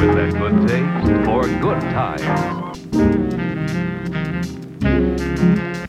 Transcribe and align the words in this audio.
With 0.00 0.16
a 0.16 0.30
good 0.38 0.68
taste 0.68 1.24
for 1.26 1.42
good 1.60 1.80
times. 1.92 2.78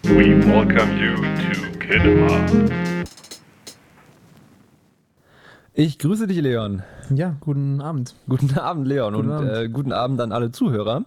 We 0.03 0.35
welcome 0.45 0.97
you 0.97 1.15
to 1.15 1.79
Kinema. 1.79 3.07
Ich 5.73 5.97
grüße 5.97 6.27
dich, 6.27 6.41
Leon. 6.41 6.83
Ja, 7.09 7.37
guten 7.39 7.79
Abend. 7.81 8.13
Guten 8.27 8.57
Abend, 8.59 8.87
Leon, 8.87 9.13
Guten 9.13 9.29
und 9.29 9.35
Abend. 9.35 9.51
Äh, 9.51 9.69
guten 9.69 9.93
Abend 9.93 10.19
an 10.19 10.31
alle 10.33 10.51
Zuhörer. 10.51 11.05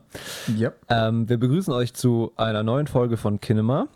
Ja, 0.56 0.72
Ähm, 0.88 1.28
wir 1.28 1.36
begrüßen 1.38 1.72
euch 1.74 1.92
zu 1.92 2.32
einer 2.36 2.62
neuen 2.62 2.86
Folge 2.86 3.18
von 3.18 3.40
Kinema. 3.40 3.88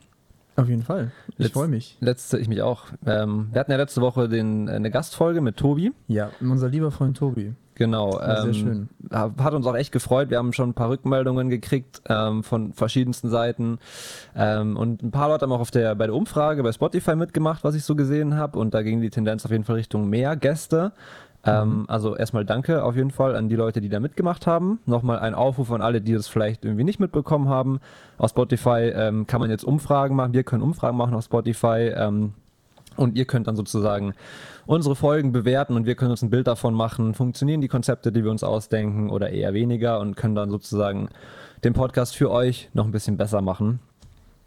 Auf 0.58 0.68
jeden 0.68 0.82
Fall. 0.82 1.10
Ich 1.38 1.52
freue 1.52 1.68
mich. 1.68 1.96
Letzte, 2.00 2.38
ich 2.38 2.48
mich 2.48 2.62
auch. 2.62 2.84
Ähm, 3.06 3.48
wir 3.52 3.60
hatten 3.60 3.70
ja 3.70 3.76
letzte 3.76 4.00
Woche 4.00 4.28
den, 4.28 4.68
äh, 4.68 4.72
eine 4.72 4.90
Gastfolge 4.90 5.40
mit 5.40 5.56
Tobi. 5.56 5.92
Ja, 6.08 6.30
unser 6.40 6.68
lieber 6.68 6.90
Freund 6.90 7.16
Tobi. 7.16 7.54
Genau. 7.76 8.14
war 8.14 8.42
sehr 8.42 8.54
schön. 8.54 8.88
ha- 9.12 9.30
Hat 9.38 9.54
uns 9.54 9.64
auch 9.64 9.76
echt 9.76 9.92
gefreut. 9.92 10.30
Wir 10.30 10.38
haben 10.38 10.52
schon 10.52 10.70
ein 10.70 10.74
paar 10.74 10.90
Rückmeldungen 10.90 11.48
gekriegt 11.48 12.02
ähm, 12.08 12.42
von 12.42 12.72
verschiedensten 12.72 13.28
Seiten. 13.30 13.78
Ähm, 14.34 14.76
und 14.76 15.00
ein 15.04 15.12
paar 15.12 15.28
Leute 15.28 15.44
haben 15.44 15.52
auch 15.52 15.60
auf 15.60 15.70
der, 15.70 15.94
bei 15.94 16.06
der 16.06 16.14
Umfrage 16.16 16.64
bei 16.64 16.72
Spotify 16.72 17.14
mitgemacht, 17.14 17.62
was 17.62 17.76
ich 17.76 17.84
so 17.84 17.94
gesehen 17.94 18.34
habe. 18.36 18.58
Und 18.58 18.74
da 18.74 18.82
ging 18.82 19.00
die 19.00 19.10
Tendenz 19.10 19.44
auf 19.44 19.52
jeden 19.52 19.62
Fall 19.62 19.76
Richtung 19.76 20.08
mehr 20.10 20.34
Gäste. 20.34 20.90
Ähm, 21.48 21.84
also 21.88 22.16
erstmal 22.16 22.44
danke 22.44 22.82
auf 22.84 22.96
jeden 22.96 23.10
Fall 23.10 23.36
an 23.36 23.48
die 23.48 23.56
Leute, 23.56 23.80
die 23.80 23.88
da 23.88 24.00
mitgemacht 24.00 24.46
haben. 24.46 24.78
Nochmal 24.86 25.18
ein 25.18 25.34
Aufruf 25.34 25.70
an 25.72 25.80
alle, 25.82 26.00
die 26.00 26.12
das 26.12 26.28
vielleicht 26.28 26.64
irgendwie 26.64 26.84
nicht 26.84 27.00
mitbekommen 27.00 27.48
haben. 27.48 27.80
Auf 28.18 28.30
Spotify 28.30 28.92
ähm, 28.94 29.26
kann 29.26 29.40
man 29.40 29.50
jetzt 29.50 29.64
Umfragen 29.64 30.16
machen. 30.16 30.32
Wir 30.32 30.44
können 30.44 30.62
Umfragen 30.62 30.96
machen 30.96 31.14
auf 31.14 31.24
Spotify. 31.24 31.92
Ähm, 31.96 32.32
und 32.96 33.16
ihr 33.16 33.26
könnt 33.26 33.46
dann 33.46 33.54
sozusagen 33.54 34.14
unsere 34.66 34.96
Folgen 34.96 35.30
bewerten 35.30 35.76
und 35.76 35.86
wir 35.86 35.94
können 35.94 36.10
uns 36.10 36.22
ein 36.22 36.30
Bild 36.30 36.48
davon 36.48 36.74
machen. 36.74 37.14
Funktionieren 37.14 37.60
die 37.60 37.68
Konzepte, 37.68 38.10
die 38.10 38.24
wir 38.24 38.30
uns 38.30 38.42
ausdenken 38.42 39.08
oder 39.10 39.30
eher 39.30 39.54
weniger 39.54 40.00
und 40.00 40.16
können 40.16 40.34
dann 40.34 40.50
sozusagen 40.50 41.08
den 41.62 41.74
Podcast 41.74 42.16
für 42.16 42.30
euch 42.30 42.68
noch 42.74 42.84
ein 42.84 42.90
bisschen 42.90 43.16
besser 43.16 43.40
machen. 43.40 43.78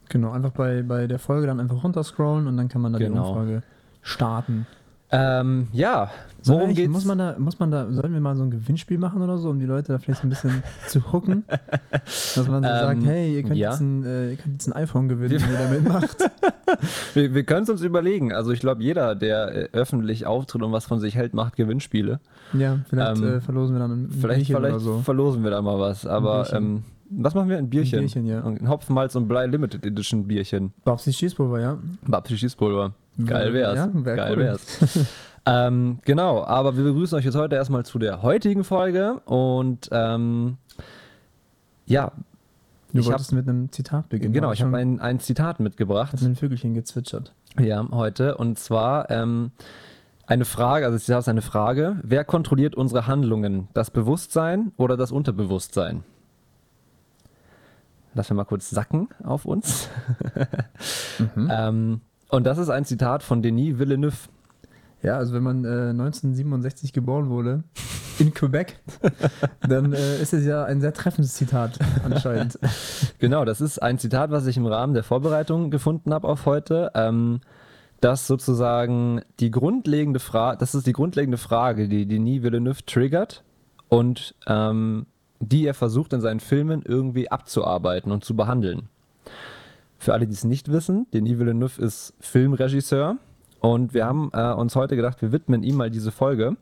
Genau, 0.09 0.31
einfach 0.31 0.51
bei, 0.51 0.83
bei 0.83 1.07
der 1.07 1.19
Folge 1.19 1.47
dann 1.47 1.61
einfach 1.61 1.83
runterscrollen 1.83 2.47
und 2.47 2.57
dann 2.57 2.67
kann 2.67 2.81
man 2.81 2.91
da 2.91 2.99
die 2.99 3.05
Genau. 3.05 3.29
Umfrage 3.29 3.63
starten. 4.01 4.67
Ähm, 5.13 5.67
ja, 5.73 6.09
worum 6.45 6.73
geht's? 6.73 6.89
Muss 6.91 7.05
man 7.05 7.17
da, 7.17 7.35
muss 7.37 7.59
man 7.59 7.69
da, 7.69 7.91
sollen 7.91 8.13
wir 8.13 8.21
mal 8.21 8.35
so 8.35 8.43
ein 8.43 8.51
Gewinnspiel 8.51 8.97
machen 8.97 9.21
oder 9.21 9.37
so, 9.37 9.49
um 9.49 9.59
die 9.59 9.65
Leute 9.65 9.91
da 9.91 9.99
vielleicht 9.99 10.23
ein 10.23 10.29
bisschen 10.29 10.63
zu 10.87 11.11
hooken? 11.11 11.43
Dass 11.91 12.47
man 12.47 12.63
so 12.63 12.69
Ähm, 12.69 12.79
sagt, 12.79 13.05
hey, 13.05 13.35
ihr 13.35 13.43
könnt, 13.43 13.55
ja. 13.57 13.71
jetzt 13.71 13.81
ein, 13.81 14.03
äh, 14.05 14.31
ihr 14.31 14.37
könnt 14.37 14.53
jetzt 14.53 14.67
ein 14.67 14.73
iPhone 14.73 15.09
gewinnen, 15.09 15.41
wenn 15.41 15.51
ihr 15.51 15.57
da 15.57 15.69
mitmacht. 15.69 16.17
wir 17.13 17.33
wir 17.33 17.43
können 17.43 17.63
es 17.63 17.69
uns 17.69 17.81
überlegen. 17.81 18.31
Also 18.33 18.51
ich 18.51 18.59
glaube, 18.61 18.81
jeder, 18.83 19.15
der 19.15 19.53
äh, 19.55 19.69
öffentlich 19.73 20.25
auftritt 20.25 20.61
und 20.63 20.71
was 20.71 20.85
von 20.85 20.99
sich 20.99 21.15
hält, 21.15 21.33
macht 21.33 21.55
Gewinnspiele. 21.57 22.19
Ja, 22.53 22.79
vielleicht 22.89 23.17
Ähm, 23.21 23.27
äh, 23.27 23.41
verlosen 23.41 23.75
wir 23.75 23.79
dann 23.79 23.91
ein 24.05 24.09
Vielleicht, 24.11 24.47
Bierchen 24.47 24.55
vielleicht 24.63 24.79
so. 24.79 24.99
verlosen 24.99 25.43
wir 25.43 25.51
da 25.51 25.61
mal 25.61 25.77
was. 25.79 26.05
Aber 26.05 26.51
ähm, 26.53 26.83
was 27.09 27.35
machen 27.35 27.49
wir? 27.49 27.57
Ein 27.57 27.69
Bierchen. 27.69 27.99
Ein 27.99 28.01
Bierchen, 28.03 28.25
ja. 28.25 28.43
Ein 28.43 28.69
Hopfenmalz 28.69 29.15
und 29.15 29.27
Blei 29.27 29.45
Limited 29.45 29.85
Edition 29.85 30.25
Bierchen. 30.27 30.71
Babsi 30.85 31.11
Schießpulver, 31.11 31.59
ja. 31.59 31.77
Babsi 32.07 32.37
Schießpulver. 32.37 32.93
Geil 33.25 33.53
wär's. 33.53 33.75
Ja, 33.75 33.89
wär 33.93 34.15
Geil 34.15 34.33
cool. 34.33 34.43
wär's. 34.43 34.99
ähm, 35.45 35.99
genau, 36.05 36.43
aber 36.43 36.77
wir 36.77 36.83
begrüßen 36.83 37.17
euch 37.17 37.25
jetzt 37.25 37.35
heute 37.35 37.55
erstmal 37.55 37.85
zu 37.85 37.99
der 37.99 38.21
heutigen 38.21 38.63
Folge 38.63 39.19
und 39.25 39.89
ähm, 39.91 40.57
ja, 41.85 42.11
Du 42.93 42.99
Ich 42.99 43.05
hab- 43.05 43.13
wolltest 43.13 43.31
mit 43.31 43.47
einem 43.47 43.71
Zitat 43.71 44.09
beginnen. 44.09 44.33
genau, 44.33 44.51
ich 44.51 44.61
habe 44.61 44.75
ein, 44.77 44.99
ein 44.99 45.19
Zitat 45.21 45.61
mitgebracht. 45.61 46.11
Hat 46.11 46.21
mit 46.21 46.31
ein 46.31 46.35
Vögelchen 46.35 46.73
gezwitschert. 46.73 47.33
Ja, 47.57 47.87
heute 47.91 48.35
und 48.37 48.59
zwar 48.59 49.09
ähm, 49.09 49.51
eine 50.27 50.43
Frage, 50.43 50.85
also 50.85 50.97
das 50.97 51.05
Zitat 51.05 51.19
ist 51.21 51.29
eine 51.29 51.41
Frage, 51.41 51.97
wer 52.03 52.25
kontrolliert 52.25 52.75
unsere 52.75 53.07
Handlungen, 53.07 53.69
das 53.73 53.91
Bewusstsein 53.91 54.73
oder 54.77 54.97
das 54.97 55.11
Unterbewusstsein? 55.13 56.03
Lass 58.13 58.29
wir 58.29 58.35
mal 58.35 58.43
kurz 58.43 58.69
sacken 58.69 59.07
auf 59.23 59.45
uns. 59.45 59.87
ähm, 61.49 62.01
und 62.31 62.45
das 62.45 62.57
ist 62.57 62.69
ein 62.69 62.85
Zitat 62.85 63.23
von 63.23 63.41
Denis 63.41 63.77
Villeneuve. 63.77 64.29
Ja, 65.03 65.17
also 65.17 65.33
wenn 65.33 65.43
man 65.43 65.65
äh, 65.65 65.89
1967 65.89 66.93
geboren 66.93 67.29
wurde, 67.29 67.63
in 68.19 68.33
Quebec, 68.33 68.79
dann 69.67 69.93
äh, 69.93 70.21
ist 70.21 70.33
es 70.33 70.45
ja 70.45 70.63
ein 70.63 70.79
sehr 70.79 70.93
treffendes 70.93 71.33
Zitat 71.33 71.79
anscheinend. 72.03 72.59
Genau, 73.19 73.45
das 73.45 73.61
ist 73.61 73.79
ein 73.79 73.99
Zitat, 73.99 74.31
was 74.31 74.47
ich 74.47 74.57
im 74.57 74.65
Rahmen 74.65 74.95
der 74.95 75.03
Vorbereitung 75.03 75.69
gefunden 75.69 76.11
habe 76.11 76.27
auf 76.27 76.47
heute. 76.47 76.91
Ähm, 76.95 77.41
das 77.99 78.25
sozusagen 78.25 79.21
die 79.39 79.51
grundlegende 79.51 80.19
Frage, 80.19 80.57
das 80.57 80.73
ist 80.73 80.87
die 80.87 80.93
grundlegende 80.93 81.37
Frage, 81.37 81.87
die 81.87 82.07
Denis 82.07 82.41
Villeneuve 82.41 82.83
triggert 82.85 83.43
und 83.89 84.33
ähm, 84.47 85.05
die 85.39 85.67
er 85.67 85.75
versucht 85.75 86.13
in 86.13 86.21
seinen 86.21 86.39
Filmen 86.39 86.81
irgendwie 86.83 87.29
abzuarbeiten 87.29 88.11
und 88.11 88.23
zu 88.23 88.35
behandeln. 88.35 88.89
Für 90.01 90.13
alle, 90.13 90.25
die 90.25 90.33
es 90.33 90.43
nicht 90.43 90.71
wissen, 90.71 91.05
Denis 91.13 91.37
Villeneuve 91.37 91.79
ist 91.79 92.15
Filmregisseur 92.19 93.17
und 93.59 93.93
wir 93.93 94.07
haben 94.07 94.31
äh, 94.33 94.51
uns 94.51 94.75
heute 94.75 94.95
gedacht, 94.95 95.21
wir 95.21 95.31
widmen 95.31 95.61
ihm 95.61 95.75
mal 95.75 95.91
diese 95.91 96.11
Folge 96.11 96.57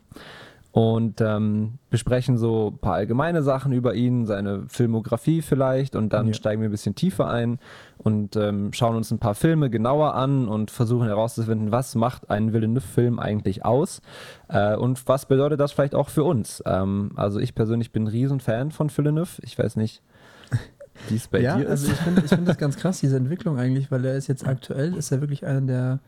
und 0.72 1.22
ähm, 1.22 1.78
besprechen 1.88 2.36
so 2.36 2.68
ein 2.68 2.78
paar 2.78 2.96
allgemeine 2.96 3.42
Sachen 3.42 3.72
über 3.72 3.94
ihn, 3.94 4.26
seine 4.26 4.64
Filmografie 4.68 5.40
vielleicht 5.40 5.96
und 5.96 6.12
dann 6.12 6.26
Ja. 6.28 6.34
steigen 6.34 6.60
wir 6.60 6.68
ein 6.68 6.70
bisschen 6.70 6.94
tiefer 6.94 7.28
ein 7.30 7.58
und 7.96 8.36
ähm, 8.36 8.74
schauen 8.74 8.94
uns 8.94 9.10
ein 9.10 9.18
paar 9.18 9.34
Filme 9.34 9.70
genauer 9.70 10.14
an 10.16 10.46
und 10.46 10.70
versuchen 10.70 11.06
herauszufinden, 11.06 11.72
was 11.72 11.94
macht 11.94 12.28
einen 12.28 12.52
Villeneuve-Film 12.52 13.18
eigentlich 13.18 13.64
aus 13.64 14.02
äh, 14.48 14.76
und 14.76 15.08
was 15.08 15.24
bedeutet 15.24 15.60
das 15.60 15.72
vielleicht 15.72 15.94
auch 15.94 16.10
für 16.10 16.24
uns. 16.24 16.62
Ähm, 16.66 17.12
also 17.16 17.40
ich 17.40 17.54
persönlich 17.54 17.90
bin 17.90 18.04
ein 18.04 18.08
Riesenfan 18.08 18.70
von 18.70 18.94
Villeneuve. 18.94 19.40
Ich 19.40 19.58
weiß 19.58 19.76
nicht, 19.76 20.02
wie 21.08 21.16
es 21.16 21.28
bei 21.28 21.40
ja, 21.40 21.56
dir 21.58 21.68
also 21.68 21.86
ist. 21.86 21.92
ich 21.92 21.98
finde 21.98 22.22
ich 22.24 22.28
find 22.30 22.48
das 22.48 22.58
ganz 22.58 22.76
krass, 22.76 23.00
diese 23.00 23.16
Entwicklung 23.16 23.58
eigentlich, 23.58 23.90
weil 23.90 24.04
er 24.04 24.16
ist 24.16 24.26
jetzt 24.28 24.46
aktuell, 24.46 24.94
ist 24.94 25.10
er 25.10 25.20
wirklich 25.20 25.44
einer 25.46 25.60
der 25.62 25.98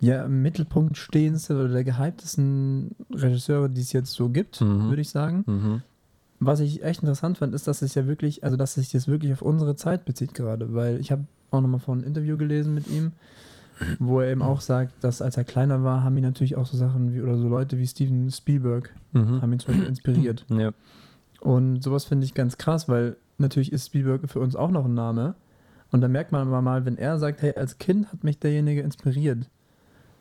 ja, 0.00 0.24
im 0.24 0.42
Mittelpunkt 0.42 0.96
stehendsten 0.96 1.56
oder 1.58 1.68
der 1.68 1.82
gehyptesten 1.84 2.94
Regisseure, 3.12 3.68
die 3.68 3.80
es 3.80 3.92
jetzt 3.92 4.12
so 4.12 4.28
gibt, 4.28 4.60
Mhm. 4.60 4.88
würde 4.90 5.02
ich 5.02 5.10
sagen. 5.10 5.42
Mhm. 5.46 5.82
Was 6.40 6.60
ich 6.60 6.84
echt 6.84 7.02
interessant 7.02 7.38
fand, 7.38 7.52
ist, 7.52 7.66
dass 7.66 7.82
es 7.82 7.96
ja 7.96 8.06
wirklich, 8.06 8.44
also 8.44 8.56
dass 8.56 8.74
sich 8.74 8.92
das 8.92 9.08
wirklich 9.08 9.32
auf 9.32 9.42
unsere 9.42 9.74
Zeit 9.74 10.04
bezieht 10.04 10.34
gerade, 10.34 10.72
weil 10.72 11.00
ich 11.00 11.10
habe 11.10 11.24
auch 11.50 11.60
nochmal 11.60 11.80
von 11.80 11.98
ein 11.98 12.04
Interview 12.04 12.36
gelesen 12.36 12.74
mit 12.74 12.86
ihm, 12.86 13.10
wo 13.98 14.20
er 14.20 14.30
eben 14.30 14.42
auch 14.42 14.60
sagt, 14.60 14.92
dass 15.02 15.20
als 15.20 15.36
er 15.36 15.42
kleiner 15.44 15.82
war, 15.82 16.04
haben 16.04 16.16
ihn 16.16 16.22
natürlich 16.22 16.54
auch 16.56 16.66
so 16.66 16.76
Sachen 16.76 17.12
wie, 17.12 17.20
oder 17.20 17.36
so 17.36 17.48
Leute 17.48 17.76
wie 17.78 17.86
Steven 17.86 18.30
Spielberg 18.30 18.94
Mhm. 19.12 19.42
haben 19.42 19.52
ihn 19.52 19.58
zum 19.58 19.72
Beispiel 19.72 19.88
inspiriert. 19.88 20.46
Ja. 20.48 20.70
Und 21.40 21.82
sowas 21.82 22.04
finde 22.04 22.24
ich 22.24 22.34
ganz 22.34 22.56
krass, 22.56 22.88
weil 22.88 23.16
natürlich 23.38 23.72
ist 23.72 23.86
Spielberg 23.86 24.28
für 24.28 24.40
uns 24.40 24.56
auch 24.56 24.70
noch 24.70 24.84
ein 24.84 24.94
Name. 24.94 25.34
Und 25.90 26.00
da 26.02 26.08
merkt 26.08 26.32
man 26.32 26.46
aber 26.46 26.60
mal, 26.60 26.84
wenn 26.84 26.98
er 26.98 27.18
sagt, 27.18 27.40
hey, 27.42 27.54
als 27.54 27.78
Kind 27.78 28.12
hat 28.12 28.22
mich 28.22 28.38
derjenige 28.38 28.82
inspiriert, 28.82 29.48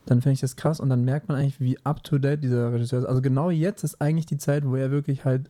dann 0.06 0.22
finde 0.22 0.34
ich 0.36 0.40
das 0.40 0.56
krass 0.56 0.80
und 0.80 0.90
dann 0.90 1.04
merkt 1.04 1.28
man 1.28 1.38
eigentlich, 1.38 1.60
wie 1.60 1.78
up-to-date 1.84 2.42
dieser 2.42 2.72
Regisseur 2.72 3.00
ist. 3.00 3.06
Also 3.06 3.22
genau 3.22 3.50
jetzt 3.50 3.84
ist 3.84 4.00
eigentlich 4.02 4.26
die 4.26 4.38
Zeit, 4.38 4.66
wo 4.66 4.76
er 4.78 4.92
wirklich 4.92 5.26
halt 5.26 5.50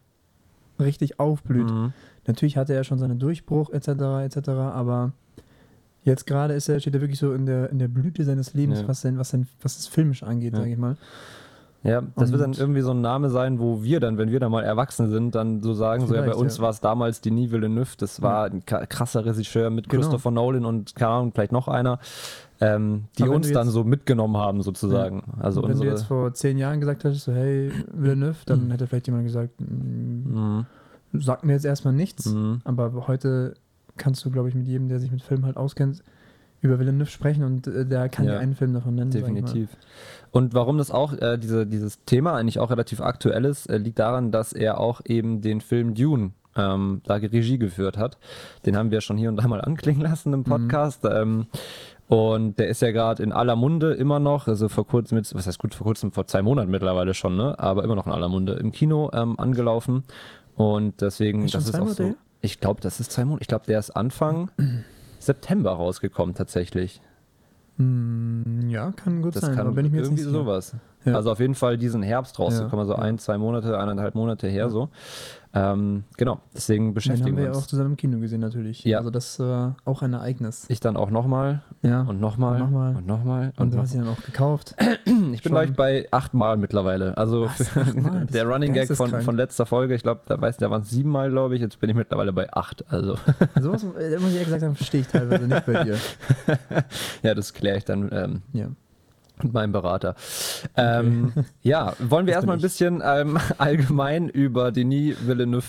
richtig 0.79 1.19
aufblüht. 1.19 1.69
Mhm. 1.69 1.93
Natürlich 2.25 2.57
hatte 2.57 2.73
er 2.73 2.83
schon 2.83 2.97
seinen 2.97 3.19
Durchbruch 3.19 3.69
etc. 3.69 3.87
etc. 4.25 4.49
Aber 4.49 5.11
jetzt 6.03 6.25
gerade 6.25 6.55
ist 6.55 6.67
er, 6.69 6.79
steht 6.79 6.95
er 6.95 7.01
wirklich 7.01 7.19
so 7.19 7.33
in 7.33 7.45
der, 7.45 7.69
in 7.69 7.77
der 7.77 7.87
Blüte 7.87 8.23
seines 8.23 8.55
Lebens, 8.55 8.81
Ja. 8.81 8.87
was, 8.87 9.01
sein, 9.01 9.19
was, 9.19 9.29
sein, 9.29 9.47
was 9.61 9.77
das 9.77 9.85
filmisch 9.87 10.23
angeht, 10.23 10.53
Ja. 10.53 10.59
sage 10.59 10.71
ich 10.71 10.77
mal. 10.79 10.97
Ja, 11.87 12.01
das 12.17 12.31
wird 12.31 12.41
dann 12.41 12.49
Und- 12.51 12.59
irgendwie 12.59 12.81
so 12.81 12.91
ein 12.91 13.01
Name 13.01 13.29
sein, 13.29 13.59
wo 13.59 13.81
wir 13.81 13.99
dann, 13.99 14.17
wenn 14.17 14.29
wir 14.29 14.39
dann 14.39 14.51
mal 14.51 14.63
erwachsen 14.63 15.09
sind, 15.09 15.33
dann 15.35 15.61
so 15.63 15.73
sagen, 15.73 16.05
so 16.05 16.13
ja, 16.15 16.21
bei 16.21 16.33
uns 16.35 16.57
ja. 16.57 16.63
war 16.63 16.69
es 16.69 16.81
damals 16.81 17.21
Denis 17.21 17.49
Villeneuve, 17.51 17.95
das 17.97 18.21
war 18.21 18.45
ein 18.45 18.65
ka- 18.65 18.85
krasser 18.85 19.25
Regisseur 19.25 19.69
mit 19.69 19.87
Genau. 19.87 20.01
Christopher 20.01 20.31
Nolan 20.31 20.65
und 20.65 20.95
keine 20.95 21.11
Ahnung, 21.11 21.31
vielleicht 21.33 21.53
noch 21.53 21.67
einer, 21.69 21.99
ähm, 22.59 23.05
die 23.17 23.23
Aber 23.23 23.35
uns 23.35 23.47
du 23.47 23.53
dann 23.53 23.69
so 23.69 23.83
mitgenommen 23.85 24.35
haben 24.37 24.61
sozusagen. 24.63 25.23
Also 25.39 25.61
Und 25.61 25.69
wenn 25.69 25.75
du 25.75 25.79
unsere, 25.83 25.89
jetzt 25.95 26.03
vor 26.07 26.33
zehn 26.33 26.57
Jahren 26.57 26.79
gesagt 26.81 27.03
hättest, 27.05 27.23
so, 27.25 27.31
hey, 27.31 27.71
Villeneuve, 27.93 28.37
dann 28.45 28.65
Mhm. 28.65 28.71
hätte 28.71 28.85
vielleicht 28.87 29.07
jemand 29.07 29.25
gesagt, 29.25 29.51
mm, 29.61 30.33
Mhm. 30.33 30.65
sagt 31.21 31.45
mir 31.45 31.53
jetzt 31.53 31.65
erstmal 31.65 31.93
nichts. 31.93 32.25
Mhm. 32.25 32.59
Aber 32.65 33.07
heute 33.07 33.53
kannst 33.95 34.25
du, 34.25 34.29
glaube 34.31 34.49
ich, 34.49 34.55
mit 34.55 34.67
jedem, 34.67 34.89
der 34.89 34.99
sich 34.99 35.11
mit 35.11 35.21
Film 35.21 35.45
halt 35.45 35.55
auskennt, 35.55 36.03
über 36.59 36.79
Villeneuve 36.79 37.09
sprechen 37.09 37.43
und 37.43 37.67
äh, 37.67 37.85
der 37.85 38.09
kann 38.09 38.25
Ja. 38.25 38.33
dir 38.33 38.39
einen 38.39 38.55
Film 38.55 38.73
davon 38.73 38.95
nennen. 38.95 39.11
sag 39.11 39.21
ich 39.21 39.27
mal. 39.27 39.67
Und 40.31 40.53
warum 40.53 40.77
das 40.77 40.91
auch, 40.91 41.13
äh, 41.13 41.37
diese, 41.37 41.65
dieses 41.65 42.03
Thema 42.05 42.33
eigentlich 42.35 42.59
auch 42.59 42.69
relativ 42.69 43.01
aktuell 43.01 43.45
ist, 43.45 43.67
äh, 43.67 43.77
liegt 43.77 43.99
daran, 43.99 44.31
dass 44.31 44.53
er 44.53 44.79
auch 44.79 45.01
eben 45.05 45.41
den 45.41 45.61
Film 45.61 45.93
Dune 45.95 46.31
ähm, 46.55 47.01
da 47.05 47.15
Regie 47.15 47.57
geführt 47.57 47.97
hat. 47.97 48.17
Den 48.65 48.75
haben 48.75 48.91
wir 48.91 49.01
schon 49.01 49.17
hier 49.17 49.29
und 49.29 49.37
da 49.37 49.47
mal 49.47 49.61
anklingen 49.63 50.01
lassen 50.01 50.33
im 50.33 50.43
Podcast. 50.43 51.05
Ähm, 51.05 51.47
und 52.07 52.57
der 52.57 52.69
ist 52.69 52.81
ja 52.81 52.91
gerade 52.91 53.21
in 53.21 53.33
aller 53.33 53.55
Munde 53.55 53.93
immer 53.93 54.19
noch, 54.19 54.47
also 54.47 54.69
vor 54.69 54.87
kurzem, 54.87 55.17
was 55.17 55.45
heißt 55.45 55.59
gut, 55.59 55.75
vor 55.75 55.85
kurzem, 55.85 56.11
vor 56.13 56.25
zwei 56.25 56.41
Monaten 56.41 56.71
mittlerweile 56.71 57.13
schon, 57.13 57.35
ne? 57.35 57.59
aber 57.59 57.83
immer 57.83 57.95
noch 57.95 58.07
in 58.07 58.13
aller 58.13 58.29
Munde 58.29 58.53
im 58.53 58.71
Kino 58.71 59.11
ähm, 59.13 59.37
angelaufen. 59.37 60.03
Und 60.55 61.01
deswegen, 61.01 61.43
Ist 61.43 61.53
das 61.53 61.65
ist 61.65 61.75
auch 61.75 61.79
Monate 61.79 62.11
so. 62.11 62.15
Ich 62.41 62.59
glaube, 62.59 62.81
das 62.81 62.99
ist 62.99 63.11
zwei 63.11 63.25
Monate. 63.25 63.41
Ich 63.41 63.47
glaube, 63.47 63.65
der 63.67 63.79
ist 63.79 63.91
Anfang 63.91 64.49
September 65.19 65.71
rausgekommen 65.71 66.33
tatsächlich. 66.33 67.01
Hm, 67.77 68.69
ja, 68.69 68.91
kann 68.91 69.21
gut 69.21 69.35
Das 69.35 69.41
sein, 69.43 69.55
kann 69.55 69.67
aber 69.67 69.75
bin 69.75 69.85
ich 69.85 69.91
mir 69.91 69.99
jetzt 69.99 70.07
irgendwie 70.07 70.23
nicht 70.23 70.31
sicher. 70.31 70.79
Ja. 71.07 71.15
Also 71.15 71.31
auf 71.31 71.39
jeden 71.39 71.55
Fall 71.55 71.77
diesen 71.77 72.03
Herbst 72.03 72.37
rausgekommen, 72.39 72.79
also 72.81 72.93
ja. 72.93 72.99
ein, 72.99 73.17
zwei 73.17 73.37
Monate, 73.37 73.77
eineinhalb 73.79 74.15
Monate 74.15 74.47
her 74.47 74.69
so. 74.69 74.89
Ähm, 75.53 76.03
genau, 76.17 76.39
deswegen 76.53 76.87
Den 76.89 76.93
beschäftigen 76.93 77.29
haben 77.29 77.37
wir 77.37 77.43
wir 77.43 77.45
ja 77.45 77.51
auch 77.53 77.57
uns. 77.57 77.67
zusammen 77.67 77.91
im 77.91 77.97
Kino 77.97 78.19
gesehen 78.19 78.41
natürlich. 78.41 78.83
Ja. 78.83 78.97
Also 78.99 79.09
das 79.09 79.39
war 79.39 79.75
auch 79.85 80.01
ein 80.03 80.13
Ereignis. 80.13 80.65
Ich 80.67 80.81
dann 80.81 80.97
auch 80.97 81.09
nochmal 81.09 81.61
Ja. 81.81 82.01
und 82.01 82.19
nochmal 82.19 82.61
Und 82.61 82.71
nochmal. 82.71 82.95
und 82.95 83.07
nochmal 83.07 83.53
Und 83.57 83.63
und 83.63 83.73
du 83.73 83.79
hast 83.79 83.95
ihn 83.95 84.01
dann 84.01 84.09
auch 84.09 84.21
gekauft. 84.21 84.75
Ich 85.07 85.13
bin 85.13 85.37
schon- 85.41 85.51
gleich 85.51 85.73
bei 85.73 86.07
achtmal 86.11 86.57
mittlerweile. 86.57 87.17
Also 87.17 87.45
Achtmal? 87.45 88.21
Das 88.25 88.31
der 88.33 88.45
Running 88.45 88.73
Gag 88.73 88.93
von, 88.93 89.09
von 89.21 89.35
letzter 89.37 89.65
Folge, 89.65 89.95
ich 89.95 90.03
glaube, 90.03 90.21
da 90.27 90.39
weiß 90.39 90.57
da 90.57 90.69
waren 90.69 90.81
es 90.83 90.89
siebenmal, 90.89 91.31
glaube 91.31 91.55
ich. 91.55 91.61
Jetzt 91.61 91.79
bin 91.79 91.89
ich 91.89 91.95
mittlerweile 91.95 92.33
bei 92.33 92.51
acht. 92.53 92.83
Also 92.91 93.15
Sowas, 93.59 93.83
äh, 93.83 93.87
muss 94.19 94.29
ich 94.29 94.33
ehrlich 94.33 94.43
gesagt 94.45 94.61
sagen, 94.61 94.75
verstehe 94.75 95.01
ich 95.01 95.07
teilweise 95.07 95.47
nicht 95.47 95.65
bei 95.65 95.83
dir. 95.85 95.95
ja, 97.23 97.33
das 97.33 97.53
kläre 97.53 97.77
ich 97.77 97.85
dann 97.85 98.09
ähm, 98.11 98.41
Ja. 98.53 98.67
Mit 99.43 99.53
meinem 99.53 99.71
Berater. 99.71 100.15
Ähm, 100.75 101.33
ja, 101.61 101.93
wollen 101.99 102.25
wir 102.25 102.31
Das 102.33 102.37
erstmal 102.39 102.57
ein 102.57 102.61
bisschen 102.61 103.01
ähm, 103.03 103.37
allgemein 103.57 104.29
über 104.29 104.71
Denis 104.71 105.15
Villeneuve 105.27 105.67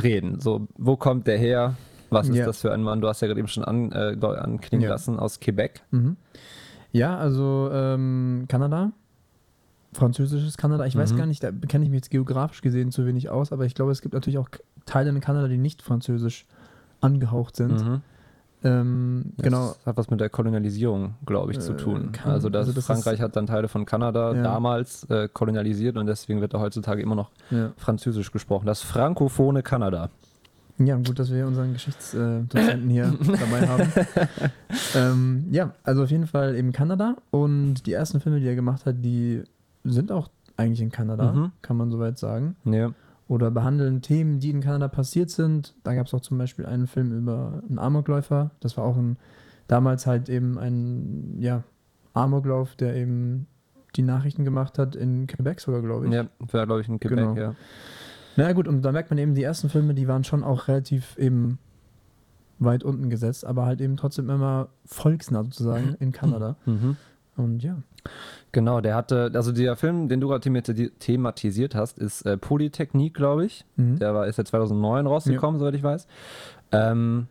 reden. 0.00 0.40
So, 0.40 0.66
wo 0.76 0.96
kommt 0.96 1.26
der 1.26 1.38
her? 1.38 1.74
Was 2.10 2.28
ist 2.28 2.36
Ja. 2.36 2.46
das 2.46 2.60
für 2.60 2.72
ein 2.72 2.82
Mann? 2.82 3.00
Du 3.00 3.08
hast 3.08 3.20
ja 3.22 3.26
gerade 3.28 3.40
eben 3.40 3.48
schon 3.48 3.64
an, 3.64 3.90
äh, 3.92 4.16
anklingen 4.20 4.84
Ja. 4.84 4.90
lassen 4.90 5.18
aus 5.18 5.40
Quebec. 5.40 5.82
Mhm. 5.90 6.16
Ja, 6.92 7.16
also 7.18 7.70
ähm, 7.72 8.44
Kanada. 8.48 8.92
Französisches 9.92 10.56
Kanada. 10.56 10.86
Ich 10.86 10.96
weiß 10.96 11.12
Mhm. 11.12 11.16
gar 11.16 11.26
nicht, 11.26 11.42
da 11.42 11.50
kenne 11.52 11.84
ich 11.84 11.90
mich 11.90 11.98
jetzt 11.98 12.10
geografisch 12.10 12.62
gesehen 12.62 12.90
zu 12.90 13.06
wenig 13.06 13.30
aus, 13.30 13.52
aber 13.52 13.64
ich 13.64 13.74
glaube, 13.74 13.92
es 13.92 14.00
gibt 14.02 14.14
natürlich 14.14 14.38
auch 14.38 14.48
Teile 14.86 15.10
in 15.10 15.20
Kanada, 15.20 15.48
die 15.48 15.56
nicht 15.58 15.82
französisch 15.82 16.46
angehaucht 17.00 17.56
sind. 17.56 17.80
Mhm. 17.84 18.00
Ähm, 18.64 19.32
genau. 19.36 19.68
Das 19.68 19.86
hat 19.86 19.96
was 19.98 20.10
mit 20.10 20.20
der 20.20 20.30
Kolonialisierung, 20.30 21.14
glaube 21.26 21.52
ich, 21.52 21.60
zu 21.60 21.74
Äh, 21.74 21.76
tun. 21.76 22.12
kann- 22.12 22.32
also, 22.32 22.48
dass 22.48 22.60
also 22.66 22.72
das 22.72 22.86
Frankreich 22.86 23.20
hat 23.20 23.36
dann 23.36 23.46
Teile 23.46 23.68
von 23.68 23.84
Kanada 23.84 24.34
Ja. 24.34 24.42
damals 24.42 25.04
äh, 25.10 25.28
kolonialisiert 25.32 25.96
und 25.98 26.06
deswegen 26.06 26.40
wird 26.40 26.54
da 26.54 26.60
heutzutage 26.60 27.02
immer 27.02 27.14
noch 27.14 27.30
Ja. 27.50 27.72
Französisch 27.76 28.32
gesprochen. 28.32 28.66
Das 28.66 28.80
frankophone 28.82 29.62
Kanada. 29.62 30.08
Ja, 30.78 30.96
gut, 30.96 31.18
dass 31.18 31.30
wir 31.30 31.46
unseren 31.46 31.72
Geschichtsdozenten 31.74 32.88
hier 32.90 33.12
dabei 33.20 33.68
haben. 33.68 33.92
ähm, 34.94 35.44
ja, 35.50 35.72
also 35.84 36.02
auf 36.04 36.10
jeden 36.10 36.26
Fall 36.26 36.56
eben 36.56 36.72
Kanada. 36.72 37.16
Und 37.30 37.86
die 37.86 37.92
ersten 37.92 38.20
Filme, 38.20 38.40
die 38.40 38.46
er 38.46 38.54
gemacht 38.54 38.86
hat, 38.86 38.96
die 39.04 39.42
sind 39.84 40.10
auch 40.10 40.30
eigentlich 40.56 40.80
in 40.80 40.90
Kanada, 40.90 41.32
Mhm. 41.32 41.52
kann 41.62 41.76
man 41.76 41.90
soweit 41.90 42.18
sagen. 42.18 42.56
Ja. 42.64 42.92
Oder 43.26 43.50
behandeln 43.50 44.02
Themen, 44.02 44.38
die 44.38 44.50
in 44.50 44.60
Kanada 44.60 44.88
passiert 44.88 45.30
sind. 45.30 45.74
Da 45.82 45.94
gab 45.94 46.06
es 46.06 46.14
auch 46.14 46.20
zum 46.20 46.36
Beispiel 46.36 46.66
einen 46.66 46.86
Film 46.86 47.10
über 47.16 47.62
einen 47.66 47.78
Amokläufer. 47.78 48.50
Das 48.60 48.76
war 48.76 48.84
auch 48.84 48.96
ein, 48.96 49.16
damals 49.66 50.06
halt 50.06 50.28
eben 50.28 50.58
ein, 50.58 51.36
ja, 51.40 51.62
Amoklauf, 52.12 52.76
der 52.76 52.94
eben 52.96 53.46
die 53.96 54.02
Nachrichten 54.02 54.44
gemacht 54.44 54.78
hat 54.78 54.94
in 54.94 55.26
Quebec 55.26 55.60
sogar, 55.60 55.80
glaube 55.82 56.06
ich. 56.06 56.12
Ja, 56.12 56.26
war, 56.38 56.66
glaube 56.66 56.80
ich, 56.82 56.88
in 56.88 57.00
Quebec, 57.00 57.18
Genau. 57.18 57.34
ja. 57.36 57.54
Na 58.36 58.52
gut, 58.52 58.68
und 58.68 58.82
da 58.82 58.92
merkt 58.92 59.10
man 59.10 59.18
eben, 59.18 59.34
die 59.34 59.42
ersten 59.42 59.68
Filme, 59.68 59.94
die 59.94 60.08
waren 60.08 60.24
schon 60.24 60.42
auch 60.42 60.68
relativ 60.68 61.16
eben 61.18 61.58
weit 62.58 62.82
unten 62.84 63.08
gesetzt, 63.10 63.44
aber 63.46 63.64
halt 63.66 63.80
eben 63.80 63.96
trotzdem 63.96 64.28
immer 64.28 64.68
volksnah 64.84 65.44
sozusagen 65.44 65.94
in 66.00 66.12
Kanada. 66.12 66.56
Mhm. 66.66 66.96
Und 67.36 67.62
ja. 67.62 67.78
Genau, 68.52 68.80
der 68.80 68.94
hatte, 68.94 69.32
also 69.34 69.50
der 69.50 69.74
Film, 69.76 70.08
den 70.08 70.20
du 70.20 70.28
gerade 70.28 70.48
themati- 70.48 70.92
thematisiert 70.98 71.74
hast, 71.74 71.98
ist 71.98 72.22
äh, 72.22 72.36
Polytechnik, 72.36 73.14
glaube 73.14 73.46
ich. 73.46 73.64
Mhm. 73.76 73.98
Der 73.98 74.14
war, 74.14 74.26
ist 74.28 74.38
ja 74.38 74.44
2009 74.44 75.06
rausgekommen, 75.06 75.58
soweit 75.58 75.74
ich 75.74 75.82
weiß. 75.82 76.06
Ähm, 76.70 77.26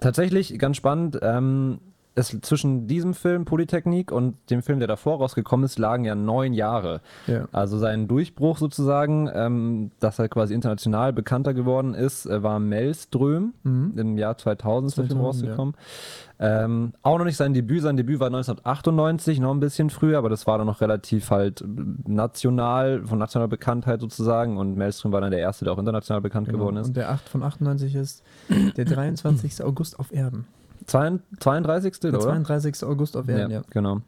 tatsächlich, 0.00 0.58
ganz 0.58 0.76
spannend, 0.78 1.18
ähm, 1.22 1.80
es, 2.16 2.28
zwischen 2.42 2.86
diesem 2.86 3.12
Film 3.14 3.44
Polytechnik 3.44 4.12
und 4.12 4.36
dem 4.50 4.62
Film, 4.62 4.78
der 4.78 4.86
davor 4.88 5.18
rausgekommen 5.18 5.64
ist, 5.64 5.78
lagen 5.78 6.04
ja 6.04 6.14
neun 6.14 6.52
Jahre. 6.52 7.00
ja. 7.26 7.48
Also 7.52 7.76
sein 7.78 8.06
Durchbruch 8.06 8.58
sozusagen, 8.58 9.28
ähm, 9.34 9.90
dass 9.98 10.18
er 10.18 10.28
quasi 10.28 10.54
international 10.54 11.12
bekannter 11.12 11.54
geworden 11.54 11.94
ist, 11.94 12.26
äh, 12.26 12.42
war 12.42 12.60
Maelström. 12.60 13.54
Mhm. 13.64 13.92
Im 13.96 14.18
Jahr 14.18 14.38
2000 14.38 14.90
ist 14.90 14.98
der 14.98 15.04
Film 15.06 15.18
2000, 15.18 15.44
rausgekommen. 15.48 15.74
Ähm, 16.38 16.92
auch 17.02 17.18
noch 17.18 17.24
nicht 17.24 17.36
sein 17.36 17.54
Debüt. 17.54 17.82
Sein 17.82 17.96
Debüt 17.96 18.20
war 18.20 18.26
1998, 18.26 19.40
noch 19.40 19.52
ein 19.52 19.60
bisschen 19.60 19.90
früher, 19.90 20.18
aber 20.18 20.28
das 20.28 20.46
war 20.46 20.58
dann 20.58 20.66
noch 20.66 20.80
relativ 20.80 21.30
halt 21.30 21.64
national, 22.06 23.02
von 23.06 23.18
nationaler 23.18 23.48
Bekanntheit 23.48 24.00
sozusagen. 24.00 24.56
Und 24.56 24.76
Maelström 24.76 25.12
war 25.12 25.20
dann 25.20 25.30
der 25.30 25.40
Erste, 25.40 25.64
der 25.64 25.74
auch 25.74 25.78
international 25.78 26.20
bekannt 26.20 26.46
Genau. 26.46 26.58
geworden 26.58 26.76
ist. 26.76 26.88
Und 26.88 26.96
der 26.96 27.10
8 27.10 27.28
von 27.28 27.42
98 27.42 27.94
ist 27.94 28.22
der 28.76 28.84
23. 28.84 29.62
August 29.64 29.98
auf 29.98 30.12
Erden. 30.12 30.46
Zwei- 30.86 31.18
32. 31.40 32.00
Der 32.00 32.10
oder? 32.10 32.20
32. 32.20 32.84
August 32.84 33.16
auf 33.16 33.28
Erden, 33.28 33.50
ja. 33.50 33.62
genau. 33.70 34.00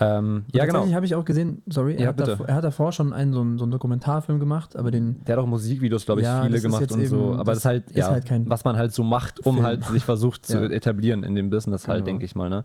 Ähm, 0.00 0.44
ja, 0.52 0.64
genau. 0.64 0.74
tatsächlich 0.74 0.94
habe 0.94 1.06
ich 1.06 1.14
auch 1.16 1.24
gesehen, 1.24 1.60
sorry, 1.68 1.94
er, 1.94 2.00
Ja, 2.02 2.06
hat 2.08 2.20
davor, 2.20 2.46
er 2.48 2.54
hat 2.54 2.62
davor 2.62 2.92
schon 2.92 3.12
einen 3.12 3.32
so, 3.32 3.40
einen 3.40 3.58
so 3.58 3.64
einen 3.64 3.72
Dokumentarfilm 3.72 4.38
gemacht, 4.38 4.76
aber 4.76 4.92
den 4.92 5.24
Der 5.24 5.36
hat 5.36 5.42
auch 5.42 5.48
Musikvideos, 5.48 6.04
glaube 6.04 6.20
ich, 6.20 6.26
Ja, 6.26 6.42
viele 6.44 6.56
ist 6.56 6.62
gemacht 6.62 6.92
und 6.92 7.04
so. 7.06 7.32
Aber 7.34 7.38
das 7.38 7.46
das 7.46 7.58
ist 7.58 7.64
halt, 7.64 7.90
ist 7.90 7.96
ja, 7.96 8.10
halt 8.10 8.24
kein 8.24 8.48
was 8.48 8.62
man 8.64 8.76
halt 8.76 8.92
so 8.92 9.02
macht, 9.02 9.44
um 9.44 9.54
Film. 9.56 9.66
halt 9.66 9.84
sich 9.86 10.04
versucht 10.04 10.46
zu 10.46 10.58
Ja. 10.62 10.70
etablieren 10.70 11.24
in 11.24 11.34
dem 11.34 11.50
Business 11.50 11.88
halt, 11.88 11.98
Genau. 12.04 12.06
denke 12.06 12.24
ich 12.26 12.36
mal. 12.36 12.48
Ne? 12.48 12.64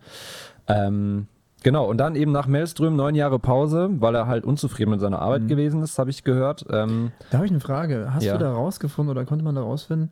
Ähm, 0.67 1.25
genau, 1.63 1.89
und 1.89 1.97
dann 1.97 2.15
eben 2.15 2.31
nach 2.31 2.45
Maelström 2.45 2.95
neun 2.95 3.15
Jahre 3.15 3.39
Pause, 3.39 3.89
weil 3.99 4.13
er 4.13 4.27
halt 4.27 4.45
unzufrieden 4.45 4.91
mit 4.91 4.99
seiner 4.99 5.19
Arbeit 5.19 5.41
Mhm. 5.43 5.47
gewesen 5.47 5.81
ist, 5.81 5.97
habe 5.97 6.11
ich 6.11 6.23
gehört. 6.23 6.65
Ähm, 6.69 7.11
Da 7.31 7.37
habe 7.37 7.47
ich 7.47 7.51
eine 7.51 7.61
Frage. 7.61 8.13
Hast 8.13 8.25
Ja. 8.25 8.33
du 8.33 8.43
da 8.43 8.53
rausgefunden 8.53 9.09
oder 9.09 9.25
konnte 9.25 9.43
man 9.43 9.55
da 9.55 9.61
rausfinden, 9.61 10.11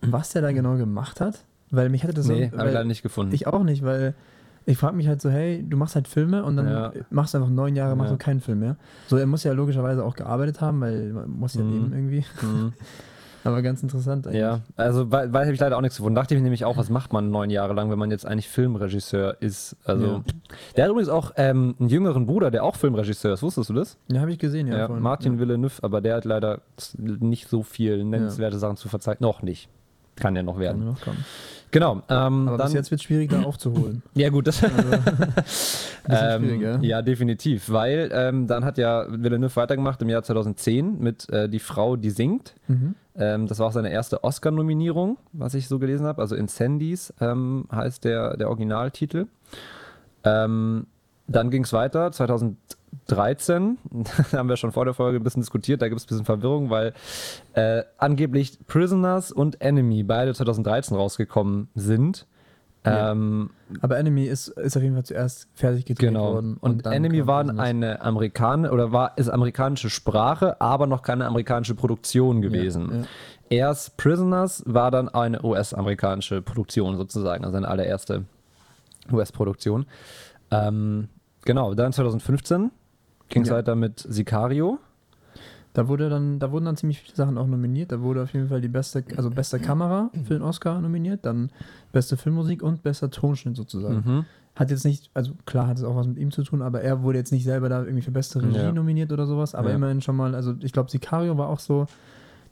was 0.00 0.30
der 0.30 0.40
da 0.40 0.50
genau 0.52 0.76
gemacht 0.76 1.20
hat? 1.20 1.44
Weil 1.74 1.88
mich 1.88 2.02
hatte 2.04 2.14
das 2.14 2.26
nee, 2.26 2.50
so. 2.52 2.58
habe 2.58 2.68
ich 2.68 2.74
leider 2.74 2.84
nicht 2.84 3.02
gefunden. 3.02 3.34
ich 3.34 3.46
auch 3.46 3.62
nicht, 3.62 3.84
weil 3.84 4.14
ich 4.66 4.78
frage 4.78 4.96
mich 4.96 5.08
halt 5.08 5.20
so, 5.20 5.28
hey, 5.30 5.62
du 5.68 5.76
machst 5.76 5.94
halt 5.94 6.08
Filme 6.08 6.42
und 6.44 6.56
dann 6.56 6.68
Ja. 6.68 6.92
machst 7.10 7.34
du 7.34 7.38
einfach 7.38 7.50
neun 7.50 7.76
Jahre, 7.76 7.96
machst 7.96 8.10
Ja. 8.10 8.16
du 8.16 8.22
keinen 8.24 8.40
Film 8.40 8.60
mehr. 8.60 8.76
So, 9.08 9.16
er 9.18 9.26
muss 9.26 9.44
ja 9.44 9.52
logischerweise 9.52 10.04
auch 10.04 10.14
gearbeitet 10.14 10.60
haben, 10.60 10.80
weil 10.80 11.12
man 11.12 11.30
muss 11.30 11.54
ja 11.54 11.62
Mhm. 11.62 11.70
leben 11.72 11.92
irgendwie. 11.92 12.24
Mhm. 12.42 12.72
Aber 13.46 13.60
ganz 13.60 13.82
interessant 13.82 14.26
eigentlich. 14.26 14.40
Ja, 14.40 14.60
also 14.74 15.12
weil, 15.12 15.30
weil 15.34 15.42
habe 15.42 15.52
ich 15.52 15.60
leider 15.60 15.76
auch 15.76 15.82
nichts 15.82 15.98
gefunden. 15.98 16.14
Dachte 16.14 16.32
ich 16.32 16.38
mir 16.40 16.44
nämlich 16.44 16.64
auch, 16.64 16.78
was 16.78 16.88
macht 16.88 17.12
man 17.12 17.30
neun 17.30 17.50
Jahre 17.50 17.74
lang, 17.74 17.90
wenn 17.90 17.98
man 17.98 18.10
jetzt 18.10 18.24
eigentlich 18.24 18.48
Filmregisseur 18.48 19.36
ist? 19.40 19.76
Also, 19.84 20.06
Ja. 20.06 20.22
der 20.78 20.84
hat 20.84 20.90
übrigens 20.90 21.10
auch 21.10 21.32
ähm, 21.36 21.74
einen 21.78 21.90
jüngeren 21.90 22.24
Bruder, 22.24 22.50
der 22.50 22.64
auch 22.64 22.74
Filmregisseur 22.76 23.34
ist. 23.34 23.42
Wusstest 23.42 23.68
du 23.68 23.74
das? 23.74 23.98
Ja, 24.10 24.22
habe 24.22 24.32
ich 24.32 24.38
gesehen, 24.38 24.66
ja. 24.66 24.78
Ja, 24.78 24.86
vorhin. 24.86 25.02
Martin 25.02 25.34
ja. 25.34 25.40
Villeneuve, 25.40 25.82
aber 25.82 26.00
der 26.00 26.16
hat 26.16 26.24
leider 26.24 26.62
nicht 26.98 27.50
so 27.50 27.62
viel 27.62 28.02
nennenswerte 28.02 28.58
Sachen 28.58 28.78
zu 28.78 28.88
verzeihen. 28.88 29.18
Noch 29.20 29.42
nicht. 29.42 29.68
Kann 30.16 30.34
ja 30.36 30.42
noch 30.42 30.54
Kann 30.54 30.62
werden. 30.62 30.84
noch 30.86 31.00
kommen. 31.02 31.22
Genau. 31.74 32.02
Ähm, 32.08 32.46
Aber 32.46 32.56
dann, 32.56 32.66
bis 32.66 32.74
jetzt 32.74 32.92
wird 32.92 33.00
es 33.00 33.04
schwierig, 33.04 33.30
da 33.30 33.42
aufzuholen. 33.42 34.04
ja, 34.14 34.28
gut, 34.28 34.46
das 34.46 34.62
Also, 36.04 36.38
schwierig, 36.38 36.60
ja. 36.60 36.74
ähm, 36.76 36.82
ja, 36.84 37.02
definitiv. 37.02 37.68
Weil 37.68 38.10
ähm, 38.12 38.46
dann 38.46 38.64
hat 38.64 38.78
ja 38.78 39.06
Villeneuve 39.08 39.56
weitergemacht 39.56 40.00
im 40.00 40.08
Jahr 40.08 40.22
2010 40.22 41.00
mit 41.00 41.28
äh, 41.30 41.48
Die 41.48 41.58
Frau, 41.58 41.96
die 41.96 42.10
singt. 42.10 42.54
Mhm. 42.68 42.94
Ähm, 43.16 43.48
das 43.48 43.58
war 43.58 43.66
auch 43.66 43.72
seine 43.72 43.90
erste 43.90 44.22
Oscar-Nominierung, 44.22 45.18
was 45.32 45.54
ich 45.54 45.66
so 45.66 45.80
gelesen 45.80 46.06
habe. 46.06 46.22
Also 46.22 46.36
Incendies 46.36 47.12
ähm, 47.20 47.66
heißt 47.72 48.04
der, 48.04 48.36
der 48.36 48.50
Originaltitel. 48.50 49.26
Ähm, 50.22 50.86
dann 51.26 51.50
ging 51.50 51.64
es 51.64 51.72
weiter, 51.72 52.12
2013, 52.12 53.78
da 54.30 54.38
haben 54.38 54.48
wir 54.48 54.56
schon 54.56 54.72
vor 54.72 54.84
der 54.84 54.94
Folge 54.94 55.18
ein 55.18 55.22
bisschen 55.24 55.42
diskutiert, 55.42 55.82
da 55.82 55.88
gibt 55.88 56.00
es 56.00 56.06
ein 56.06 56.08
bisschen 56.08 56.24
Verwirrung, 56.24 56.70
weil 56.70 56.92
äh, 57.54 57.82
angeblich 57.98 58.58
Prisoners 58.66 59.32
und 59.32 59.60
Enemy 59.60 60.02
beide 60.02 60.34
2013 60.34 60.96
rausgekommen 60.96 61.68
sind. 61.74 62.26
Ja. 62.86 63.12
Ähm, 63.12 63.48
Aber 63.80 63.96
Enemy 63.96 64.24
ist, 64.26 64.48
ist 64.48 64.76
auf 64.76 64.82
jeden 64.82 64.94
Fall 64.94 65.04
zuerst 65.06 65.48
fertig 65.54 65.86
gedreht 65.86 66.10
Genau. 66.10 66.34
worden. 66.34 66.58
Und, 66.60 66.84
dann 66.84 66.92
Enemy 66.92 67.26
war 67.26 67.42
Prisoners. 67.44 67.64
eine 67.66 68.02
amerikanische 68.02 68.72
oder 68.74 68.92
war 68.92 69.16
ist 69.16 69.30
amerikanische 69.30 69.88
Sprache, 69.88 70.60
aber 70.60 70.86
noch 70.86 71.00
keine 71.00 71.26
amerikanische 71.26 71.74
Produktion 71.74 72.42
gewesen. 72.42 72.88
Ja, 72.90 72.96
ja. 72.98 73.04
Erst 73.68 73.96
Prisoners 73.96 74.62
war 74.66 74.90
dann 74.90 75.08
eine 75.08 75.42
US-amerikanische 75.42 76.42
Produktion 76.42 76.98
sozusagen, 76.98 77.44
also 77.46 77.56
eine 77.56 77.68
allererste 77.68 78.24
US-Produktion. 79.10 79.86
Ähm, 80.50 81.08
genau, 81.44 81.74
dann 81.74 81.92
2015 81.92 82.70
ging 83.28 83.42
es 83.42 83.48
Ja. 83.48 83.56
weiter 83.56 83.74
mit 83.74 83.98
Sicario. 84.00 84.78
Da 85.72 85.88
wurde 85.88 86.08
dann, 86.08 86.38
da 86.38 86.52
wurden 86.52 86.66
dann 86.66 86.76
ziemlich 86.76 87.00
viele 87.00 87.16
Sachen 87.16 87.36
auch 87.36 87.48
nominiert. 87.48 87.90
Da 87.90 88.00
wurde 88.00 88.22
auf 88.22 88.32
jeden 88.32 88.48
Fall 88.48 88.60
die 88.60 88.68
beste, 88.68 89.02
also 89.16 89.28
beste 89.30 89.58
Kamera 89.58 90.10
für 90.24 90.34
den 90.34 90.42
Oscar 90.42 90.80
nominiert, 90.80 91.26
dann 91.26 91.50
beste 91.90 92.16
Filmmusik 92.16 92.62
und 92.62 92.82
bester 92.84 93.10
Tonschnitt 93.10 93.56
sozusagen. 93.56 94.02
Mhm. 94.06 94.24
Hat 94.54 94.70
jetzt 94.70 94.84
nicht, 94.84 95.10
also 95.14 95.32
klar 95.46 95.66
hat 95.66 95.78
es 95.78 95.82
auch 95.82 95.96
was 95.96 96.06
mit 96.06 96.16
ihm 96.18 96.30
zu 96.30 96.44
tun, 96.44 96.62
aber 96.62 96.82
er 96.82 97.02
wurde 97.02 97.18
jetzt 97.18 97.32
nicht 97.32 97.42
selber 97.42 97.68
da 97.68 97.82
irgendwie 97.82 98.02
für 98.02 98.12
beste 98.12 98.40
Regie 98.40 98.56
Ja. 98.56 98.72
nominiert 98.72 99.10
oder 99.10 99.26
sowas, 99.26 99.56
aber 99.56 99.70
Ja. 99.70 99.74
immerhin 99.74 100.00
schon 100.00 100.14
mal, 100.14 100.36
also 100.36 100.54
ich 100.60 100.72
glaube, 100.72 100.92
Sicario 100.92 101.36
war 101.38 101.48
auch 101.48 101.58
so 101.58 101.86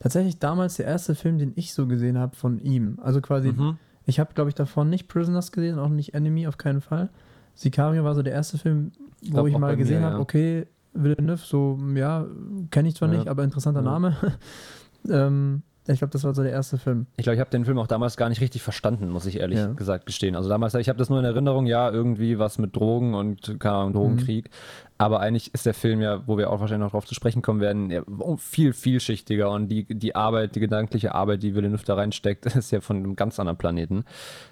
tatsächlich 0.01 0.41
damals 0.41 0.75
der 0.75 0.87
erste 0.87 1.15
Film, 1.15 1.39
den 1.39 1.53
ich 1.55 1.75
so 1.75 1.87
gesehen 1.87 2.19
habe 2.19 2.35
von 2.35 2.59
ihm. 2.59 2.99
Also 3.05 3.21
quasi, 3.21 3.53
Mhm. 3.53 3.77
ich 4.05 4.19
habe 4.19 4.35
glaube 4.35 4.49
ich 4.51 4.57
davor 4.57 4.85
nicht 4.85 5.07
Prisoners 5.07 5.53
gesehen, 5.53 5.79
auch 5.79 5.91
nicht 5.91 6.13
Enemy, 6.15 6.49
auf 6.49 6.59
keinen 6.59 6.81
Fall. 6.81 7.09
Sicario 7.55 8.05
war 8.05 8.15
so 8.15 8.23
der 8.23 8.33
erste 8.33 8.59
Film, 8.59 8.93
wo 9.23 9.31
glaub 9.31 9.47
ich 9.49 9.59
mal 9.59 9.77
gesehen 9.77 10.03
ja. 10.03 10.11
habe, 10.11 10.19
okay, 10.21 10.67
Villeneuve, 10.95 11.43
so, 11.45 11.79
ja, 11.95 12.27
kenne 12.71 12.89
ich 12.89 12.97
zwar 12.97 13.11
Ja. 13.13 13.19
nicht, 13.19 13.29
aber 13.29 13.45
interessanter 13.45 13.81
Ja. 13.81 13.91
Name. 13.91 14.17
ähm, 15.09 15.63
Ich 15.89 15.99
glaube, 15.99 16.13
das 16.13 16.23
war 16.23 16.33
so 16.33 16.43
der 16.45 16.53
erste 16.53 16.79
Film. 16.79 17.07
Ich 17.17 17.25
glaube, 17.25 17.35
ich 17.35 17.41
habe 17.41 17.51
den 17.51 17.65
Film 17.65 17.77
auch 17.79 17.89
damals 17.89 18.17
gar 18.17 18.29
nicht 18.29 18.41
richtig 18.41 18.63
verstanden, 18.63 19.09
muss 19.09 19.27
ich 19.27 19.41
ehrlich 19.41 19.59
Ja. 19.59 19.73
gesagt 19.73 20.07
gestehen. 20.07 20.37
Also 20.37 20.49
damals, 20.49 20.75
ich 20.75 20.89
habe 20.89 20.99
das 20.99 21.11
nur 21.11 21.19
in 21.19 21.25
Erinnerung, 21.25 21.67
ja, 21.67 21.91
irgendwie 21.91 22.39
was 22.39 22.59
mit 22.59 22.77
Drogen 22.77 23.15
und 23.15 23.59
keine 23.59 23.75
Ahnung, 23.75 23.93
Drogenkrieg. 23.95 24.51
Aber 24.99 25.19
eigentlich 25.19 25.53
ist 25.53 25.67
der 25.67 25.75
Film 25.75 26.01
ja, 26.01 26.23
wo 26.29 26.39
wir 26.39 26.51
auch 26.51 26.61
wahrscheinlich 26.61 26.85
noch 26.87 26.93
drauf 26.93 27.07
zu 27.07 27.17
sprechen 27.17 27.43
kommen 27.43 27.61
werden, 27.61 27.91
ja, 27.91 28.03
viel 28.37 28.73
vielschichtiger 28.73 29.51
und 29.51 29.67
die, 29.67 29.83
die 29.85 30.15
Arbeit, 30.15 30.55
die 30.55 30.61
gedankliche 30.61 31.17
Arbeit, 31.17 31.43
die 31.43 31.57
Villeneuve 31.57 31.85
da 31.85 31.95
reinsteckt, 31.95 32.47
ist 32.55 32.71
ja 32.71 32.81
von 32.81 32.99
einem 32.99 33.17
ganz 33.17 33.41
anderen 33.41 33.59
Planeten. 33.59 34.05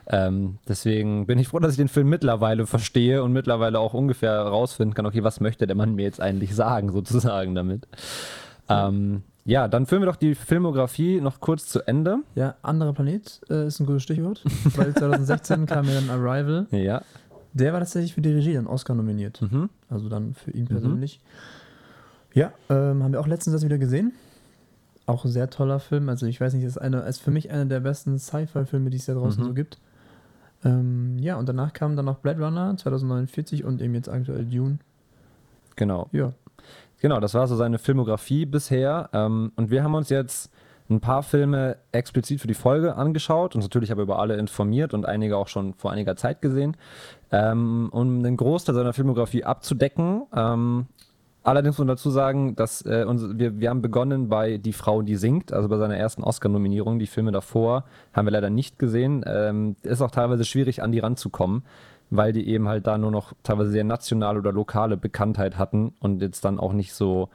Ähm, 0.09 0.59
deswegen 0.69 1.27
bin 1.27 1.39
ich 1.39 1.47
froh, 1.47 1.61
dass 1.61 1.71
ich 1.73 1.77
den 1.79 1.87
Film 1.87 2.09
mittlerweile 2.09 2.67
verstehe 2.67 3.23
und 3.23 3.33
mittlerweile 3.33 3.79
auch 3.79 3.95
ungefähr 3.95 4.33
herausfinden 4.33 4.95
kann, 4.95 5.07
okay, 5.07 5.23
was 5.23 5.39
möchte 5.39 5.69
der 5.69 5.77
Mann 5.77 5.95
mir 5.95 6.03
jetzt 6.03 6.21
eigentlich 6.21 6.57
sagen, 6.57 6.91
sozusagen 6.91 7.55
damit. 7.55 7.87
Ähm, 8.69 9.23
ja, 9.51 9.67
dann 9.69 9.87
führen 9.87 10.03
wir 10.03 10.07
doch 10.07 10.17
die 10.17 10.35
Filmografie 10.37 11.21
noch 11.21 11.41
kurz 11.41 11.67
zu 11.67 11.81
Ende. 11.87 12.19
Ja, 12.37 12.55
anderer 12.63 12.93
Planet 12.93 13.41
äh, 13.51 13.67
ist 13.67 13.81
ein 13.81 13.87
gutes 13.87 14.05
Stichwort, 14.05 14.43
weil 14.77 14.95
2016 14.95 15.67
kam 15.67 15.87
ja 15.87 15.95
dann 15.95 16.09
Arrival. 16.11 16.67
Ja. 16.71 17.03
Der 17.53 17.73
war 17.73 17.81
tatsächlich 17.81 18.15
für 18.15 18.21
die 18.21 18.31
Regie 18.33 18.55
dann 18.55 18.69
Oscar 18.69 18.95
nominiert. 18.95 19.43
Mhm. 19.43 19.69
Also 19.89 20.09
dann 20.09 20.35
für 20.35 20.53
ihn 20.53 20.67
persönlich. 20.67 21.21
Ja, 22.33 22.53
ähm, 22.69 23.03
haben 23.03 23.13
wir 23.13 23.21
auch 23.21 23.27
letztens 23.27 23.55
das 23.55 23.65
wieder 23.65 23.79
gesehen. 23.79 24.13
Auch 25.07 25.25
ein 25.25 25.33
sehr 25.33 25.51
toller 25.51 25.81
Film. 25.81 26.09
Also 26.09 26.27
ich 26.27 26.41
weiß 26.41 26.55
nicht, 26.55 26.63
ist, 26.63 26.79
eine, 26.79 27.01
ist 27.01 27.21
für 27.21 27.33
mich 27.33 27.51
einer 27.51 27.65
der 27.65 27.81
besten 27.81 28.21
Sci-Fi-Filme, 28.21 28.91
die 28.91 28.99
es 28.99 29.07
da 29.07 29.15
draußen 29.15 29.43
Mhm. 29.43 29.47
so 29.49 29.55
gibt. 29.55 29.79
Ähm, 30.65 31.19
ja, 31.19 31.35
und 31.37 31.49
danach 31.49 31.73
kam 31.73 31.97
dann 31.97 32.05
noch 32.05 32.19
Blade 32.19 32.41
Runner 32.41 32.77
2049 32.77 33.65
und 33.65 33.83
eben 33.83 33.95
jetzt 33.95 34.09
aktuell 34.09 34.45
Dune. 34.45 34.79
Genau. 35.75 36.09
Ja, 36.13 36.35
Genau, 37.01 37.19
das 37.19 37.35
war 37.35 37.47
so 37.47 37.57
seine 37.57 37.79
Filmografie 37.79 38.47
bisher. 38.47 39.09
Ähm, 39.13 39.53
und 39.57 39.71
wir 39.71 39.83
haben 39.83 39.95
uns 39.95 40.11
jetzt 40.11 40.51
ein 40.91 41.01
paar 41.01 41.23
Filme 41.23 41.77
explizit 41.93 42.41
für 42.41 42.49
die 42.49 42.55
Folge 42.55 42.97
angeschaut 42.97 43.55
und 43.55 43.63
natürlich 43.63 43.93
aber 43.93 44.03
über 44.03 44.19
alle 44.19 44.37
informiert 44.37 44.93
und 44.93 45.07
einige 45.07 45.37
auch 45.37 45.49
schon 45.49 45.75
vor 45.75 45.93
einiger 45.93 46.17
Zeit 46.17 46.43
gesehen, 46.43 46.77
ähm, 47.31 47.89
um 47.93 48.23
den 48.23 48.37
Großteil 48.37 48.75
seiner 48.75 48.93
Filmografie 48.93 49.45
abzudecken. 49.45 50.27
Ähm, 50.35 50.87
allerdings 51.45 51.79
muss 51.79 51.87
man 51.87 51.97
dazu 51.97 52.11
sagen, 52.11 52.57
dass 52.57 52.85
äh, 52.85 53.05
uns, 53.05 53.39
wir, 53.39 53.61
wir 53.61 53.71
haben 53.71 53.83
begonnen 53.83 54.29
bei 54.29 54.59
Die 54.59 54.73
Frau, 54.73 55.03
die 55.03 55.17
singt, 55.17 55.53
also 55.53 55.69
bei 55.69 55.77
seiner 55.77 55.97
ersten 55.97 56.25
Oscar-Nominierung. 56.25 56.99
Die 56.99 57.07
Filme 57.07 57.31
davor 57.31 57.85
haben 58.13 58.27
wir 58.27 58.33
leider 58.33 58.51
nicht 58.51 58.79
gesehen. 58.79 59.25
Ähm, 59.27 59.77
ist 59.83 60.03
auch 60.03 60.11
teilweise 60.11 60.45
schwierig, 60.45 60.83
an 60.83 60.91
die 60.93 60.99
ranzukommen 60.99 61.63
weil 62.11 62.33
die 62.33 62.49
eben 62.49 62.69
halt 62.69 62.87
da 62.87 62.99
nur 62.99 63.11
noch 63.11 63.33
teilweise 63.43 63.71
sehr 63.71 63.85
nationale 63.85 64.39
oder 64.39 64.53
lokale 64.53 64.97
Bekanntheit 64.97 65.57
hatten 65.57 65.95
und 66.01 66.21
jetzt 66.21 66.45
dann 66.45 66.59
auch 66.59 66.73
nicht 66.73 66.93
so 66.93 67.29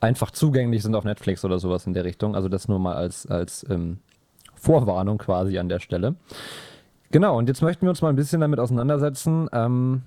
einfach 0.00 0.30
zugänglich 0.30 0.82
sind 0.82 0.94
auf 0.94 1.04
Netflix 1.04 1.44
oder 1.44 1.58
sowas 1.58 1.86
in 1.86 1.94
der 1.94 2.04
Richtung. 2.04 2.34
Also 2.34 2.48
das 2.48 2.68
nur 2.68 2.78
mal 2.78 2.94
als, 2.94 3.26
als 3.26 3.66
ähm, 3.68 3.98
Vorwarnung 4.54 5.18
quasi 5.18 5.58
an 5.58 5.68
der 5.68 5.80
Stelle. 5.80 6.14
Genau, 7.10 7.38
und 7.38 7.48
jetzt 7.48 7.62
möchten 7.62 7.82
wir 7.82 7.90
uns 7.90 8.02
mal 8.02 8.08
ein 8.08 8.16
bisschen 8.16 8.40
damit 8.40 8.58
auseinandersetzen. 8.58 9.48
Ähm, 9.52 10.02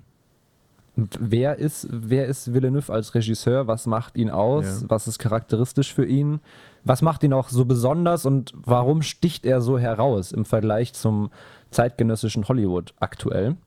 wer, 0.96 1.58
ist, 1.58 1.88
wer 1.90 2.26
ist 2.28 2.54
Villeneuve 2.54 2.92
als 2.92 3.14
Regisseur? 3.14 3.68
Was 3.68 3.86
macht 3.86 4.18
ihn 4.18 4.30
aus? 4.30 4.82
Ja. 4.82 4.90
Was 4.90 5.08
ist 5.08 5.20
charakteristisch 5.20 5.94
für 5.94 6.06
ihn? 6.06 6.40
Was 6.84 7.02
macht 7.02 7.24
ihn 7.24 7.34
auch 7.34 7.50
so 7.50 7.66
besonders 7.66 8.26
und 8.26 8.54
warum 8.56 9.02
sticht 9.02 9.46
er 9.46 9.62
so 9.62 9.78
heraus 9.78 10.32
im 10.32 10.46
Vergleich 10.46 10.94
zum 10.94 11.30
zeitgenössischen 11.72 12.48
Hollywood 12.48 12.94
aktuell? 13.00 13.58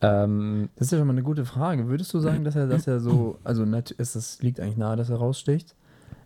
Ähm, 0.00 0.68
das 0.76 0.86
ist 0.86 0.92
ja 0.92 0.98
schon 0.98 1.06
mal 1.06 1.12
eine 1.12 1.22
gute 1.22 1.44
Frage. 1.44 1.88
Würdest 1.88 2.12
du 2.14 2.20
sagen, 2.20 2.44
dass 2.44 2.54
er, 2.54 2.66
dass 2.66 2.86
er 2.86 3.00
so, 3.00 3.38
also 3.44 3.64
es, 3.98 4.14
es 4.14 4.40
liegt 4.42 4.60
eigentlich 4.60 4.76
nahe, 4.76 4.96
dass 4.96 5.10
er 5.10 5.16
raussticht. 5.16 5.74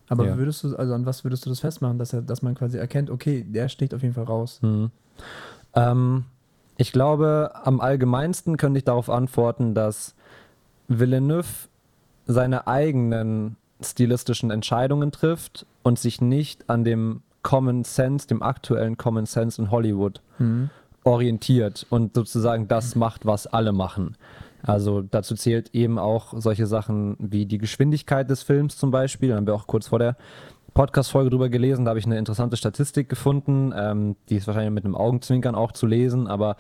Aber 0.09 0.27
Ja. 0.27 0.37
würdest 0.37 0.63
du, 0.65 0.77
also 0.77 0.93
an 0.95 1.07
was 1.07 1.25
würdest 1.25 1.47
du 1.47 1.51
das 1.51 1.61
festmachen, 1.61 1.99
dass 1.99 2.13
er, 2.13 2.21
dass 2.23 2.43
man 2.43 2.55
quasi 2.55 2.77
erkennt, 2.77 3.09
okay, 3.09 3.45
der 3.49 3.69
sticht 3.69 3.95
auf 3.95 4.03
jeden 4.03 4.15
Fall 4.15 4.25
raus. 4.25 4.59
Hm. 4.61 4.91
Ähm, 5.75 6.25
ich 6.77 6.93
glaube, 6.93 7.53
am 7.65 7.81
allgemeinsten 7.81 8.57
könnte 8.57 8.79
ich 8.79 8.85
darauf 8.85 9.09
antworten, 9.09 9.75
dass 9.75 10.15
Villeneuve 10.89 11.69
seine 12.27 12.67
eigenen 12.67 13.57
stilistischen 13.81 14.51
Entscheidungen 14.51 15.13
trifft 15.13 15.67
und 15.83 15.99
sich 15.99 16.21
nicht 16.21 16.69
an 16.69 16.85
dem 16.85 17.23
Common 17.43 17.85
Sense, 17.85 18.27
dem 18.27 18.43
aktuellen 18.43 18.97
Common 18.97 19.27
Sense 19.27 19.61
in 19.61 19.71
Hollywood 19.71 20.21
Mhm. 20.39 20.71
Orientiert 21.05 21.87
und 21.91 22.15
sozusagen 22.15 22.69
das 22.69 22.95
macht, 22.95 23.27
was 23.27 23.47
alle 23.47 23.73
machen. 23.73 24.17
Also 24.63 25.03
dazu 25.03 25.35
zählt 25.35 25.75
eben 25.75 25.99
auch 25.99 26.35
solche 26.37 26.67
Sachen 26.67 27.17
wie 27.19 27.47
die 27.47 27.59
Geschwindigkeit 27.59 28.31
des 28.31 28.43
Films 28.43 28.77
zum 28.77 28.91
Beispiel. 28.91 29.31
Da 29.31 29.37
haben 29.37 29.47
wir 29.47 29.55
auch 29.55 29.67
kurz 29.67 29.89
vor 29.89 29.99
der 29.99 30.17
Podcast-Folge 30.75 31.31
drüber 31.31 31.49
gelesen. 31.49 31.85
Da 31.85 31.91
habe 31.91 31.99
ich 31.99 32.07
eine 32.07 32.19
interessante 32.19 32.57
Statistik 32.57 33.09
gefunden. 33.09 33.75
Ähm, 33.77 34.17
die 34.29 34.37
ist 34.37 34.47
wahrscheinlich 34.47 34.73
mit 34.73 34.85
einem 34.85 34.95
Augenzwinkern 34.95 35.55
auch 35.55 35.73
zu 35.73 35.87
lesen, 35.87 36.29
aber 36.29 36.57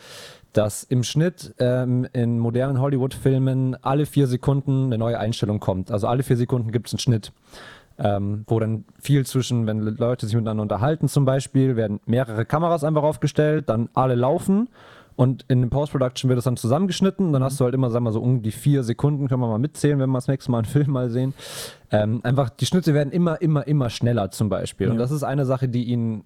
dass 0.53 0.83
im 0.83 1.03
Schnitt 1.03 1.55
ähm, 1.59 2.07
in 2.13 2.39
modernen 2.39 2.81
Hollywood-Filmen 2.81 3.77
alle 3.83 4.05
vier 4.05 4.27
Sekunden 4.27 4.87
eine 4.87 4.99
neue 4.99 5.19
Einstellung 5.19 5.61
kommt. 5.61 5.91
Also 5.91 6.09
alle 6.09 6.23
vier 6.23 6.37
Sekunden 6.37 6.73
gibt 6.73 6.89
es 6.89 6.95
einen 6.95 6.99
Schnitt. 6.99 7.33
Ähm, 7.99 8.45
wo 8.47 8.59
dann 8.61 8.85
viel 9.01 9.25
zwischen, 9.27 9.67
wenn 9.67 9.81
Leute 9.81 10.27
sich 10.27 10.35
miteinander 10.35 10.63
unterhalten 10.63 11.09
zum 11.09 11.25
Beispiel, 11.25 11.77
werden 11.77 12.01
mehrere 12.07 12.45
Kameras 12.45 12.85
einfach 12.85 13.03
aufgestellt, 13.03 13.69
dann 13.69 13.89
alle 13.95 14.15
laufen 14.15 14.69
und 15.15 15.45
in 15.49 15.61
dem 15.61 15.71
Post-Production 15.71 16.29
wird 16.29 16.39
es 16.39 16.45
dann 16.45 16.57
zusammengeschnitten 16.57 17.27
und 17.27 17.33
dann 17.35 17.45
hast 17.45 17.61
du 17.61 17.65
halt 17.65 17.75
immer, 17.75 17.91
sagen 17.91 18.05
wir 18.05 18.11
mal, 18.11 18.13
so 18.13 18.21
um 18.23 18.43
die 18.43 18.51
vier 18.51 18.83
Sekunden, 18.83 19.29
können 19.29 19.41
wir 19.43 19.49
mal 19.49 19.59
mitzählen, 19.59 19.99
wenn 19.99 20.09
wir 20.11 20.17
das 20.17 20.29
nächste 20.29 20.51
Mal 20.51 20.59
einen 20.59 20.65
Film 20.67 20.91
mal 20.91 21.11
sehen. 21.11 21.35
Ähm, 21.91 22.21
einfach, 22.23 22.49
die 22.51 22.67
Schnitte 22.67 22.95
werden 22.95 23.13
immer, 23.13 23.41
immer, 23.43 23.67
immer 23.67 23.91
schneller 23.91 24.31
zum 24.31 24.49
Beispiel. 24.49 24.89
Und 24.89 24.95
Ja. 24.95 25.01
das 25.01 25.11
ist 25.11 25.23
eine 25.23 25.45
Sache, 25.45 25.69
die 25.69 25.85
ihn, 25.85 26.25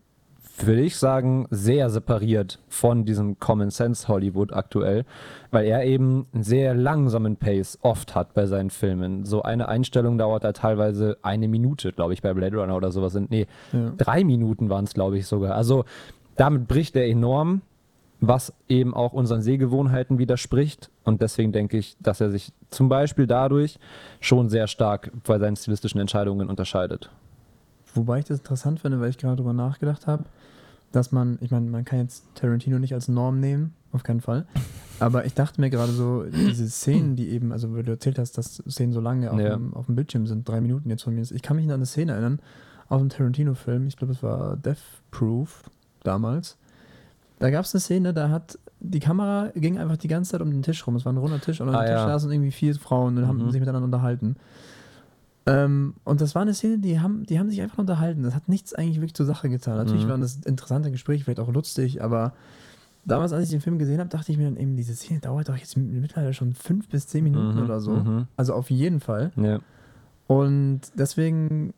würde 0.58 0.80
ich 0.82 0.96
sagen, 0.96 1.46
sehr 1.50 1.90
separiert 1.90 2.58
von 2.68 3.04
diesem 3.04 3.38
Common 3.38 3.70
Sense 3.70 4.08
Hollywood 4.08 4.52
aktuell, 4.52 5.04
weil 5.50 5.66
er 5.66 5.84
eben 5.84 6.26
einen 6.32 6.44
sehr 6.44 6.74
langsamen 6.74 7.36
Pace 7.36 7.78
oft 7.82 8.14
hat 8.14 8.32
bei 8.32 8.46
seinen 8.46 8.70
Filmen. 8.70 9.24
So 9.26 9.42
eine 9.42 9.68
Einstellung 9.68 10.16
dauert 10.18 10.44
da 10.44 10.52
teilweise 10.52 11.18
eine 11.22 11.48
Minute, 11.48 11.92
glaube 11.92 12.14
ich, 12.14 12.22
bei 12.22 12.32
Blade 12.32 12.56
Runner 12.56 12.76
oder 12.76 12.90
sowas. 12.92 13.14
Nee, 13.28 13.46
Ja. 13.72 13.92
drei 13.98 14.24
Minuten 14.24 14.70
waren 14.70 14.84
es, 14.84 14.94
glaube 14.94 15.18
ich, 15.18 15.26
sogar. 15.26 15.54
Also 15.56 15.84
damit 16.36 16.68
bricht 16.68 16.96
er 16.96 17.06
enorm, 17.06 17.60
was 18.20 18.52
eben 18.68 18.94
auch 18.94 19.12
unseren 19.12 19.42
Sehgewohnheiten 19.42 20.18
widerspricht. 20.18 20.90
Und 21.04 21.20
deswegen 21.20 21.52
denke 21.52 21.76
ich, 21.76 21.96
dass 22.00 22.20
er 22.22 22.30
sich 22.30 22.52
zum 22.70 22.88
Beispiel 22.88 23.26
dadurch 23.26 23.78
schon 24.20 24.48
sehr 24.48 24.68
stark 24.68 25.10
bei 25.26 25.38
seinen 25.38 25.56
stilistischen 25.56 26.00
Entscheidungen 26.00 26.48
unterscheidet. 26.48 27.10
Wobei 27.94 28.18
ich 28.20 28.24
das 28.24 28.38
interessant 28.38 28.80
finde, 28.80 29.00
weil 29.00 29.10
ich 29.10 29.18
gerade 29.18 29.36
darüber 29.36 29.52
nachgedacht 29.52 30.06
habe, 30.06 30.24
dass 30.92 31.12
man, 31.12 31.38
ich 31.40 31.50
meine, 31.50 31.68
man 31.70 31.84
kann 31.84 31.98
jetzt 32.00 32.24
Tarantino 32.34 32.78
nicht 32.78 32.94
als 32.94 33.08
Norm 33.08 33.40
nehmen, 33.40 33.74
auf 33.92 34.02
keinen 34.02 34.20
Fall. 34.20 34.46
Aber 34.98 35.26
ich 35.26 35.34
dachte 35.34 35.60
mir 35.60 35.68
gerade 35.70 35.92
so, 35.92 36.24
diese 36.24 36.68
Szenen, 36.68 37.16
die 37.16 37.28
eben, 37.28 37.52
also 37.52 37.74
weil 37.74 37.82
du 37.82 37.90
erzählt 37.92 38.18
hast, 38.18 38.38
dass 38.38 38.62
Szenen 38.68 38.92
so 38.92 39.00
lange 39.00 39.30
auf, 39.30 39.38
Ja. 39.38 39.50
dem, 39.56 39.74
auf 39.74 39.86
dem 39.86 39.94
Bildschirm 39.96 40.26
sind, 40.26 40.48
drei 40.48 40.60
Minuten 40.60 40.88
jetzt 40.88 41.02
von 41.02 41.14
mir. 41.14 41.22
Ich 41.22 41.42
kann 41.42 41.56
mich 41.56 41.66
an 41.66 41.72
eine 41.72 41.86
Szene 41.86 42.12
erinnern, 42.12 42.38
aus 42.88 43.00
einem 43.00 43.10
Tarantino-Film, 43.10 43.86
ich 43.88 43.96
glaube, 43.96 44.12
es 44.14 44.22
war 44.22 44.56
Death 44.56 44.78
Proof 45.10 45.64
damals. 46.02 46.56
Da 47.38 47.50
gab 47.50 47.64
es 47.64 47.74
eine 47.74 47.80
Szene, 47.80 48.14
da 48.14 48.30
hat 48.30 48.58
die 48.80 49.00
Kamera 49.00 49.50
ging 49.54 49.78
einfach 49.78 49.96
die 49.96 50.08
ganze 50.08 50.32
Zeit 50.32 50.40
um 50.40 50.50
den 50.50 50.62
Tisch 50.62 50.86
rum. 50.86 50.96
Es 50.96 51.04
war 51.04 51.12
ein 51.12 51.16
runder 51.16 51.40
Tisch 51.40 51.60
und 51.60 51.68
an 51.68 51.74
Ah, 51.74 51.80
dem 51.82 51.86
Tisch 51.88 51.96
ja. 51.96 52.06
saßen 52.06 52.30
irgendwie 52.30 52.50
vier 52.52 52.74
Frauen 52.76 53.18
und 53.18 53.26
haben 53.26 53.44
Mhm. 53.44 53.50
sich 53.50 53.60
miteinander 53.60 53.84
unterhalten. 53.86 54.36
Ähm, 55.46 55.94
und 56.04 56.20
das 56.20 56.34
war 56.34 56.42
eine 56.42 56.54
Szene, 56.54 56.78
die 56.78 56.98
haben, 57.00 57.24
die 57.24 57.38
haben 57.38 57.48
sich 57.48 57.62
einfach 57.62 57.78
unterhalten. 57.78 58.22
Das 58.24 58.34
hat 58.34 58.48
nichts 58.48 58.74
eigentlich 58.74 58.96
wirklich 58.96 59.14
zur 59.14 59.26
Sache 59.26 59.48
getan. 59.48 59.76
Natürlich 59.76 60.04
Mhm. 60.04 60.08
waren 60.10 60.20
das 60.20 60.36
interessante 60.44 60.90
Gespräche, 60.90 61.24
vielleicht 61.24 61.40
auch 61.40 61.52
lustig, 61.52 62.02
aber 62.02 62.32
damals, 63.04 63.32
als 63.32 63.44
ich 63.44 63.50
den 63.50 63.60
Film 63.60 63.78
gesehen 63.78 64.00
habe, 64.00 64.08
dachte 64.10 64.32
ich 64.32 64.38
mir 64.38 64.44
dann 64.44 64.56
eben, 64.56 64.76
diese 64.76 64.94
Szene 64.96 65.20
dauert 65.20 65.48
doch 65.48 65.56
jetzt 65.56 65.76
mittlerweile 65.76 66.34
schon 66.34 66.54
fünf 66.54 66.88
bis 66.88 67.06
zehn 67.06 67.22
Minuten 67.22 67.58
Mhm, 67.58 67.62
oder 67.64 67.80
so. 67.80 67.92
mhm. 67.94 68.26
Also 68.36 68.54
auf 68.54 68.70
jeden 68.70 68.98
Fall. 69.00 69.30
Ja. 69.36 69.60
Und 70.26 70.80
deswegen 70.94 71.72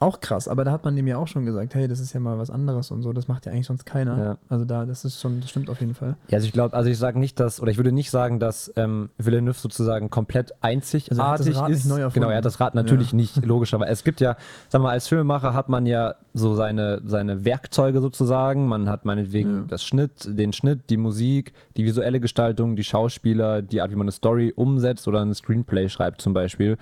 auch 0.00 0.20
krass. 0.20 0.48
Aber 0.48 0.64
da 0.64 0.72
hat 0.72 0.84
man 0.84 0.96
dem 0.96 1.06
ja 1.06 1.16
auch 1.16 1.28
schon 1.28 1.44
gesagt, 1.46 1.74
hey, 1.74 1.88
das 1.88 2.00
ist 2.00 2.12
ja 2.12 2.20
mal 2.20 2.36
was 2.38 2.50
anderes 2.50 2.90
und 2.90 3.02
so. 3.02 3.12
Das 3.12 3.28
macht 3.28 3.46
ja 3.46 3.52
eigentlich 3.52 3.66
sonst 3.66 3.86
keiner. 3.86 4.18
Ja. 4.18 4.38
Also 4.48 4.64
da, 4.64 4.84
das 4.84 5.04
ist 5.04 5.20
schon, 5.20 5.40
das 5.40 5.50
stimmt 5.50 5.70
auf 5.70 5.80
jeden 5.80 5.94
Fall. 5.94 6.16
Ja, 6.28 6.36
also 6.36 6.46
ich 6.46 6.52
glaube, 6.52 6.76
also 6.76 6.90
ich 6.90 6.98
sage 6.98 7.18
nicht, 7.18 7.38
dass, 7.40 7.60
oder 7.60 7.70
ich 7.70 7.76
würde 7.76 7.92
nicht 7.92 8.10
sagen, 8.10 8.38
dass 8.40 8.72
ähm, 8.76 9.10
Villeneuve 9.18 9.58
sozusagen 9.58 10.10
komplett 10.10 10.52
einzigartig 10.62 11.10
Also 11.18 11.50
das 11.52 11.60
Rad 11.60 11.70
ist. 11.70 12.14
genau, 12.14 12.28
er 12.28 12.36
hat 12.38 12.44
das 12.44 12.60
Rad 12.60 12.74
natürlich 12.74 13.10
Ja. 13.12 13.16
nicht, 13.16 13.44
logisch, 13.46 13.72
aber 13.74 13.88
es 13.88 14.04
gibt 14.04 14.20
ja, 14.20 14.36
sag 14.68 14.82
mal, 14.82 14.90
als 14.90 15.08
Filmemacher 15.08 15.54
hat 15.54 15.68
man 15.68 15.86
ja 15.86 16.14
so 16.34 16.54
seine, 16.54 17.00
seine 17.04 17.44
Werkzeuge 17.44 18.00
sozusagen. 18.00 18.66
Man 18.66 18.88
hat 18.88 19.04
meinetwegen 19.04 19.56
Ja. 19.58 19.64
das 19.68 19.84
Schnitt, 19.84 20.26
den 20.26 20.52
Schnitt, 20.52 20.90
die 20.90 20.96
Musik, 20.96 21.52
die 21.76 21.84
visuelle 21.84 22.20
Gestaltung, 22.20 22.76
die 22.76 22.84
Schauspieler, 22.84 23.62
die 23.62 23.80
Art, 23.80 23.90
wie 23.90 23.96
man 23.96 24.04
eine 24.06 24.12
Story 24.12 24.52
umsetzt 24.54 25.08
oder 25.08 25.20
ein 25.22 25.32
Screenplay 25.34 25.88
schreibt 25.88 26.20
zum 26.20 26.34
Beispiel. 26.34 26.76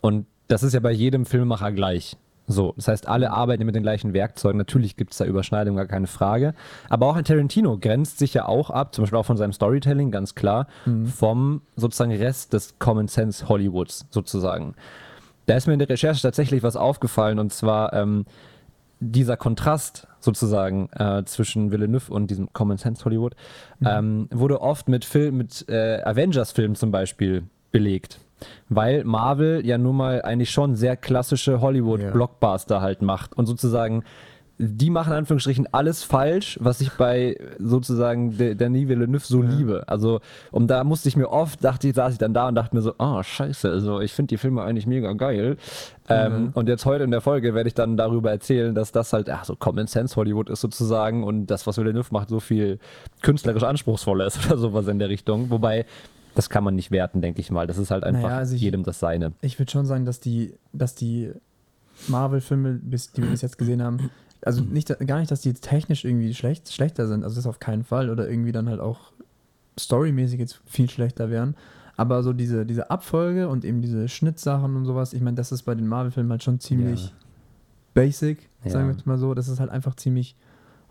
Und 0.00 0.26
das 0.48 0.62
ist 0.62 0.72
ja 0.74 0.80
bei 0.80 0.92
jedem 0.92 1.24
Filmemacher 1.26 1.72
gleich. 1.72 2.16
So, 2.46 2.74
das 2.76 2.88
heißt, 2.88 3.08
alle 3.08 3.30
arbeiten 3.30 3.64
mit 3.64 3.74
den 3.74 3.82
gleichen 3.82 4.14
Werkzeugen. 4.14 4.58
Natürlich 4.58 4.96
gibt 4.96 5.12
es 5.12 5.18
da 5.18 5.24
Überschneidungen, 5.24 5.76
gar 5.76 5.86
keine 5.86 6.06
Frage. 6.06 6.54
Aber 6.88 7.06
auch 7.06 7.16
ein 7.16 7.24
Tarantino 7.24 7.78
grenzt 7.78 8.18
sich 8.18 8.34
ja 8.34 8.46
auch 8.46 8.70
ab, 8.70 8.94
zum 8.94 9.02
Beispiel 9.02 9.18
auch 9.18 9.26
von 9.26 9.36
seinem 9.36 9.52
Storytelling, 9.52 10.10
ganz 10.10 10.34
klar, 10.34 10.66
vom 11.06 11.62
sozusagen 11.76 12.14
Rest 12.14 12.52
des 12.52 12.78
Common 12.78 13.08
Sense 13.08 13.48
Hollywoods 13.48 14.06
sozusagen. 14.10 14.74
Da 15.46 15.56
ist 15.56 15.66
mir 15.66 15.72
in 15.72 15.78
der 15.78 15.88
Recherche 15.88 16.22
tatsächlich 16.22 16.62
was 16.62 16.76
aufgefallen 16.76 17.38
und 17.38 17.52
zwar 17.52 17.92
ähm, 17.92 18.26
dieser 19.00 19.36
Kontrast 19.36 20.06
sozusagen 20.20 20.88
äh, 20.92 21.24
zwischen 21.24 21.72
Villeneuve 21.72 22.12
und 22.12 22.30
diesem 22.30 22.52
Common 22.52 22.78
Sense 22.78 23.04
Hollywood 23.04 23.34
ähm, 23.84 24.28
wurde 24.30 24.60
oft 24.60 24.88
mit 24.88 25.04
Film, 25.04 25.38
mit 25.38 25.68
äh, 25.68 26.00
Avengers-Filmen 26.04 26.76
zum 26.76 26.92
Beispiel 26.92 27.44
belegt. 27.72 28.20
Weil 28.68 29.04
Marvel 29.04 29.64
ja 29.66 29.78
nun 29.78 29.96
mal 29.96 30.22
eigentlich 30.22 30.50
schon 30.50 30.76
sehr 30.76 30.96
klassische 30.96 31.60
Hollywood-Blockbuster 31.60 32.80
halt 32.80 33.02
macht 33.02 33.34
und 33.36 33.46
sozusagen 33.46 34.04
die 34.58 34.90
machen 34.90 35.12
in 35.12 35.18
Anführungsstrichen 35.18 35.66
alles 35.72 36.04
falsch, 36.04 36.56
was 36.62 36.80
ich 36.80 36.92
bei 36.92 37.36
sozusagen 37.58 38.36
De- 38.36 38.54
Denis 38.54 38.86
Villeneuve 38.86 39.24
so 39.24 39.42
liebe. 39.42 39.82
Also, 39.88 40.20
und 40.52 40.68
da 40.68 40.84
musste 40.84 41.08
ich 41.08 41.16
mir 41.16 41.30
oft, 41.30 41.64
dachte 41.64 41.88
ich, 41.88 41.94
saß 41.96 42.12
ich 42.12 42.18
dann 42.18 42.32
da 42.32 42.46
und 42.46 42.54
dachte 42.54 42.76
mir 42.76 42.82
so, 42.82 42.92
ah, 42.98 43.24
scheiße, 43.24 43.68
also 43.68 44.00
ich 44.00 44.12
finde 44.12 44.28
die 44.28 44.36
Filme 44.36 44.62
eigentlich 44.62 44.86
mega 44.86 45.12
geil. 45.14 45.56
Ähm, 46.08 46.50
und 46.54 46.68
jetzt 46.68 46.84
heute 46.86 47.02
in 47.02 47.10
der 47.10 47.22
Folge 47.22 47.54
werde 47.54 47.66
ich 47.66 47.74
dann 47.74 47.96
darüber 47.96 48.30
erzählen, 48.30 48.72
dass 48.72 48.92
das 48.92 49.12
halt, 49.12 49.28
ach, 49.30 49.44
so 49.44 49.56
Common 49.56 49.88
Sense 49.88 50.14
Hollywood 50.14 50.48
ist 50.48 50.60
sozusagen 50.60 51.24
und 51.24 51.46
das, 51.46 51.66
was 51.66 51.78
Villeneuve 51.78 52.08
macht, 52.12 52.28
so 52.28 52.38
viel 52.38 52.78
künstlerisch 53.22 53.64
anspruchsvoller 53.64 54.26
ist 54.26 54.46
oder 54.46 54.58
sowas 54.58 54.86
in 54.86 55.00
der 55.00 55.08
Richtung. 55.08 55.50
Wobei, 55.50 55.86
das 56.34 56.48
kann 56.50 56.64
man 56.64 56.74
nicht 56.74 56.90
werten, 56.90 57.20
denke 57.20 57.40
ich 57.40 57.50
mal. 57.50 57.66
Das 57.66 57.78
ist 57.78 57.90
halt 57.90 58.04
einfach 58.04 58.22
Naja, 58.22 58.38
also 58.38 58.54
ich- 58.54 58.60
jedem 58.62 58.82
das 58.84 58.98
Seine. 59.00 59.32
Ich 59.42 59.58
würde 59.58 59.70
schon 59.70 59.86
sagen, 59.86 60.04
dass 60.04 60.20
die, 60.20 60.54
dass 60.72 60.94
die 60.94 61.30
Marvel-Filme, 62.08 62.74
bis- 62.82 63.12
die 63.12 63.22
wir 63.22 63.30
bis 63.30 63.42
jetzt 63.42 63.58
gesehen 63.58 63.82
haben, 63.82 64.10
also 64.44 64.62
nicht, 64.62 64.88
gar 65.06 65.18
nicht, 65.20 65.30
dass 65.30 65.42
die 65.42 65.50
jetzt 65.50 65.64
technisch 65.64 66.04
irgendwie 66.04 66.34
schlecht, 66.34 66.72
schlechter 66.72 67.06
sind, 67.06 67.22
also 67.22 67.36
das 67.36 67.46
auf 67.46 67.60
keinen 67.60 67.84
Fall, 67.84 68.10
oder 68.10 68.28
irgendwie 68.28 68.52
dann 68.52 68.68
halt 68.68 68.80
auch 68.80 69.12
storymäßig 69.78 70.38
jetzt 70.40 70.60
viel 70.66 70.90
schlechter 70.90 71.30
wären. 71.30 71.54
Aber 71.96 72.22
so 72.22 72.32
diese, 72.32 72.66
diese 72.66 72.90
Abfolge 72.90 73.48
und 73.48 73.64
eben 73.64 73.82
diese 73.82 74.08
Schnittsachen 74.08 74.74
und 74.76 74.84
sowas, 74.86 75.12
ich 75.12 75.20
meine, 75.20 75.36
das 75.36 75.52
ist 75.52 75.62
bei 75.62 75.74
den 75.74 75.86
Marvel-Filmen 75.86 76.30
halt 76.32 76.42
schon 76.42 76.58
ziemlich 76.58 77.06
Ja. 77.06 77.12
basic, 77.94 78.48
Ja. 78.64 78.70
sagen 78.70 78.86
wir 78.88 78.94
jetzt 78.94 79.06
mal 79.06 79.18
so. 79.18 79.34
Das 79.34 79.48
ist 79.48 79.60
halt 79.60 79.70
einfach 79.70 79.94
ziemlich 79.94 80.34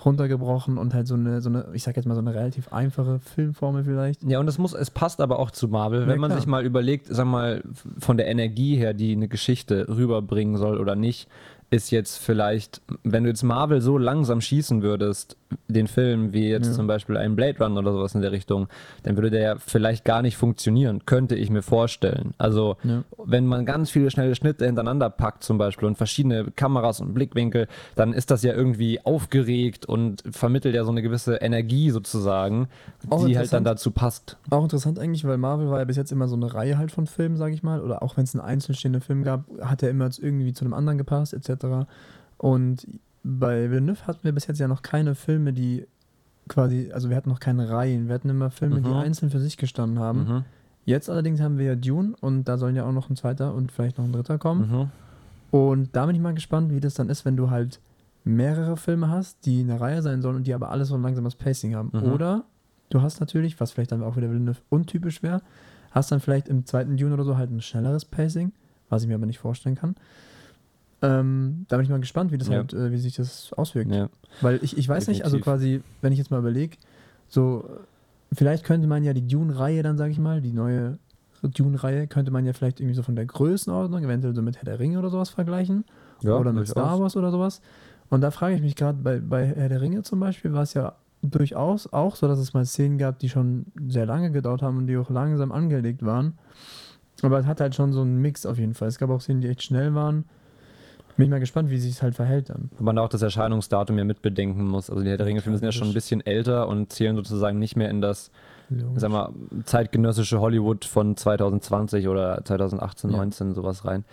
runtergebrochen 0.06 0.78
und 0.78 0.94
halt 0.94 1.08
so 1.08 1.16
eine, 1.16 1.42
so 1.42 1.50
eine, 1.50 1.66
ich 1.74 1.84
sag 1.84 1.96
jetzt 1.96 2.06
mal 2.06 2.16
so 2.16 2.22
eine 2.22 2.34
relativ 2.34 2.72
einfache 2.74 3.20
Filmformel 3.20 3.84
vielleicht. 3.84 4.24
Ja, 4.24 4.40
und 4.40 4.48
es 4.48 4.58
muss, 4.58 4.74
es 4.74 4.92
passt 4.92 5.22
aber 5.22 5.40
auch 5.40 5.52
zu 5.52 5.68
Marvel, 5.68 6.02
wenn 6.02 6.10
Ja, 6.10 6.16
man 6.18 6.30
klar. 6.30 6.40
sich 6.40 6.48
mal 6.48 6.66
überlegt, 6.66 7.08
sag 7.10 7.26
mal, 7.26 7.64
von 8.00 8.18
der 8.18 8.28
Energie 8.28 8.76
her, 8.78 8.94
die 8.94 9.12
eine 9.14 9.28
Geschichte 9.28 9.88
rüberbringen 9.88 10.58
soll 10.58 10.80
oder 10.80 10.96
nicht, 10.96 11.28
ist 11.70 11.90
jetzt 11.92 12.18
vielleicht, 12.18 12.82
wenn 13.04 13.24
du 13.24 13.30
jetzt 13.30 13.44
Marvel 13.44 13.82
so 13.82 13.98
langsam 13.98 14.42
schießen 14.42 14.82
würdest, 14.82 15.38
den 15.68 15.88
Film, 15.88 16.34
wie 16.34 16.50
jetzt 16.50 16.68
Ja. 16.68 16.74
zum 16.74 16.88
Beispiel 16.88 17.18
ein 17.18 17.36
Blade 17.36 17.64
Runner 17.64 17.80
oder 17.80 17.92
sowas 17.94 18.16
in 18.16 18.22
der 18.22 18.32
Richtung, 18.32 18.68
dann 19.04 19.16
würde 19.18 19.30
der 19.32 19.42
ja 19.42 19.56
vielleicht 19.58 20.06
gar 20.06 20.22
nicht 20.22 20.38
funktionieren, 20.38 21.06
könnte 21.06 21.36
ich 21.36 21.50
mir 21.50 21.62
vorstellen. 21.62 22.34
Also, 22.38 22.78
Ja. 22.84 23.04
wenn 23.24 23.46
man 23.46 23.66
ganz 23.66 23.90
viele 23.92 24.12
schnelle 24.12 24.36
Schnitte 24.36 24.66
hintereinander 24.66 25.10
packt 25.10 25.44
zum 25.44 25.58
Beispiel 25.58 25.88
und 25.88 25.98
verschiedene 25.98 26.52
Kameras 26.56 27.02
und 27.02 27.14
Blickwinkel, 27.14 27.68
dann 27.96 28.14
ist 28.14 28.32
das 28.32 28.44
ja 28.44 28.54
irgendwie 28.54 29.04
aufgeregt 29.06 29.86
und 29.86 30.24
vermittelt 30.32 30.76
ja 30.76 30.84
so 30.84 30.92
eine 30.92 31.02
gewisse 31.02 31.36
Energie 31.36 31.90
sozusagen, 31.90 32.68
Auch 33.10 33.26
die 33.26 33.38
halt 33.38 33.52
dann 33.54 33.64
dazu 33.64 33.92
passt. 33.92 34.38
Auch 34.50 34.64
interessant 34.64 35.00
eigentlich, 35.00 35.26
weil 35.26 35.38
Marvel 35.38 35.70
war 35.70 35.80
ja 35.80 35.86
bis 35.86 35.98
jetzt 35.98 36.12
immer 36.12 36.28
so 36.28 36.36
eine 36.36 36.54
Reihe 36.54 36.78
halt 36.78 36.92
von 36.92 37.08
Filmen, 37.08 37.38
sage 37.38 37.54
ich 37.54 37.64
mal. 37.64 37.82
Oder 37.82 38.04
auch 38.04 38.18
wenn 38.18 38.24
es 38.24 38.36
einen 38.36 38.44
einzelstehenden 38.44 39.02
Film 39.02 39.24
gab, 39.24 39.46
hat 39.62 39.84
er 39.84 39.90
immer 39.90 40.10
irgendwie 40.20 40.54
zu 40.54 40.66
einem 40.66 40.74
anderen 40.74 40.98
gepasst, 40.98 41.34
etc. 41.34 41.88
Und 42.38 42.88
bei 43.24 43.70
Villeneuve 43.70 44.08
hatten 44.08 44.24
wir 44.24 44.32
bis 44.32 44.48
jetzt 44.48 44.60
ja 44.60 44.68
noch 44.68 44.82
keine 44.82 45.16
Filme, 45.16 45.54
die 45.54 45.86
quasi, 46.48 46.92
also 46.94 47.10
wir 47.10 47.16
hatten 47.18 47.30
noch 47.30 47.40
keine 47.40 47.70
Reihen. 47.70 48.08
Wir 48.08 48.16
hatten 48.16 48.30
immer 48.30 48.50
Filme, 48.52 48.82
die 48.82 48.90
Mhm. 48.90 48.96
einzeln 48.96 49.30
für 49.32 49.40
sich 49.40 49.58
gestanden 49.58 50.00
haben. 50.00 50.20
Mhm. 50.24 50.44
Jetzt 50.86 51.10
allerdings 51.10 51.40
haben 51.40 51.58
wir 51.60 51.66
ja 51.66 51.76
Dune 51.76 52.14
und 52.22 52.46
da 52.46 52.58
sollen 52.58 52.76
ja 52.76 52.86
auch 52.86 52.92
noch 52.92 53.10
ein 53.10 53.16
zweiter 53.16 53.54
und 53.54 53.72
vielleicht 53.72 53.98
noch 54.00 54.06
ein 54.06 54.12
dritter 54.12 54.38
kommen. 54.40 54.72
Mhm. 54.72 54.90
Und 55.52 55.96
da 55.96 56.06
bin 56.06 56.16
ich 56.16 56.22
mal 56.22 56.34
gespannt, 56.34 56.72
wie 56.74 56.80
das 56.80 56.96
dann 56.96 57.10
ist, 57.10 57.24
wenn 57.26 57.38
du 57.38 57.50
halt 57.52 57.80
mehrere 58.24 58.78
Filme 58.78 59.10
hast, 59.10 59.46
die 59.46 59.62
eine 59.62 59.80
Reihe 59.80 60.02
sein 60.02 60.22
sollen 60.22 60.38
und 60.38 60.48
die 60.48 60.54
aber 60.54 60.72
alles 60.72 60.88
so 60.90 60.96
ein 60.96 61.02
langsames 61.02 61.36
Pacing 61.36 61.76
haben. 61.76 61.92
Mhm. 61.94 62.12
Oder 62.12 62.44
du 62.90 63.02
hast 63.02 63.20
natürlich, 63.20 63.60
was 63.60 63.72
vielleicht 63.72 63.92
dann 63.92 64.04
auch 64.04 64.16
wieder 64.18 64.30
Villeneuve 64.30 64.60
untypisch 64.70 65.22
wäre, 65.24 65.42
hast 65.92 66.12
dann 66.12 66.20
vielleicht 66.20 66.48
im 66.48 66.66
zweiten 66.66 66.98
Dune 66.98 67.14
oder 67.14 67.24
so 67.24 67.38
halt 67.38 67.52
ein 67.52 67.62
schnelleres 67.62 68.06
Pacing, 68.06 68.52
was 68.90 69.04
ich 69.04 69.08
mir 69.08 69.16
aber 69.16 69.26
nicht 69.26 69.40
vorstellen 69.40 69.76
kann. 69.76 69.96
Ähm, 71.02 71.66
da 71.68 71.78
bin 71.78 71.84
ich 71.86 71.90
mal 71.90 72.00
gespannt, 72.00 72.32
wie 72.32 72.38
das 72.38 72.48
Ja. 72.48 72.58
halt, 72.58 72.74
äh, 72.74 72.92
wie 72.92 72.98
sich 72.98 73.16
das 73.16 73.54
auswirkt. 73.54 73.92
Ja. 73.94 74.10
Weil 74.42 74.60
ich, 74.62 74.78
ich 74.78 74.88
weiß 74.88 75.08
nicht, 75.08 75.24
also 75.24 75.38
Definitiv. 75.38 75.44
quasi, 75.82 75.84
wenn 76.02 76.14
ich 76.14 76.20
jetzt 76.20 76.30
mal 76.32 76.40
überlege, 76.40 76.78
so, 77.28 77.68
vielleicht 78.34 78.64
könnte 78.64 78.88
man 78.88 79.04
ja 79.04 79.14
die 79.14 79.28
Dune-Reihe 79.28 79.82
dann, 79.84 79.98
sage 79.98 80.12
ich 80.12 80.20
mal, 80.20 80.42
die 80.42 80.54
neue 80.54 81.00
Dune-Reihe, 81.42 82.08
könnte 82.08 82.30
man 82.32 82.46
ja 82.46 82.54
vielleicht 82.54 82.80
irgendwie 82.80 82.96
so 82.96 83.02
von 83.04 83.16
der 83.16 83.26
Größenordnung, 83.26 84.04
eventuell 84.04 84.36
so 84.36 84.42
mit 84.44 84.58
Herr 84.58 84.66
der 84.66 84.80
Ringe 84.80 85.00
oder 85.00 85.10
sowas 85.10 85.30
vergleichen. 85.32 85.86
Ja, 86.22 86.38
oder 86.38 86.54
mit. 86.54 86.68
Star 86.68 87.00
Wars 87.00 87.16
oder 87.18 87.32
sowas. 87.32 87.62
Und 88.10 88.22
da 88.22 88.30
frage 88.30 88.56
ich 88.56 88.62
mich 88.62 88.76
gerade, 88.76 89.00
bei, 89.02 89.20
bei 89.20 89.46
Herr 89.48 89.70
der 89.70 89.82
Ringe 89.82 90.04
zum 90.04 90.20
Beispiel 90.20 90.54
war 90.54 90.64
es 90.64 90.76
ja 90.76 90.94
durchaus 91.24 91.92
auch 91.92 92.16
so, 92.16 92.28
dass 92.28 92.38
es 92.40 92.54
mal 92.54 92.66
Szenen 92.66 92.98
gab, 92.98 93.18
die 93.20 93.30
schon 93.30 93.66
sehr 93.88 94.06
lange 94.06 94.32
gedauert 94.32 94.62
haben 94.62 94.78
und 94.78 94.88
die 94.88 94.98
auch 94.98 95.10
langsam 95.10 95.52
angelegt 95.52 96.04
waren. 96.06 96.34
Aber 97.24 97.40
es 97.40 97.46
hat 97.46 97.60
halt 97.62 97.74
schon 97.76 97.94
so 97.94 98.02
einen 98.02 98.18
Mix 98.22 98.46
auf 98.46 98.58
jeden 98.58 98.74
Fall. 98.74 98.88
Es 98.88 98.98
gab 99.00 99.10
auch 99.10 99.22
Szenen, 99.22 99.42
die 99.42 99.48
echt 99.48 99.64
schnell 99.64 99.94
waren. 99.96 100.26
Bin 101.22 101.28
ich 101.28 101.32
mal 101.32 101.40
gespannt, 101.40 101.70
wie 101.70 101.78
sich 101.78 101.92
es 101.92 102.02
halt 102.02 102.16
verhält 102.16 102.50
dann. 102.50 102.70
Wo 102.78 102.84
man 102.84 102.98
auch 102.98 103.10
das 103.10 103.22
Erscheinungsdatum 103.22 103.98
ja 103.98 104.04
mitbedenken 104.04 104.66
muss. 104.66 104.90
Also 104.90 105.04
die 105.04 105.10
Herr 105.10 105.18
der 105.18 105.28
Ringe-Filme 105.28 105.58
sind 105.58 105.66
ja 105.66 105.72
schon 105.72 105.88
ein 105.88 105.94
bisschen 105.94 106.26
älter 106.26 106.68
und 106.68 106.92
zählen 106.92 107.16
sozusagen 107.16 107.60
nicht 107.60 107.76
mehr 107.76 107.90
in 107.90 108.02
das, 108.02 108.32
sag 108.96 109.12
mal, 109.12 109.30
zeitgenössische 109.66 110.40
Hollywood 110.40 110.86
von 110.86 111.16
2020 111.16 112.08
oder 112.08 112.44
2018, 112.44 113.12
Ja. 113.12 113.18
19, 113.18 113.54
sowas 113.54 113.86
rein. 113.86 114.04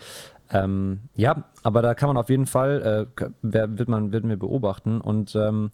Ähm, 0.50 1.00
ja, 1.14 1.44
aber 1.62 1.82
da 1.82 1.94
kann 1.94 2.08
man 2.08 2.16
auf 2.16 2.30
jeden 2.30 2.46
Fall, 2.46 3.06
äh, 3.18 3.24
wird 3.42 3.88
man, 3.88 4.12
wird 4.12 4.24
mir 4.24 4.36
beobachten 4.36 5.00
und 5.00 5.34
ähm, 5.36 5.70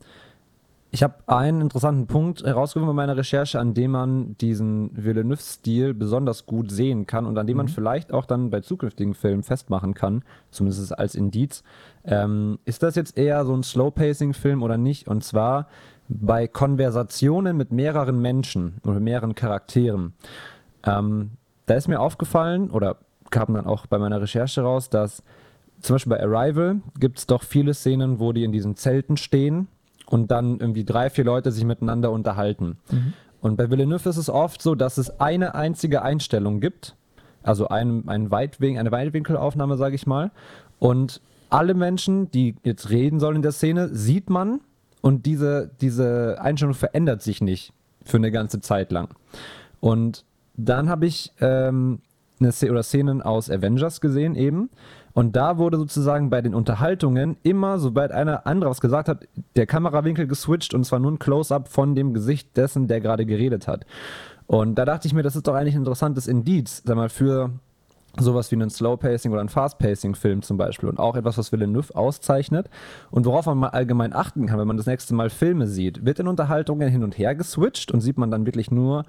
ich 0.94 1.02
habe 1.02 1.14
einen 1.26 1.61
interessanten 1.61 2.07
Punkt 2.07 2.44
herausgefunden 2.44 2.94
bei 2.94 3.02
meiner 3.02 3.16
Recherche, 3.16 3.59
an 3.59 3.74
dem 3.74 3.90
man 3.90 4.38
diesen 4.38 4.92
Villeneuve-Stil 4.94 5.92
besonders 5.92 6.46
gut 6.46 6.70
sehen 6.70 7.09
kann 7.09 7.26
und 7.26 7.37
an 7.37 7.48
dem 7.48 7.57
man 7.57 7.66
vielleicht 7.66 8.12
auch 8.12 8.26
dann 8.26 8.50
bei 8.50 8.61
zukünftigen 8.61 9.14
Filmen 9.14 9.42
festmachen 9.42 9.94
kann, 9.94 10.22
zumindest 10.52 10.96
als 10.96 11.16
Indiz. 11.16 11.64
Ähm, 12.04 12.61
ist 12.64 12.85
das 12.85 12.94
jetzt 12.94 13.18
eher 13.18 13.44
so 13.44 13.57
ein 13.57 13.64
Slow-Pacing-Film 13.64 14.62
oder 14.62 14.78
nicht? 14.78 15.09
Und 15.09 15.24
zwar 15.24 15.66
bei 16.09 16.46
Konversationen 16.46 17.57
mit 17.57 17.72
mehreren 17.72 18.20
Menschen 18.20 18.74
oder 18.85 19.00
mehreren 19.00 19.35
Charakteren. 19.35 20.12
Ähm, 20.85 21.33
da 21.66 21.74
ist 21.74 21.88
mir 21.88 21.98
aufgefallen 21.98 22.70
oder 22.70 22.98
kam 23.30 23.52
dann 23.54 23.66
auch 23.66 23.87
bei 23.87 23.98
meiner 23.98 24.22
Recherche 24.22 24.61
raus, 24.61 24.90
dass 24.90 25.24
zum 25.80 25.94
Beispiel 25.94 26.11
bei 26.11 26.22
Arrival 26.22 26.83
gibt 27.00 27.18
es 27.18 27.26
doch 27.26 27.42
viele 27.42 27.74
Szenen, 27.74 28.20
wo 28.20 28.33
die 28.33 28.44
in 28.44 28.52
diesen 28.52 28.76
Zelten 28.76 29.16
stehen 29.16 29.66
und 30.07 30.31
dann 30.31 30.59
irgendwie 30.61 30.85
drei, 30.85 31.11
vier 31.11 31.25
Leute 31.25 31.53
sich 31.53 31.64
miteinander 31.64 32.11
unterhalten. 32.11 32.79
Und 33.40 33.57
bei 33.57 33.71
Villeneuve 33.71 34.09
ist 34.09 34.17
es 34.17 34.31
oft 34.31 34.62
so, 34.62 34.75
dass 34.75 34.97
es 34.97 35.21
eine 35.21 35.55
einzige 35.55 36.03
Einstellung 36.03 36.61
gibt, 36.61 36.97
also 37.43 37.69
ein, 37.69 38.09
ein 38.09 38.31
Weitwin 38.31 38.79
eine 38.79 38.90
Weitwinkelaufnahme, 38.90 39.77
sage 39.77 39.95
ich 39.95 40.07
mal. 40.07 40.31
Und 40.79 41.21
alle 41.51 41.75
Menschen, 41.75 42.31
die 42.31 42.57
jetzt 42.64 42.90
reden 42.90 43.21
sollen 43.21 43.37
in 43.37 43.43
der 43.43 43.53
Szene, 43.53 43.88
sieht 43.88 44.31
man 44.31 44.61
und 45.03 45.27
diese, 45.27 45.71
diese 45.81 46.38
Einstellung 46.40 46.75
verändert 46.75 47.21
sich 47.21 47.43
nicht 47.43 47.73
für 48.05 48.17
eine 48.17 48.31
ganze 48.31 48.61
Zeit 48.61 48.90
lang. 48.90 49.14
Und 49.81 50.25
dann 50.57 50.88
habe 50.88 51.05
ich 51.07 51.33
ähm, 51.40 52.01
eine 52.40 52.53
Szene 52.53 52.73
oder 52.73 52.83
Szenen 52.83 53.21
aus 53.21 53.51
Avengers 53.51 54.01
gesehen 54.01 54.35
eben. 54.35 54.71
Und 55.14 55.37
da 55.37 55.59
wurde 55.59 55.79
sozusagen 55.79 56.29
bei 56.29 56.42
den 56.42 56.55
Unterhaltungen 56.55 57.37
immer, 57.44 57.79
sobald 57.79 58.11
einer 58.11 58.46
andere 58.46 58.68
was 58.70 58.81
gesagt 58.81 59.09
hat, 59.09 59.29
der 59.55 59.66
Kamerawinkel 59.66 60.27
geswitcht 60.27 60.74
und 60.74 60.85
zwar 60.85 60.98
nur 60.98 61.12
ein 61.12 61.20
Close-up 61.20 61.68
von 61.68 61.94
dem 61.94 62.12
Gesicht 62.12 62.57
dessen, 62.57 62.88
der 62.88 63.00
gerade 63.00 63.24
geredet 63.24 63.68
hat. 63.68 63.87
Und 64.46 64.74
da 64.74 64.85
dachte 64.85 65.07
ich 65.07 65.14
mir, 65.14 65.22
das 65.22 65.37
ist 65.37 65.46
doch 65.46 65.55
eigentlich 65.55 65.74
ein 65.77 65.83
interessantes 65.83 66.27
Indiz, 66.27 66.83
sag 66.85 66.96
mal, 66.96 67.09
für 67.09 67.50
sowas 68.18 68.50
wie 68.50 68.57
einen 68.57 68.70
Slow-Pacing 68.70 69.33
oder 69.33 69.40
einen 69.40 69.48
Fast-Pacing-Film 69.48 70.42
zum 70.42 70.57
Beispiel 70.57 70.88
und 70.88 70.98
auch 70.98 71.16
etwas, 71.16 71.38
was 71.38 71.53
Villeneuve 71.53 71.94
auszeichnet 71.94 72.68
und 73.11 73.27
worauf 73.27 73.46
man 73.46 73.59
mal 73.59 73.68
allgemein 73.68 74.12
achten 74.12 74.46
kann, 74.46 74.59
wenn 74.59 74.68
man 74.68 74.77
das 74.77 74.87
nächste 74.87 75.14
Mal 75.14 75.31
Filme 75.31 75.66
sieht. 75.66 76.05
Wird 76.05 76.20
in 76.20 76.29
Unterhaltungen 76.29 76.88
hin 76.88 77.03
und 77.03 77.18
her 77.18 77.35
geswitcht 77.35 77.92
und 77.92 78.00
sieht 78.00 78.18
man 78.18 78.31
dann 78.31 78.46
wirklich 78.46 78.70
nur 78.70 79.05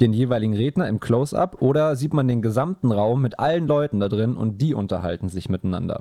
den 0.00 0.12
jeweiligen 0.12 0.54
Redner 0.54 0.88
im 0.88 1.00
Close-Up 1.00 1.60
oder 1.60 1.96
sieht 1.96 2.14
man 2.14 2.28
den 2.28 2.42
gesamten 2.42 2.92
Raum 2.92 3.22
mit 3.22 3.38
allen 3.38 3.66
Leuten 3.66 4.00
da 4.00 4.08
drin 4.08 4.36
und 4.36 4.60
die 4.62 4.74
unterhalten 4.74 5.28
sich 5.28 5.48
miteinander. 5.48 6.00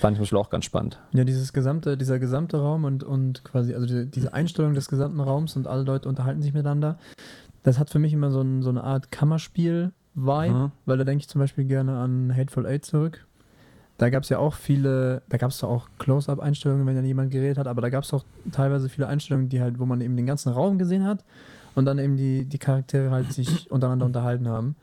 Fand 0.00 0.12
ich 0.14 0.16
zum 0.18 0.22
Beispiel 0.22 0.38
auch 0.38 0.50
ganz 0.50 0.64
spannend. 0.64 0.98
Ja, 1.12 1.24
dieses 1.24 1.52
gesamte, 1.52 1.96
dieser 1.96 2.18
gesamte 2.18 2.58
Raum 2.58 2.84
und, 2.84 3.04
und 3.04 3.44
quasi, 3.44 3.74
also 3.74 3.86
diese, 3.86 4.06
diese 4.06 4.34
Einstellung 4.34 4.74
des 4.74 4.88
gesamten 4.88 5.20
Raums 5.20 5.56
und 5.56 5.66
alle 5.68 5.84
Leute 5.84 6.08
unterhalten 6.08 6.42
sich 6.42 6.52
miteinander, 6.52 6.98
das 7.62 7.78
hat 7.78 7.90
für 7.90 7.98
mich 8.00 8.12
immer 8.12 8.30
so, 8.30 8.40
ein, 8.40 8.62
so 8.62 8.70
eine 8.70 8.82
Art 8.84 9.10
Kammerspiel-Vibe, 9.12 10.54
Mhm. 10.54 10.72
weil 10.86 10.98
da 10.98 11.04
denke 11.04 11.22
ich 11.22 11.28
zum 11.28 11.40
Beispiel 11.40 11.64
gerne 11.64 11.96
an 11.98 12.34
Hateful 12.36 12.66
Eight 12.66 12.84
zurück. 12.84 13.26
Da 13.98 14.10
gab 14.10 14.24
es 14.24 14.28
ja 14.28 14.38
auch 14.38 14.54
viele, 14.54 15.22
da 15.28 15.36
gab 15.38 15.50
es 15.50 15.64
auch 15.64 15.88
Close-Up-Einstellungen, 15.98 16.86
wenn 16.86 16.96
dann 16.96 17.04
jemand 17.06 17.30
geredet 17.30 17.56
hat, 17.56 17.66
aber 17.66 17.80
da 17.80 17.88
gab 17.88 18.04
es 18.04 18.12
auch 18.12 18.24
teilweise 18.52 18.88
viele 18.88 19.06
Einstellungen, 19.06 19.48
die 19.48 19.60
halt, 19.62 19.78
wo 19.78 19.86
man 19.86 20.00
eben 20.00 20.16
den 20.16 20.26
ganzen 20.26 20.52
Raum 20.52 20.76
gesehen 20.78 21.04
hat 21.04 21.24
und 21.76 21.84
dann 21.84 21.98
eben 21.98 22.16
die, 22.16 22.44
die 22.46 22.58
Charaktere 22.58 23.10
halt 23.12 23.32
sich 23.32 23.48
untereinander 23.70 24.06
unterhalten 24.06 24.48
haben. 24.48 24.74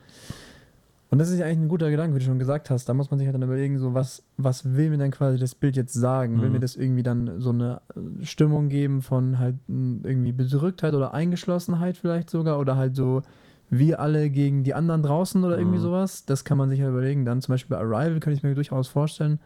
Und 1.09 1.19
das 1.19 1.29
ist 1.29 1.37
ja 1.37 1.45
eigentlich 1.45 1.59
ein 1.59 1.67
guter 1.67 1.91
Gedanke, 1.91 2.15
wie 2.15 2.19
du 2.19 2.25
schon 2.25 2.39
gesagt 2.39 2.71
hast. 2.71 2.89
Da 2.89 2.93
muss 2.95 3.11
man 3.11 3.19
sich 3.19 3.27
halt 3.27 3.35
dann 3.35 3.43
überlegen, 3.43 3.77
so 3.77 3.93
was, 3.93 4.23
was 4.37 4.73
will 4.75 4.89
mir 4.89 4.97
denn 4.97 5.11
quasi 5.11 5.37
das 5.37 5.53
Bild 5.53 5.75
jetzt 5.75 5.93
sagen? 5.93 6.41
Will 6.41 6.47
Mhm. 6.47 6.53
mir 6.53 6.59
das 6.59 6.75
irgendwie 6.75 7.03
dann 7.03 7.39
so 7.39 7.51
eine 7.51 7.81
Stimmung 8.21 8.69
geben 8.69 9.03
von 9.03 9.37
halt 9.37 9.55
irgendwie 9.67 10.31
Bedrücktheit 10.31 10.95
oder 10.95 11.13
Eingeschlossenheit 11.13 11.97
vielleicht 11.97 12.31
sogar 12.31 12.59
oder 12.59 12.77
halt 12.77 12.95
so 12.95 13.21
wir 13.69 13.99
alle 13.99 14.29
gegen 14.31 14.63
die 14.63 14.73
anderen 14.73 15.03
draußen 15.03 15.43
oder 15.43 15.57
irgendwie 15.59 15.77
Mhm. 15.77 15.83
sowas? 15.83 16.25
Das 16.25 16.45
kann 16.45 16.57
man 16.57 16.69
sich 16.69 16.79
ja 16.79 16.89
überlegen. 16.89 17.25
Dann 17.25 17.41
zum 17.41 17.53
Beispiel 17.53 17.75
bei 17.77 17.81
Arrival 17.83 18.19
könnte 18.19 18.37
ich 18.37 18.43
mir 18.43 18.55
durchaus 18.55 18.87
vorstellen, 18.87 19.39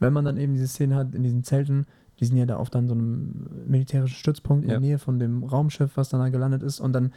wenn 0.00 0.12
man 0.12 0.24
dann 0.24 0.36
eben 0.36 0.54
diese 0.54 0.66
Szene 0.66 0.96
hat 0.96 1.14
in 1.14 1.22
diesen 1.22 1.44
Zelten, 1.44 1.86
die 2.20 2.24
sind 2.24 2.36
ja 2.36 2.46
da 2.46 2.56
auf 2.56 2.70
dann 2.70 2.86
so 2.88 2.94
einem 2.94 3.46
militärischen 3.66 4.16
Stützpunkt 4.16 4.64
in 4.64 4.70
Ja. 4.70 4.74
der 4.76 4.80
Nähe 4.80 4.98
von 4.98 5.18
dem 5.18 5.42
Raumschiff, 5.44 5.96
was 5.96 6.08
dann 6.08 6.20
da 6.20 6.28
gelandet 6.28 6.62
ist 6.62 6.80
und 6.80 6.92
dann 6.92 7.12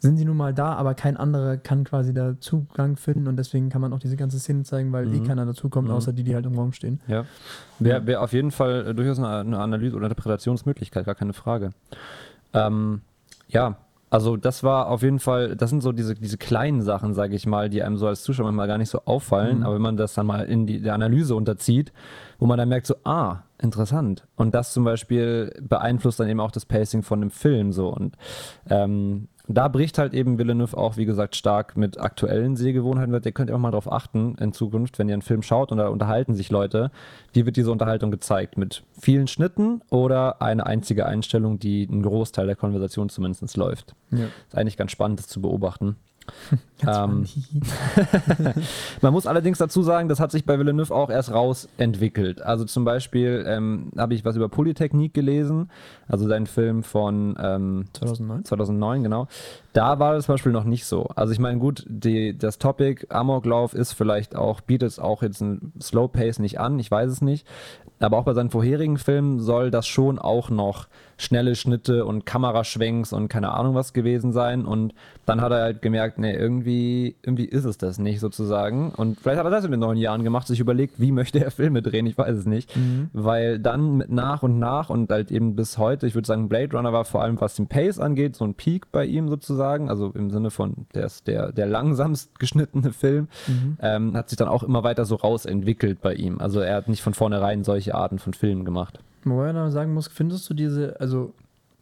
sind 0.00 0.16
sie 0.16 0.24
nun 0.24 0.36
mal 0.36 0.54
da, 0.54 0.74
aber 0.74 0.94
kein 0.94 1.16
anderer 1.16 1.56
kann 1.56 1.82
quasi 1.82 2.14
da 2.14 2.36
Zugang 2.38 2.96
finden 2.96 3.26
und 3.26 3.36
deswegen 3.36 3.68
kann 3.68 3.80
man 3.80 3.92
auch 3.92 3.98
diese 3.98 4.16
ganze 4.16 4.38
Szene 4.38 4.62
zeigen, 4.62 4.92
weil 4.92 5.12
eh 5.12 5.18
Mhm. 5.18 5.24
keiner 5.26 5.44
dazukommt, 5.44 5.88
Mhm. 5.88 5.94
außer 5.94 6.12
die, 6.12 6.22
die 6.22 6.36
halt 6.36 6.46
im 6.46 6.54
Raum 6.54 6.72
stehen. 6.72 7.00
Ja. 7.08 7.24
Wäre 7.80 8.06
wär 8.06 8.22
auf 8.22 8.32
jeden 8.32 8.52
Fall 8.52 8.86
äh, 8.86 8.94
durchaus 8.94 9.18
eine, 9.18 9.28
eine 9.40 9.58
Analyse- 9.58 9.96
oder 9.96 10.06
Interpretationsmöglichkeit, 10.06 11.04
gar 11.04 11.16
keine 11.16 11.32
Frage. 11.32 11.70
Ähm, 12.52 13.00
ja, 13.48 13.76
also 14.10 14.36
das 14.36 14.62
war 14.62 14.88
auf 14.88 15.02
jeden 15.02 15.18
Fall, 15.18 15.56
das 15.56 15.70
sind 15.70 15.82
so 15.82 15.92
diese, 15.92 16.14
diese 16.14 16.38
kleinen 16.38 16.82
Sachen, 16.82 17.14
sage 17.14 17.34
ich 17.36 17.46
mal, 17.46 17.68
die 17.68 17.82
einem 17.82 17.96
so 17.96 18.06
als 18.06 18.22
Zuschauer 18.22 18.46
manchmal 18.46 18.66
gar 18.68 18.78
nicht 18.78 18.90
so 18.90 19.02
auffallen, 19.04 19.58
Mhm. 19.58 19.62
aber 19.64 19.74
wenn 19.74 19.82
man 19.82 19.96
das 19.96 20.14
dann 20.14 20.26
mal 20.26 20.44
in 20.46 20.66
die 20.66 20.80
der 20.80 20.94
Analyse 20.94 21.34
unterzieht, 21.34 21.92
wo 22.38 22.46
man 22.46 22.58
dann 22.58 22.68
merkt 22.68 22.86
so, 22.86 22.94
ah, 23.04 23.42
interessant. 23.60 24.26
Und 24.36 24.54
das 24.54 24.72
zum 24.72 24.84
Beispiel 24.84 25.52
beeinflusst 25.60 26.20
dann 26.20 26.28
eben 26.28 26.40
auch 26.40 26.52
das 26.52 26.64
Pacing 26.64 27.02
von 27.02 27.20
dem 27.20 27.30
Film 27.30 27.72
so 27.72 27.88
und 27.88 28.16
ähm, 28.70 29.28
da 29.48 29.68
bricht 29.68 29.96
halt 29.98 30.12
eben 30.12 30.38
Villeneuve 30.38 30.76
auch, 30.76 30.96
wie 30.98 31.06
gesagt, 31.06 31.34
stark 31.34 31.76
mit 31.76 31.98
aktuellen 31.98 32.54
Sehgewohnheiten. 32.54 33.14
Ihr 33.14 33.32
könnt 33.32 33.50
auch 33.50 33.58
mal 33.58 33.70
darauf 33.70 33.90
achten 33.90 34.36
in 34.38 34.52
Zukunft, 34.52 34.98
wenn 34.98 35.08
ihr 35.08 35.14
einen 35.14 35.22
Film 35.22 35.42
schaut 35.42 35.72
und 35.72 35.78
da 35.78 35.88
unterhalten 35.88 36.34
sich 36.34 36.50
Leute, 36.50 36.90
wie 37.32 37.46
wird 37.46 37.56
diese 37.56 37.72
Unterhaltung 37.72 38.10
gezeigt? 38.10 38.58
Mit 38.58 38.84
vielen 39.00 39.26
Schnitten 39.26 39.80
oder 39.90 40.42
eine 40.42 40.66
einzige 40.66 41.06
Einstellung, 41.06 41.58
die 41.58 41.88
einen 41.90 42.02
Großteil 42.02 42.46
der 42.46 42.56
Konversation 42.56 43.08
zumindest 43.08 43.56
läuft? 43.56 43.94
Ja. 44.10 44.26
Ist 44.48 44.56
eigentlich 44.56 44.76
ganz 44.76 44.92
spannend, 44.92 45.18
das 45.18 45.28
zu 45.28 45.40
beobachten. 45.40 45.96
Ähm. 46.86 47.26
Man 49.02 49.12
muss 49.12 49.26
allerdings 49.26 49.58
dazu 49.58 49.82
sagen, 49.82 50.08
das 50.08 50.20
hat 50.20 50.30
sich 50.30 50.44
bei 50.44 50.60
Villeneuve 50.60 50.94
auch 50.94 51.10
erst 51.10 51.32
rausentwickelt. 51.32 52.40
Also 52.40 52.64
zum 52.66 52.84
Beispiel 52.84 53.44
ähm, 53.48 53.90
habe 53.96 54.14
ich 54.14 54.24
was 54.24 54.36
über 54.36 54.48
Polytechnik 54.48 55.12
gelesen, 55.12 55.70
also 56.06 56.28
sein 56.28 56.46
Film 56.46 56.84
von 56.84 57.36
ähm, 57.42 57.86
2009. 57.94 58.44
2009, 58.44 59.02
genau. 59.02 59.26
Da 59.78 60.00
war 60.00 60.14
das 60.14 60.24
zum 60.24 60.32
Beispiel 60.32 60.50
noch 60.50 60.64
nicht 60.64 60.86
so. 60.86 61.04
Also 61.14 61.32
ich 61.32 61.38
meine, 61.38 61.60
gut, 61.60 61.84
die, 61.88 62.36
das 62.36 62.58
Topic 62.58 63.06
Amoklauf 63.10 63.74
ist 63.74 63.92
vielleicht 63.92 64.34
auch, 64.34 64.60
bietet 64.60 64.88
es 64.88 64.98
auch 64.98 65.22
jetzt 65.22 65.40
ein 65.40 65.72
Slow 65.80 66.08
Pace 66.08 66.40
nicht 66.40 66.58
an, 66.58 66.80
ich 66.80 66.90
weiß 66.90 67.08
es 67.08 67.22
nicht. 67.22 67.46
Aber 68.00 68.18
auch 68.18 68.24
bei 68.24 68.34
seinen 68.34 68.50
vorherigen 68.50 68.98
Filmen 68.98 69.40
soll 69.40 69.70
das 69.70 69.86
schon 69.86 70.18
auch 70.18 70.50
noch 70.50 70.88
schnelle 71.16 71.56
Schnitte 71.56 72.04
und 72.04 72.26
Kameraschwenks 72.26 73.12
und 73.12 73.26
keine 73.28 73.52
Ahnung 73.52 73.74
was 73.74 73.92
gewesen 73.92 74.32
sein. 74.32 74.64
Und 74.64 74.94
dann 75.26 75.40
hat 75.40 75.50
er 75.50 75.62
halt 75.62 75.82
gemerkt, 75.82 76.18
nee, 76.18 76.32
irgendwie, 76.32 77.16
irgendwie 77.22 77.44
ist 77.44 77.64
es 77.64 77.76
das 77.76 77.98
nicht 77.98 78.20
sozusagen. 78.20 78.90
Und 78.90 79.18
vielleicht 79.20 79.38
hat 79.38 79.46
er 79.46 79.50
das 79.50 79.64
in 79.64 79.72
den 79.72 79.80
neun 79.80 79.96
Jahren 79.96 80.22
gemacht, 80.22 80.46
sich 80.46 80.60
überlegt, 80.60 81.00
wie 81.00 81.10
möchte 81.10 81.44
er 81.44 81.50
Filme 81.58 81.82
drehen, 81.82 82.06
ich 82.06 82.16
weiß 82.16 82.36
es 82.36 82.46
nicht. 82.46 82.72
Weil 83.12 83.58
dann 83.58 83.96
mit 83.96 84.10
nach 84.10 84.44
und 84.44 84.60
nach 84.60 84.90
und 84.90 85.10
halt 85.10 85.32
eben 85.32 85.56
bis 85.56 85.76
heute, 85.76 86.06
ich 86.06 86.14
würde 86.14 86.26
sagen, 86.26 86.48
Blade 86.48 86.76
Runner 86.76 86.92
war 86.92 87.04
vor 87.04 87.22
allem, 87.22 87.40
was 87.40 87.56
den 87.56 87.66
Pace 87.66 87.98
angeht, 87.98 88.36
so 88.36 88.44
ein 88.44 88.54
Peak 88.54 88.92
bei 88.92 89.04
ihm 89.04 89.28
sozusagen. 89.28 89.67
Also 89.88 90.10
im 90.14 90.30
Sinne 90.30 90.50
von, 90.50 90.86
der 90.94 91.10
der, 91.26 91.52
der 91.52 91.66
langsamst 91.66 92.38
geschnittene 92.38 92.92
Film, 92.92 93.28
ähm, 93.80 94.14
hat 94.16 94.28
sich 94.30 94.36
dann 94.38 94.48
auch 94.48 94.62
immer 94.62 94.82
weiter 94.82 95.04
so 95.04 95.14
rausentwickelt 95.16 96.00
bei 96.00 96.14
ihm. 96.14 96.40
Also 96.40 96.60
er 96.60 96.76
hat 96.76 96.88
nicht 96.88 97.02
von 97.02 97.14
vornherein 97.14 97.64
solche 97.64 97.94
Arten 97.94 98.18
von 98.18 98.32
Filmen 98.34 98.64
gemacht. 98.64 98.98
Wobei 99.24 99.52
man 99.52 99.70
sagen 99.70 99.92
muss, 99.94 100.08
findest 100.08 100.48
du 100.48 100.54
diese, 100.54 100.98
also 101.00 101.32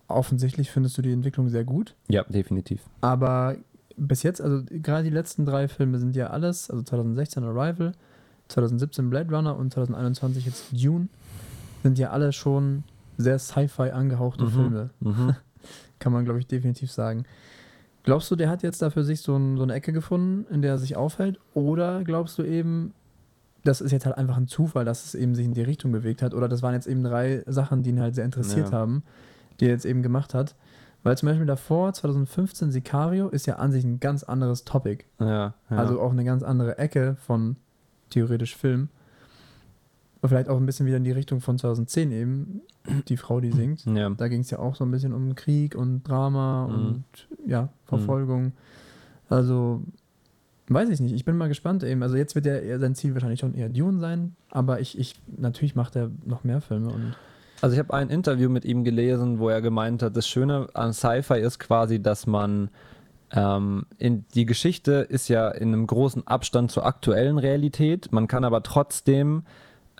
offensichtlich 0.08 0.70
findest 0.70 0.96
du 0.98 1.02
die 1.02 1.12
Entwicklung 1.12 1.48
sehr 1.48 1.64
gut, 1.64 1.94
Ja, 2.08 2.24
definitiv. 2.24 2.80
aber 3.00 3.56
bis 3.96 4.22
jetzt, 4.22 4.40
also 4.42 4.62
gerade 4.70 5.04
die 5.04 5.10
letzten 5.14 5.46
drei 5.46 5.68
Filme 5.68 5.98
sind 5.98 6.14
ja 6.16 6.28
alles, 6.28 6.70
also 6.70 6.82
2016 6.82 7.42
Arrival, 7.44 7.92
2017 8.48 9.08
Blade 9.10 9.34
Runner 9.34 9.56
und 9.56 9.72
2021 9.72 10.46
jetzt 10.46 10.66
Dune, 10.72 11.08
sind 11.82 11.98
ja 11.98 12.10
alle 12.10 12.32
schon 12.32 12.84
sehr 13.16 13.38
Sci-Fi 13.38 13.90
angehauchte 13.90 14.44
Mhm. 14.44 14.50
Filme. 14.50 14.90
Mhm. 15.00 15.34
Kann 15.98 16.12
man, 16.12 16.24
glaube 16.24 16.38
ich, 16.40 16.46
definitiv 16.46 16.92
sagen. 16.92 17.24
Glaubst 18.06 18.30
du, 18.30 18.36
der 18.36 18.48
hat 18.48 18.62
jetzt 18.62 18.80
da 18.80 18.88
für 18.90 19.04
sich 19.04 19.20
so, 19.20 19.36
ein, 19.36 19.56
so 19.56 19.64
eine 19.64 19.74
Ecke 19.74 19.92
gefunden, 19.92 20.46
in 20.52 20.62
der 20.62 20.72
er 20.72 20.78
sich 20.78 20.96
aufhält? 20.96 21.38
Oder 21.54 22.02
glaubst 22.04 22.38
du 22.38 22.44
eben, 22.44 22.94
das 23.64 23.80
ist 23.80 23.90
jetzt 23.92 24.06
halt 24.06 24.16
einfach 24.16 24.36
ein 24.36 24.46
Zufall, 24.46 24.84
dass 24.84 25.04
es 25.04 25.14
eben 25.14 25.34
sich 25.34 25.44
in 25.44 25.54
die 25.54 25.62
Richtung 25.62 25.90
bewegt 25.92 26.22
hat? 26.22 26.32
Oder 26.32 26.48
das 26.48 26.62
waren 26.62 26.72
jetzt 26.72 26.86
eben 26.86 27.02
drei 27.02 27.42
Sachen, 27.46 27.82
die 27.82 27.90
ihn 27.90 28.00
halt 28.00 28.14
sehr 28.14 28.24
interessiert 28.24 28.70
Ja. 28.70 28.78
haben, 28.78 29.02
die 29.60 29.66
er 29.66 29.72
jetzt 29.72 29.84
eben 29.84 30.02
gemacht 30.02 30.34
hat? 30.34 30.54
Weil 31.02 31.18
zum 31.18 31.28
Beispiel 31.28 31.46
davor, 31.46 31.92
2015, 31.92 32.70
Sicario 32.70 33.28
ist 33.28 33.46
ja 33.46 33.56
an 33.56 33.70
sich 33.72 33.84
ein 33.84 34.00
ganz 34.00 34.22
anderes 34.22 34.64
Topic. 34.64 35.04
Ja, 35.20 35.54
ja. 35.70 35.76
Also 35.76 36.00
auch 36.00 36.12
eine 36.12 36.24
ganz 36.24 36.42
andere 36.42 36.78
Ecke 36.78 37.16
von 37.26 37.56
theoretisch 38.10 38.56
Film. 38.56 38.88
Und 40.26 40.30
vielleicht 40.30 40.48
auch 40.48 40.56
ein 40.56 40.66
bisschen 40.66 40.86
wieder 40.86 40.96
in 40.96 41.04
die 41.04 41.12
Richtung 41.12 41.40
von 41.40 41.58
2010 41.58 42.12
eben, 42.12 42.60
die 43.08 43.16
Frau, 43.16 43.40
die 43.40 43.52
singt. 43.52 43.84
ja. 43.86 44.10
Da 44.10 44.28
ging 44.28 44.40
es 44.40 44.50
ja 44.50 44.58
auch 44.58 44.74
so 44.74 44.84
ein 44.84 44.90
bisschen 44.90 45.12
um 45.12 45.34
Krieg 45.34 45.74
und 45.74 46.02
Drama 46.02 46.66
Mhm. 46.68 46.74
und 46.74 47.04
ja, 47.46 47.68
Verfolgung. 47.84 48.52
Also, 49.28 49.82
weiß 50.68 50.88
ich 50.90 51.00
nicht. 51.00 51.14
Ich 51.14 51.24
bin 51.24 51.36
mal 51.36 51.48
gespannt 51.48 51.82
eben. 51.84 52.02
Also 52.02 52.16
jetzt 52.16 52.34
wird 52.34 52.46
ja 52.46 52.78
sein 52.78 52.94
Ziel 52.94 53.14
wahrscheinlich 53.14 53.40
schon 53.40 53.54
eher 53.54 53.68
Dune 53.68 53.98
sein, 54.00 54.34
aber 54.50 54.80
ich, 54.80 54.98
ich 54.98 55.14
natürlich 55.36 55.74
macht 55.74 55.96
er 55.96 56.10
noch 56.24 56.44
mehr 56.44 56.60
Filme 56.60 56.88
und 56.88 57.14
Also 57.60 57.74
ich 57.74 57.78
habe 57.78 57.94
ein 57.94 58.08
Interview 58.10 58.48
mit 58.50 58.64
ihm 58.64 58.84
gelesen, 58.84 59.38
wo 59.38 59.48
er 59.48 59.60
gemeint 59.62 60.02
hat, 60.02 60.16
das 60.16 60.28
Schöne 60.28 60.68
an 60.74 60.92
Sci-Fi 60.92 61.38
ist 61.40 61.58
quasi, 61.58 62.00
dass 62.02 62.26
man 62.26 62.70
ähm, 63.32 63.86
in, 63.98 64.24
die 64.34 64.46
Geschichte 64.46 64.92
ist 65.08 65.28
ja 65.28 65.48
in 65.48 65.68
einem 65.68 65.86
großen 65.86 66.26
Abstand 66.26 66.70
zur 66.70 66.84
aktuellen 66.86 67.38
Realität. 67.38 68.12
Man 68.12 68.28
kann 68.28 68.44
aber 68.44 68.62
trotzdem 68.62 69.42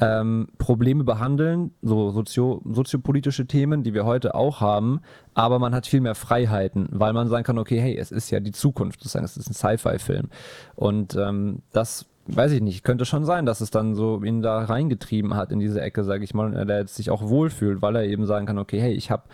ähm, 0.01 0.49
Probleme 0.59 1.05
behandeln, 1.05 1.73
so 1.83 2.11
sozio, 2.11 2.63
soziopolitische 2.71 3.47
Themen, 3.47 3.83
die 3.83 3.95
wir 3.95 4.05
heute 4.05 4.35
auch 4.35 4.61
haben, 4.61 5.01
aber 5.35 5.59
man 5.59 5.75
hat 5.75 5.87
viel 5.87 6.01
mehr 6.01 6.15
Freiheiten, 6.15 6.89
weil 6.91 7.13
man 7.13 7.29
sagen 7.29 7.45
kann, 7.45 7.59
okay, 7.59 7.81
hey, 7.81 7.97
es 7.97 8.13
ist 8.13 8.31
ja 8.31 8.41
die 8.41 8.53
Zukunft, 8.53 9.01
sozusagen, 9.01 9.25
es 9.25 9.37
ist 9.37 9.49
ein 9.49 9.55
Sci-Fi-Film. 9.55 10.29
Und 10.75 11.17
ähm, 11.17 11.63
das 11.73 12.07
weiß 12.29 12.53
ich 12.53 12.61
nicht, 12.61 12.83
könnte 12.83 13.05
schon 13.05 13.25
sein, 13.25 13.47
dass 13.47 13.61
es 13.61 13.71
dann 13.71 13.95
so 13.95 14.23
ihn 14.23 14.43
da 14.43 14.65
reingetrieben 14.65 15.35
hat 15.35 15.53
in 15.53 15.61
diese 15.61 15.81
Ecke, 15.81 16.03
sage 16.05 16.25
ich 16.25 16.35
mal, 16.35 16.47
und 16.47 16.55
er 16.55 16.79
jetzt 16.79 16.97
sich 16.97 17.11
auch 17.11 17.23
wohlfühlt, 17.23 17.83
weil 17.83 17.97
er 17.97 18.05
eben 18.05 18.27
sagen 18.27 18.47
kann, 18.47 18.59
okay, 18.59 18.81
hey, 18.81 18.93
ich 18.93 19.11
habe, 19.11 19.25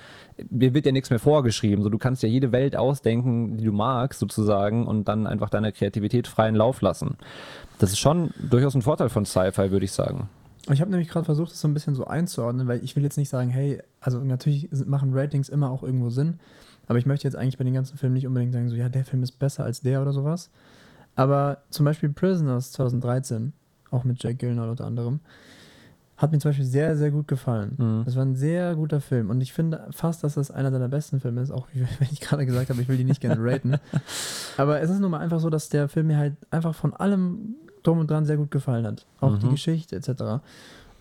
mir 0.51 0.75
wird 0.75 0.87
ja 0.87 0.93
nichts 0.93 1.11
mehr 1.11 1.19
vorgeschrieben, 1.19 1.83
so 1.83 1.89
du 1.89 1.99
kannst 1.99 2.23
ja 2.23 2.29
jede 2.29 2.53
Welt 2.53 2.77
ausdenken, 2.77 3.57
die 3.57 3.65
du 3.65 3.73
magst 3.73 4.21
sozusagen 4.21 4.87
und 4.87 5.09
dann 5.09 5.27
einfach 5.27 5.49
deiner 5.49 5.73
Kreativität 5.73 6.29
freien 6.29 6.55
Lauf 6.55 6.83
lassen. 6.83 7.17
Das 7.79 7.93
ist 7.93 7.99
schon 7.99 8.31
durchaus 8.39 8.75
ein 8.75 8.83
Vorteil 8.83 9.09
von 9.09 9.25
Sci-Fi, 9.25 9.71
würde 9.71 9.85
ich 9.85 9.93
sagen. 9.93 10.29
Ich 10.71 10.81
habe 10.81 10.91
nämlich 10.91 11.09
gerade 11.09 11.25
versucht, 11.25 11.51
das 11.51 11.61
so 11.61 11.67
ein 11.67 11.75
bisschen 11.75 11.95
so 11.95 12.07
einzuordnen, 12.07 12.69
weil 12.69 12.85
ich 12.85 12.95
will 12.95 13.03
jetzt 13.03 13.17
nicht 13.17 13.29
sagen, 13.29 13.51
hey, 13.51 13.83
also 14.01 14.21
natürlich 14.21 14.69
machen 14.87 15.11
Ratings 15.13 15.49
immer 15.49 15.71
auch 15.71 15.83
irgendwo 15.83 16.11
Sinn, 16.11 16.39
aber 16.87 16.99
ich 16.99 17.07
möchte 17.07 17.27
jetzt 17.27 17.35
eigentlich 17.35 17.59
bei 17.59 17.65
den 17.65 17.75
ganzen 17.75 17.99
Filmen 17.99 18.15
nicht 18.15 18.27
unbedingt 18.27 18.53
sagen, 18.53 18.69
so 18.69 18.77
ja, 18.77 18.89
der 18.89 19.05
Film 19.05 19.23
ist 19.23 19.39
besser 19.39 19.65
als 19.65 19.81
der 19.81 20.03
oder 20.03 20.13
sowas. 20.13 20.51
Aber 21.15 21.59
zum 21.71 21.85
Beispiel 21.85 22.11
Prisoners 22.11 22.73
2013, 22.73 23.53
auch 23.91 24.05
mit 24.05 24.23
Jack 24.23 24.39
Gyllenhaal 24.39 24.71
unter 24.71 24.87
anderem, 24.87 25.21
hat 26.17 26.31
mir 26.31 26.39
zum 26.39 26.51
Beispiel 26.51 26.65
sehr, 26.65 26.97
sehr 26.97 27.11
gut 27.11 27.27
gefallen. 27.27 27.75
Mhm. 27.77 28.03
Das 28.05 28.15
war 28.15 28.25
ein 28.25 28.37
sehr 28.37 28.77
guter 28.77 29.01
Film 29.01 29.31
und 29.31 29.41
ich 29.41 29.53
finde 29.53 29.89
fast, 29.91 30.23
dass 30.23 30.35
das 30.35 30.53
einer 30.53 30.71
seiner 30.71 30.89
besten 30.89 31.21
Filme 31.21 31.41
ist, 31.41 31.51
auch 31.51 31.67
wenn 31.75 32.09
ich 32.11 32.21
gerade 32.21 32.47
gesagt 32.47 32.71
habe, 32.71 32.81
ich 32.81 32.89
will 32.89 32.97
die 32.97 33.05
nicht 33.05 33.21
gerne 33.21 33.43
raten. 33.43 33.75
Aber 34.57 34.81
es 34.81 34.91
ist 34.91 35.01
nun 35.01 35.11
mal 35.11 35.21
einfach 35.21 35.41
so, 35.41 35.51
dass 35.51 35.69
der 35.69 35.89
Film 35.89 36.07
mir 36.07 36.19
halt 36.19 36.37
einfach 36.51 36.75
von 36.75 36.95
allem 36.95 37.57
drum 37.83 37.99
und 37.99 38.11
dran 38.11 38.25
sehr 38.27 38.37
gut 38.37 38.51
gefallen 38.51 38.87
hat. 38.87 39.07
Auch 39.21 39.39
die 39.39 39.47
Mhm. 39.47 39.51
Geschichte 39.53 39.97
etc. 39.97 40.43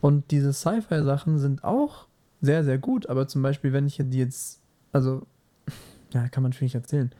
Und 0.02 0.32
diese 0.32 0.54
Sci-Fi-Sachen 0.54 1.38
sind 1.40 1.64
auch 1.64 2.08
sehr, 2.42 2.64
sehr 2.64 2.78
gut, 2.80 3.08
aber 3.08 3.28
zum 3.28 3.42
Beispiel, 3.42 3.72
wenn 3.74 3.86
ich 3.88 3.98
die 4.04 4.18
jetzt, 4.18 4.62
also, 4.92 5.22
ja, 6.14 6.28
kann 6.30 6.44
man 6.44 6.54
schwierig 6.54 6.76
erzählen. 6.76 7.12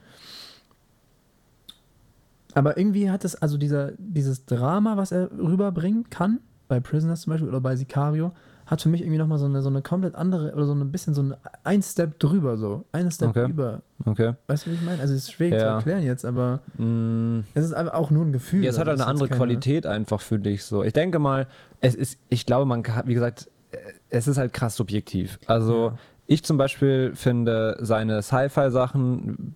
Aber 2.54 2.78
irgendwie 2.78 3.10
hat 3.10 3.24
es, 3.24 3.36
also 3.36 3.58
dieser, 3.58 3.92
dieses 3.98 4.46
Drama, 4.46 4.98
was 4.98 5.12
er 5.12 5.32
rüberbringen 5.32 6.10
kann, 6.10 6.40
bei 6.68 6.80
Prisoners 6.80 7.22
zum 7.22 7.32
Beispiel 7.32 7.48
oder 7.50 7.62
bei 7.62 7.76
Sicario, 7.76 8.34
hat 8.72 8.82
für 8.82 8.90
mich 8.90 9.02
irgendwie 9.02 9.20
nochmal 9.20 9.38
so 9.38 9.46
eine, 9.46 9.62
so 9.62 9.70
eine 9.70 9.82
komplett 9.84 10.16
andere, 10.16 10.54
oder 10.54 10.66
so 10.66 10.74
ein 10.74 10.92
bisschen 10.92 11.14
so 11.14 11.22
ein, 11.22 11.36
ein 11.64 11.84
Step 11.84 12.18
drüber, 12.20 12.58
so. 12.58 12.86
Eine 12.94 13.12
Step 13.12 13.30
Okay. 13.30 13.50
über. 13.50 13.82
Okay. 14.06 14.34
Weißt 14.48 14.66
du, 14.66 14.72
wie 14.72 14.76
ich 14.76 14.82
meine? 14.82 15.00
Also, 15.02 15.14
es 15.14 15.24
ist 15.26 15.32
schwierig 15.34 15.60
zu 15.60 15.66
Ja. 15.66 15.76
erklären 15.76 16.02
jetzt, 16.04 16.26
aber 16.26 16.62
Mm, 16.78 17.42
es 17.54 17.66
ist 17.66 17.74
einfach 17.74 17.94
auch 17.94 18.10
nur 18.10 18.26
ein 18.26 18.32
Gefühl. 18.32 18.64
Ja, 18.64 18.70
es 18.72 18.80
hat 18.80 18.88
Also, 18.88 18.92
halt 18.92 19.02
eine 19.02 19.10
andere 19.10 19.28
keine- 19.28 19.38
Qualität 19.38 19.86
einfach 19.86 20.22
für 20.22 20.40
dich 20.40 20.64
so. 20.64 20.84
Ich 20.84 20.94
denke 20.94 21.20
mal, 21.20 21.46
es 21.82 21.94
ist, 21.94 22.18
ich 22.30 22.46
glaube, 22.48 22.66
man 22.66 22.82
kann, 22.82 23.06
wie 23.08 23.14
gesagt, 23.14 23.50
es 24.10 24.28
ist 24.28 24.38
halt 24.38 24.54
krass 24.54 24.76
subjektiv. 24.76 25.38
Also 25.48 25.90
Ja. 25.90 25.98
ich 26.28 26.44
zum 26.44 26.58
Beispiel 26.58 27.12
finde 27.14 27.78
seine 27.82 28.22
Sci-Fi-Sachen, 28.22 29.56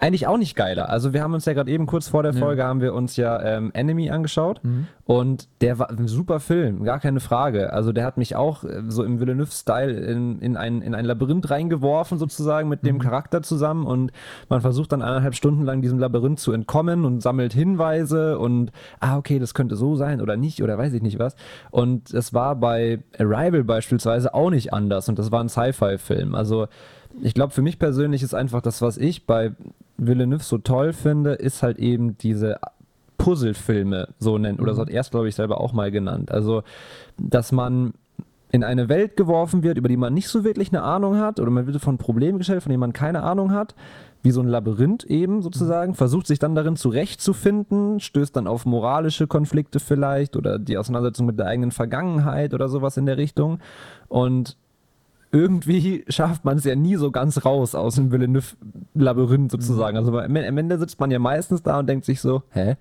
eigentlich 0.00 0.26
auch 0.28 0.38
nicht 0.38 0.54
geiler. 0.54 0.88
Also 0.88 1.12
wir 1.12 1.22
haben 1.22 1.34
uns 1.34 1.44
ja 1.44 1.54
gerade 1.54 1.70
eben 1.70 1.86
kurz 1.86 2.08
vor 2.08 2.22
der 2.22 2.32
Ja. 2.32 2.38
Folge 2.38 2.62
haben 2.64 2.80
wir 2.80 2.94
uns 2.94 3.16
ja 3.16 3.42
ähm, 3.42 3.70
Enemy 3.74 4.10
angeschaut 4.10 4.60
Mhm. 4.62 4.86
und 5.04 5.48
der 5.60 5.78
war 5.80 5.90
ein 5.90 6.06
super 6.06 6.38
Film, 6.38 6.84
gar 6.84 7.00
keine 7.00 7.18
Frage. 7.20 7.72
Also 7.72 7.92
der 7.92 8.04
hat 8.04 8.16
mich 8.16 8.36
auch 8.36 8.62
äh, 8.62 8.82
so 8.86 9.02
im 9.02 9.18
Villeneuve-Style 9.18 9.92
in, 9.92 10.38
in, 10.40 10.56
ein, 10.56 10.82
in 10.82 10.94
ein 10.94 11.04
Labyrinth 11.04 11.50
reingeworfen 11.50 12.16
sozusagen 12.18 12.68
mit 12.68 12.86
dem 12.86 13.00
Charakter 13.00 13.42
zusammen 13.42 13.86
und 13.86 14.12
man 14.48 14.60
versucht 14.60 14.92
dann 14.92 15.02
eineinhalb 15.02 15.34
Stunden 15.34 15.64
lang 15.64 15.82
diesem 15.82 15.98
Labyrinth 15.98 16.38
zu 16.38 16.52
entkommen 16.52 17.04
und 17.04 17.20
sammelt 17.20 17.52
Hinweise 17.52 18.38
und 18.38 18.70
ah 19.00 19.16
okay, 19.16 19.38
das 19.40 19.52
könnte 19.52 19.74
so 19.74 19.96
sein 19.96 20.20
oder 20.20 20.36
nicht 20.36 20.62
oder 20.62 20.78
weiß 20.78 20.92
ich 20.92 21.02
nicht 21.02 21.18
was. 21.18 21.34
Und 21.70 22.14
es 22.14 22.32
war 22.32 22.54
bei 22.54 23.02
Arrival 23.18 23.64
beispielsweise 23.64 24.32
auch 24.32 24.50
nicht 24.50 24.72
anders 24.72 25.08
und 25.08 25.18
das 25.18 25.32
war 25.32 25.40
ein 25.42 25.48
Sci-Fi-Film. 25.48 26.34
Also 26.36 26.68
ich 27.22 27.34
glaube, 27.34 27.52
für 27.52 27.62
mich 27.62 27.78
persönlich 27.78 28.22
ist 28.22 28.34
einfach 28.34 28.62
das, 28.62 28.82
was 28.82 28.96
ich 28.96 29.26
bei 29.26 29.52
Villeneuve 29.96 30.42
so 30.42 30.58
toll 30.58 30.92
finde, 30.92 31.32
ist 31.32 31.62
halt 31.62 31.78
eben 31.78 32.16
diese 32.18 32.58
Puzzlefilme, 33.18 34.08
so 34.18 34.38
nennt, 34.38 34.60
oder 34.60 34.74
so 34.74 34.82
hat 34.82 34.90
er 34.90 35.00
es, 35.00 35.10
glaube 35.10 35.28
ich, 35.28 35.34
selber 35.34 35.60
auch 35.60 35.72
mal 35.72 35.90
genannt. 35.90 36.30
Also, 36.30 36.62
dass 37.18 37.52
man 37.52 37.94
in 38.50 38.64
eine 38.64 38.88
Welt 38.88 39.16
geworfen 39.16 39.62
wird, 39.62 39.76
über 39.76 39.88
die 39.88 39.96
man 39.96 40.14
nicht 40.14 40.28
so 40.28 40.44
wirklich 40.44 40.68
eine 40.70 40.82
Ahnung 40.82 41.18
hat, 41.18 41.40
oder 41.40 41.50
man 41.50 41.66
wird 41.66 41.80
von 41.82 41.98
Problemen 41.98 42.38
gestellt, 42.38 42.62
von 42.62 42.70
denen 42.70 42.80
man 42.80 42.92
keine 42.92 43.22
Ahnung 43.22 43.52
hat, 43.52 43.74
wie 44.22 44.30
so 44.30 44.40
ein 44.40 44.48
Labyrinth 44.48 45.04
eben 45.04 45.42
sozusagen, 45.42 45.94
versucht 45.94 46.26
sich 46.26 46.38
dann 46.38 46.54
darin 46.54 46.76
zurechtzufinden, 46.76 48.00
stößt 48.00 48.34
dann 48.34 48.46
auf 48.46 48.66
moralische 48.66 49.26
Konflikte 49.26 49.80
vielleicht 49.80 50.36
oder 50.36 50.58
die 50.58 50.76
Auseinandersetzung 50.76 51.26
mit 51.26 51.38
der 51.38 51.46
eigenen 51.46 51.70
Vergangenheit 51.70 52.54
oder 52.54 52.68
sowas 52.68 52.96
in 52.96 53.06
der 53.06 53.16
Richtung. 53.16 53.58
Und 54.08 54.56
irgendwie 55.30 56.04
schafft 56.08 56.44
man 56.44 56.56
es 56.58 56.64
ja 56.64 56.74
nie 56.74 56.96
so 56.96 57.10
ganz 57.10 57.44
raus 57.44 57.74
aus 57.74 57.96
dem 57.96 58.10
Villeneuve-Labyrinth 58.10 59.50
sozusagen. 59.52 59.96
Also 59.96 60.16
am 60.18 60.36
Ende 60.36 60.78
sitzt 60.78 60.98
man 61.00 61.10
ja 61.10 61.18
meistens 61.18 61.62
da 61.62 61.78
und 61.78 61.86
denkt 61.88 62.04
sich 62.04 62.20
so, 62.20 62.42
hä? 62.50 62.76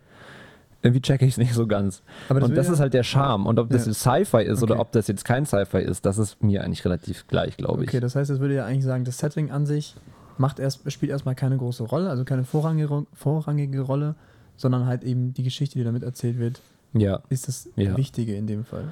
Irgendwie 0.83 1.01
checke 1.01 1.25
ich 1.25 1.31
es 1.33 1.37
nicht 1.37 1.53
so 1.53 1.65
ganz. 1.67 2.03
Aber 2.29 2.39
das 2.39 2.49
und 2.49 2.55
das 2.55 2.67
ja- 2.67 2.73
ist 2.73 2.79
halt 2.79 2.93
der 2.93 3.03
Charme. 3.03 3.47
Und 3.47 3.59
ob 3.59 3.69
das 3.69 3.85
Ja. 3.85 3.91
jetzt 3.91 3.99
Sci-Fi 4.01 4.43
ist 4.43 4.61
oder 4.63 4.75
Okay. 4.75 4.81
ob 4.81 4.91
das 4.91 5.07
jetzt 5.07 5.25
kein 5.25 5.45
Sci-Fi 5.45 5.79
ist, 5.79 6.05
das 6.05 6.17
ist 6.19 6.41
mir 6.43 6.63
eigentlich 6.63 6.85
relativ 6.85 7.27
gleich, 7.27 7.57
glaube 7.57 7.83
ich. 7.83 7.89
Okay, 7.89 7.99
das 7.99 8.15
heißt, 8.15 8.29
es 8.29 8.39
würde 8.39 8.55
ja 8.55 8.65
eigentlich 8.65 8.85
sagen, 8.85 9.03
das 9.03 9.17
Setting 9.17 9.49
an 9.51 9.65
sich 9.65 9.95
macht 10.37 10.59
erst, 10.59 10.89
spielt 10.91 11.11
erstmal 11.11 11.33
keine 11.35 11.57
große 11.57 11.83
Rolle, 11.83 12.09
also 12.09 12.23
keine 12.25 12.43
vorrangige, 12.43 13.05
vorrangige 13.13 13.81
Rolle, 13.81 14.15
sondern 14.55 14.85
halt 14.85 15.03
eben 15.03 15.33
die 15.33 15.43
Geschichte, 15.43 15.79
die 15.79 15.83
damit 15.83 16.03
erzählt 16.03 16.37
wird, 16.37 16.61
Ja. 16.93 17.21
ist 17.29 17.47
das 17.47 17.69
Ja. 17.75 17.97
Wichtige 17.97 18.35
in 18.35 18.45
dem 18.45 18.63
Fall. 18.63 18.85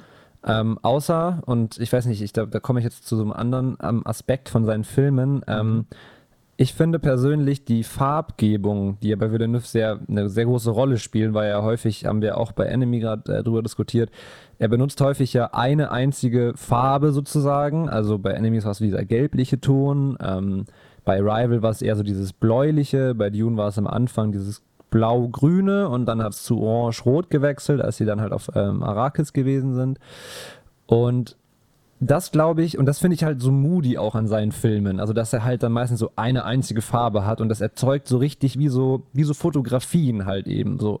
Ähm, 0.46 0.78
außer, 0.82 1.42
und 1.46 1.78
ich 1.78 1.92
weiß 1.92 2.06
nicht, 2.06 2.22
ich, 2.22 2.32
da, 2.32 2.46
da 2.46 2.60
komme 2.60 2.80
ich 2.80 2.84
jetzt 2.84 3.06
zu 3.06 3.16
so 3.16 3.22
einem 3.22 3.32
anderen 3.32 3.76
ähm, 3.82 4.06
Aspekt 4.06 4.48
von 4.48 4.64
seinen 4.64 4.84
Filmen. 4.84 5.42
Ähm, 5.48 5.86
ich 6.58 6.72
finde 6.72 6.98
persönlich 6.98 7.64
die 7.64 7.82
Farbgebung, 7.82 8.98
die 9.02 9.08
ja 9.08 9.16
bei 9.16 9.30
Villeneuve 9.30 9.66
sehr, 9.66 10.00
eine 10.08 10.30
sehr 10.30 10.46
große 10.46 10.70
Rolle 10.70 10.98
spielen, 10.98 11.34
weil 11.34 11.50
ja 11.50 11.62
häufig, 11.62 12.06
haben 12.06 12.22
wir 12.22 12.38
auch 12.38 12.52
bei 12.52 12.64
Enemy 12.64 13.00
gerade 13.00 13.38
äh, 13.38 13.42
drüber 13.42 13.62
diskutiert, 13.62 14.10
er 14.58 14.68
benutzt 14.68 15.00
häufig 15.02 15.32
ja 15.34 15.50
eine 15.52 15.90
einzige 15.90 16.54
Farbe 16.56 17.12
sozusagen. 17.12 17.90
Also 17.90 18.18
bei 18.18 18.30
Enemy 18.30 18.64
war 18.64 18.70
es 18.70 18.78
dieser 18.78 19.04
gelbliche 19.04 19.60
Ton, 19.60 20.16
ähm, 20.20 20.64
bei 21.04 21.18
Rival 21.20 21.62
war 21.62 21.70
es 21.70 21.82
eher 21.82 21.94
so 21.94 22.02
dieses 22.02 22.32
bläuliche, 22.32 23.14
bei 23.14 23.30
Dune 23.30 23.56
war 23.56 23.68
es 23.68 23.78
am 23.78 23.86
Anfang 23.86 24.32
dieses 24.32 24.62
blau-grüne 24.96 25.90
und 25.90 26.06
dann 26.06 26.22
hat 26.22 26.32
es 26.32 26.42
zu 26.42 26.62
orange-rot 26.62 27.28
gewechselt, 27.28 27.82
als 27.82 27.98
sie 27.98 28.06
dann 28.06 28.22
halt 28.22 28.32
auf 28.32 28.48
ähm, 28.54 28.82
Arrakis 28.82 29.34
gewesen 29.34 29.74
sind. 29.74 29.98
Und 30.86 31.36
das 32.00 32.30
glaube 32.30 32.62
ich, 32.62 32.78
und 32.78 32.86
das 32.86 32.98
finde 32.98 33.14
ich 33.14 33.24
halt 33.24 33.42
so 33.42 33.52
moody 33.52 33.98
auch 33.98 34.14
an 34.14 34.26
seinen 34.26 34.52
Filmen. 34.52 34.98
Also, 34.98 35.12
dass 35.12 35.32
er 35.34 35.44
halt 35.44 35.62
dann 35.62 35.72
meistens 35.72 36.00
so 36.00 36.12
eine 36.16 36.44
einzige 36.44 36.80
Farbe 36.80 37.26
hat 37.26 37.42
und 37.42 37.50
das 37.50 37.60
erzeugt 37.60 38.08
so 38.08 38.16
richtig 38.16 38.58
wie 38.58 38.68
so, 38.68 39.02
wie 39.12 39.24
so 39.24 39.34
Fotografien 39.34 40.24
halt 40.24 40.46
eben 40.46 40.78
so. 40.78 41.00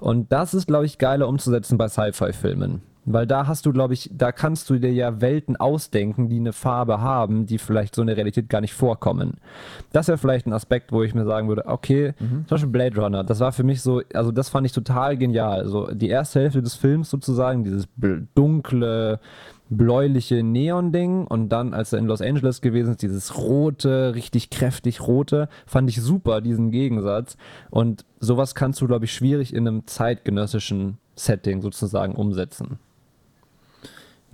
Und 0.00 0.32
das 0.32 0.54
ist, 0.54 0.66
glaube 0.66 0.86
ich, 0.86 0.96
geiler 0.96 1.28
umzusetzen 1.28 1.76
bei 1.76 1.88
Sci-Fi-Filmen. 1.88 2.80
Weil 3.06 3.26
da 3.26 3.46
hast 3.46 3.66
du, 3.66 3.72
glaube 3.72 3.94
ich, 3.94 4.10
da 4.12 4.32
kannst 4.32 4.70
du 4.70 4.78
dir 4.78 4.92
ja 4.92 5.20
Welten 5.20 5.56
ausdenken, 5.56 6.28
die 6.28 6.38
eine 6.38 6.52
Farbe 6.52 7.00
haben, 7.00 7.46
die 7.46 7.58
vielleicht 7.58 7.94
so 7.94 8.02
in 8.02 8.06
der 8.06 8.16
Realität 8.16 8.48
gar 8.48 8.60
nicht 8.60 8.74
vorkommen. 8.74 9.34
Das 9.92 10.08
wäre 10.08 10.18
vielleicht 10.18 10.46
ein 10.46 10.52
Aspekt, 10.52 10.92
wo 10.92 11.02
ich 11.02 11.14
mir 11.14 11.24
sagen 11.24 11.48
würde, 11.48 11.66
okay, 11.66 12.14
zum 12.18 12.44
Beispiel 12.48 12.70
Blade 12.70 13.00
Runner, 13.00 13.24
das 13.24 13.40
war 13.40 13.52
für 13.52 13.64
mich 13.64 13.82
so, 13.82 14.02
also 14.14 14.32
das 14.32 14.48
fand 14.48 14.66
ich 14.66 14.72
total 14.72 15.16
genial. 15.16 15.60
Also 15.60 15.88
die 15.92 16.08
erste 16.08 16.40
Hälfte 16.40 16.62
des 16.62 16.74
Films 16.74 17.10
sozusagen, 17.10 17.64
dieses 17.64 17.86
dunkle, 18.34 19.20
bläuliche 19.70 20.42
Neon-Ding 20.42 21.26
und 21.26 21.48
dann, 21.48 21.74
als 21.74 21.92
er 21.92 21.98
in 21.98 22.06
Los 22.06 22.20
Angeles 22.20 22.60
gewesen 22.60 22.92
ist, 22.92 23.02
dieses 23.02 23.36
rote, 23.36 24.14
richtig 24.14 24.50
kräftig 24.50 25.00
rote, 25.06 25.48
fand 25.66 25.88
ich 25.90 26.00
super, 26.00 26.40
diesen 26.40 26.70
Gegensatz. 26.70 27.36
Und 27.70 28.04
sowas 28.20 28.54
kannst 28.54 28.80
du, 28.80 28.86
glaube 28.86 29.06
ich, 29.06 29.12
schwierig 29.12 29.54
in 29.54 29.66
einem 29.66 29.86
zeitgenössischen 29.86 30.98
Setting 31.16 31.62
sozusagen 31.62 32.14
umsetzen. 32.14 32.78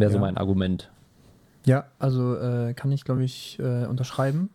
Wäre 0.00 0.10
so 0.10 0.16
Ja. 0.16 0.20
mein 0.22 0.36
Argument. 0.36 0.90
Ja, 1.66 1.84
also 1.98 2.36
äh, 2.36 2.74
kann 2.74 2.90
ich, 2.90 3.04
glaube 3.04 3.22
ich, 3.22 3.58
äh, 3.60 3.84
unterschreiben. 3.86 4.50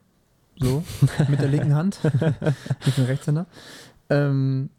So, 0.59 0.83
mit 1.29 1.39
der 1.41 1.49
linken 1.49 1.75
Hand. 1.75 1.99
ich 2.85 2.95
bin 2.95 3.05
Rechtshänder. 3.05 3.45
Ähm, 4.09 4.69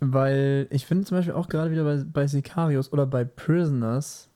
weil 0.00 0.66
ich 0.70 0.86
finde 0.86 1.04
zum 1.04 1.16
Beispiel 1.18 1.34
auch 1.34 1.48
gerade 1.48 1.70
wieder 1.70 1.84
bei, 1.84 2.02
bei 2.04 2.26
Sicarios 2.26 2.92
oder 2.92 3.06
bei 3.06 3.24
Prisoners, 3.24 4.28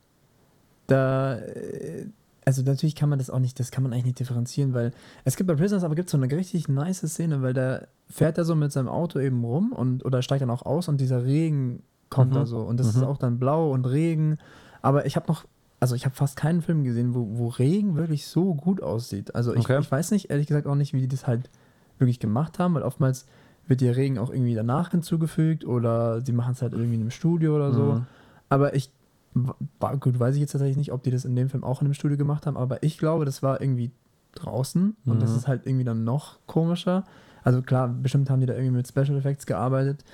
da, 0.86 1.36
äh, 1.38 2.06
also 2.44 2.62
natürlich 2.62 2.94
kann 2.96 3.08
man 3.08 3.18
das 3.18 3.30
auch 3.30 3.38
nicht, 3.38 3.58
das 3.60 3.70
kann 3.70 3.82
man 3.84 3.92
eigentlich 3.92 4.04
nicht 4.06 4.20
differenzieren, 4.20 4.74
weil 4.74 4.92
es 5.24 5.36
gibt 5.36 5.46
bei 5.48 5.54
Prisoners 5.54 5.84
aber 5.84 5.94
gibt 5.94 6.08
es 6.08 6.12
so 6.12 6.18
eine 6.18 6.30
richtig 6.34 6.68
nice 6.68 6.98
Szene, 7.06 7.42
weil 7.42 7.54
da 7.54 7.82
fährt 8.10 8.36
er 8.38 8.44
so 8.44 8.54
mit 8.54 8.72
seinem 8.72 8.88
Auto 8.88 9.18
eben 9.20 9.44
rum 9.44 9.72
und 9.72 10.04
oder 10.04 10.22
steigt 10.22 10.42
dann 10.42 10.50
auch 10.50 10.66
aus 10.66 10.88
und 10.88 11.00
dieser 11.00 11.24
Regen 11.24 11.82
kommt 12.10 12.32
Mhm. 12.32 12.34
da 12.36 12.46
so 12.46 12.58
und 12.62 12.78
das 12.78 12.88
ist 12.88 12.96
Mhm. 12.96 13.04
auch 13.04 13.16
dann 13.18 13.38
blau 13.38 13.70
und 13.70 13.86
Regen, 13.86 14.38
aber 14.82 15.06
ich 15.06 15.14
habe 15.16 15.28
noch 15.28 15.44
also 15.82 15.96
ich 15.96 16.04
habe 16.04 16.14
fast 16.14 16.36
keinen 16.36 16.62
Film 16.62 16.84
gesehen, 16.84 17.12
wo, 17.12 17.26
wo 17.32 17.48
Regen 17.48 17.96
wirklich 17.96 18.28
so 18.28 18.54
gut 18.54 18.80
aussieht. 18.80 19.34
Also 19.34 19.52
ich, 19.52 19.64
Okay. 19.64 19.80
ich 19.80 19.90
weiß 19.90 20.12
nicht, 20.12 20.30
ehrlich 20.30 20.46
gesagt 20.46 20.68
auch 20.68 20.76
nicht, 20.76 20.92
wie 20.92 21.00
die 21.00 21.08
das 21.08 21.26
halt 21.26 21.50
wirklich 21.98 22.20
gemacht 22.20 22.60
haben, 22.60 22.74
weil 22.74 22.82
oftmals 22.84 23.26
wird 23.66 23.80
der 23.80 23.96
Regen 23.96 24.16
auch 24.16 24.30
irgendwie 24.30 24.54
danach 24.54 24.92
hinzugefügt 24.92 25.64
oder 25.64 26.20
sie 26.24 26.30
machen 26.30 26.52
es 26.52 26.62
halt 26.62 26.72
irgendwie 26.72 26.94
in 26.94 27.00
einem 27.00 27.10
Studio 27.10 27.56
oder 27.56 27.72
so. 27.72 27.94
Mhm. 27.94 28.06
Aber 28.48 28.76
ich, 28.76 28.92
gut, 29.98 30.20
weiß 30.20 30.36
ich 30.36 30.40
jetzt 30.40 30.52
tatsächlich 30.52 30.76
nicht, 30.76 30.92
ob 30.92 31.02
die 31.02 31.10
das 31.10 31.24
in 31.24 31.34
dem 31.34 31.48
Film 31.48 31.64
auch 31.64 31.80
in 31.80 31.86
einem 31.86 31.94
Studio 31.94 32.16
gemacht 32.16 32.46
haben, 32.46 32.56
aber 32.56 32.84
ich 32.84 32.96
glaube, 32.96 33.24
das 33.24 33.42
war 33.42 33.60
irgendwie 33.60 33.90
draußen 34.36 34.96
und 35.06 35.20
das 35.20 35.32
Mhm. 35.32 35.36
ist 35.36 35.48
halt 35.48 35.66
irgendwie 35.66 35.84
dann 35.84 36.04
noch 36.04 36.38
komischer. 36.46 37.02
Also 37.42 37.60
klar, 37.60 37.88
bestimmt 37.88 38.30
haben 38.30 38.38
die 38.38 38.46
da 38.46 38.54
irgendwie 38.54 38.76
mit 38.76 38.86
Special 38.86 39.16
Effects 39.16 39.46
gearbeitet, 39.46 40.04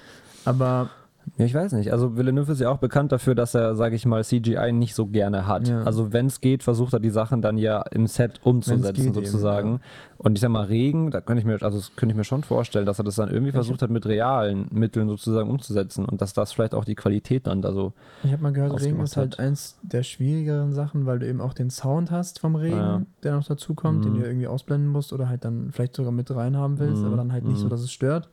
aber 0.47 0.89
Ja, 1.37 1.45
ich 1.45 1.55
weiß 1.55 1.73
nicht. 1.73 1.93
Also 1.93 2.17
Villeneuve 2.17 2.53
ist 2.53 2.61
ja 2.61 2.71
auch 2.71 2.79
bekannt 2.79 3.13
dafür, 3.13 3.35
dass 3.35 3.55
er, 3.55 3.75
sage 3.77 3.95
ich 3.97 4.07
mal, 4.07 4.25
CGI 4.25 4.73
nicht 4.73 4.95
so 4.95 5.07
gerne 5.07 5.47
hat. 5.47 5.69
Ja. 5.69 5.83
Also 5.83 6.13
wenn 6.13 6.27
es 6.27 6.41
geht, 6.41 6.63
versucht 6.63 6.93
er 6.93 7.01
die 7.01 7.11
Sachen 7.11 7.43
dann 7.43 7.59
ja 7.59 7.83
im 7.91 8.07
Set 8.07 8.41
umzusetzen 8.45 8.93
geht 8.95 9.05
eben, 9.05 9.15
sozusagen. 9.15 9.73
ja. 9.75 9.79
Und 10.19 10.35
ich 10.35 10.41
sag 10.41 10.51
mal, 10.51 10.65
Regen, 10.65 11.11
da 11.13 11.21
könnte 11.21 11.41
ich 11.41 11.47
mir, 11.47 11.63
also 11.63 11.79
das 11.79 11.95
könnte 11.95 12.13
ich 12.13 12.17
mir 12.17 12.25
schon 12.25 12.43
vorstellen, 12.43 12.87
dass 12.87 12.99
er 12.99 13.05
das 13.05 13.15
dann 13.17 13.31
irgendwie 13.31 13.53
versucht 13.53 13.83
hat, 13.83 13.91
mit 13.91 14.05
realen 14.07 14.67
Mitteln 14.73 15.09
sozusagen 15.09 15.49
umzusetzen 15.49 16.05
und 16.05 16.21
dass 16.21 16.33
das 16.33 16.53
vielleicht 16.53 16.75
auch 16.75 16.85
die 16.85 16.97
Qualität 16.97 17.47
dann 17.47 17.63
da 17.63 17.73
so. 17.73 17.93
ich 18.25 18.33
habe 18.33 18.43
mal 18.43 18.53
gehört, 18.53 18.81
Regen 18.83 19.01
ist 19.01 19.17
halt 19.17 19.39
hat. 19.39 19.45
eins 19.45 19.79
der 19.83 20.03
schwierigeren 20.03 20.73
Sachen, 20.73 21.07
weil 21.07 21.21
du 21.21 21.29
eben 21.29 21.41
auch 21.41 21.55
den 21.55 21.71
Sound 21.71 22.11
hast 22.11 22.41
vom 22.41 22.57
Regen, 22.57 22.77
Ja. 22.77 23.03
der 23.23 23.35
noch 23.37 23.45
dazu 23.45 23.75
kommt, 23.75 24.05
den 24.05 24.15
Mhm. 24.15 24.21
du 24.21 24.27
irgendwie 24.27 24.47
ausblenden 24.49 24.91
musst 24.91 25.13
oder 25.13 25.29
halt 25.29 25.45
dann 25.45 25.71
vielleicht 25.73 25.95
sogar 25.95 26.11
mit 26.13 26.35
reinhaben 26.35 26.79
willst, 26.81 27.01
Mhm. 27.03 27.07
aber 27.09 27.17
dann 27.17 27.33
halt 27.33 27.45
nicht 27.45 27.59
so, 27.59 27.67
Mhm. 27.67 27.71
dass 27.71 27.81
es 27.83 27.93
stört. 27.93 28.29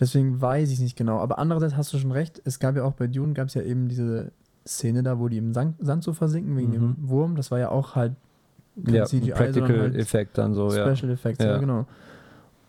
Deswegen 0.00 0.40
weiß 0.40 0.70
ich 0.70 0.80
nicht 0.80 0.96
genau. 0.96 1.18
Aber 1.18 1.38
andererseits 1.38 1.76
hast 1.76 1.92
du 1.92 1.98
schon 1.98 2.10
recht, 2.12 2.40
es 2.44 2.58
gab 2.58 2.74
ja 2.76 2.84
auch 2.84 2.94
bei 2.94 3.06
Dune, 3.06 3.34
gab 3.34 3.48
es 3.48 3.54
ja 3.54 3.62
eben 3.62 3.88
diese 3.88 4.32
Szene 4.66 5.02
da, 5.02 5.18
wo 5.18 5.28
die 5.28 5.36
im 5.38 5.52
Sand, 5.52 5.76
Sand 5.80 6.02
so 6.02 6.12
versinken 6.12 6.56
wegen 6.56 6.68
Mhm. 6.70 6.72
dem 6.72 6.96
Wurm. 7.08 7.36
Das 7.36 7.50
war 7.50 7.58
ja 7.58 7.68
auch 7.70 7.94
halt 7.96 8.12
Ja, 8.86 9.04
CGI, 9.04 9.32
Practical 9.32 9.80
halt 9.80 9.94
Effekt 9.96 10.38
dann 10.38 10.54
so, 10.54 10.72
ja. 10.72 10.94
Special 10.94 11.12
Effects, 11.12 11.44
ja. 11.44 11.52
Ja. 11.52 11.58
genau. 11.58 11.86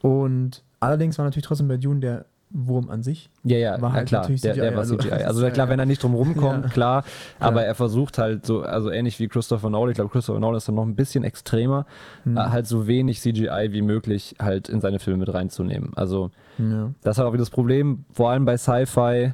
Und 0.02 0.63
allerdings 0.80 1.17
war 1.17 1.26
natürlich 1.26 1.46
trotzdem 1.46 1.67
bei 1.67 1.78
Dune 1.78 2.00
der 2.00 2.26
Wurm 2.53 2.89
an 2.89 3.01
sich. 3.03 3.29
Ja, 3.43 3.57
ja, 3.57 3.81
War 3.81 3.93
halt 3.93 4.07
klar, 4.07 4.21
natürlich 4.23 4.41
der, 4.41 4.53
der 4.53 4.63
CGI, 4.65 4.73
war 4.73 4.79
also- 4.79 4.97
CGI. 4.97 5.11
Also 5.25 5.49
klar, 5.49 5.69
wenn 5.69 5.79
er 5.79 5.85
nicht 5.85 6.03
drum 6.03 6.13
rumkommt, 6.15 6.65
Ja. 6.65 6.69
klar, 6.71 7.03
aber 7.39 7.61
Ja. 7.61 7.67
er 7.67 7.75
versucht 7.75 8.17
halt 8.17 8.45
so, 8.45 8.61
also 8.61 8.89
ähnlich 8.91 9.19
wie 9.19 9.27
Christopher 9.27 9.69
Nolan, 9.69 9.91
ich 9.91 9.95
glaube 9.95 10.09
Christopher 10.11 10.39
Nolan 10.39 10.57
ist 10.57 10.67
dann 10.67 10.75
noch 10.75 10.83
ein 10.85 10.95
bisschen 10.95 11.23
extremer, 11.23 11.85
Hm. 12.23 12.35
äh, 12.37 12.39
halt 12.41 12.67
so 12.67 12.87
wenig 12.87 13.21
CGI 13.21 13.69
wie 13.71 13.81
möglich 13.81 14.35
halt 14.39 14.67
in 14.69 14.81
seine 14.81 14.99
Filme 14.99 15.19
mit 15.19 15.33
reinzunehmen. 15.33 15.91
Also 15.95 16.31
Ja. 16.57 16.91
das 17.03 17.15
ist 17.15 17.17
halt 17.19 17.27
auch 17.29 17.33
wieder 17.33 17.41
das 17.41 17.49
Problem, 17.49 18.05
vor 18.13 18.29
allem 18.31 18.45
bei 18.45 18.57
Sci-Fi. 18.57 19.33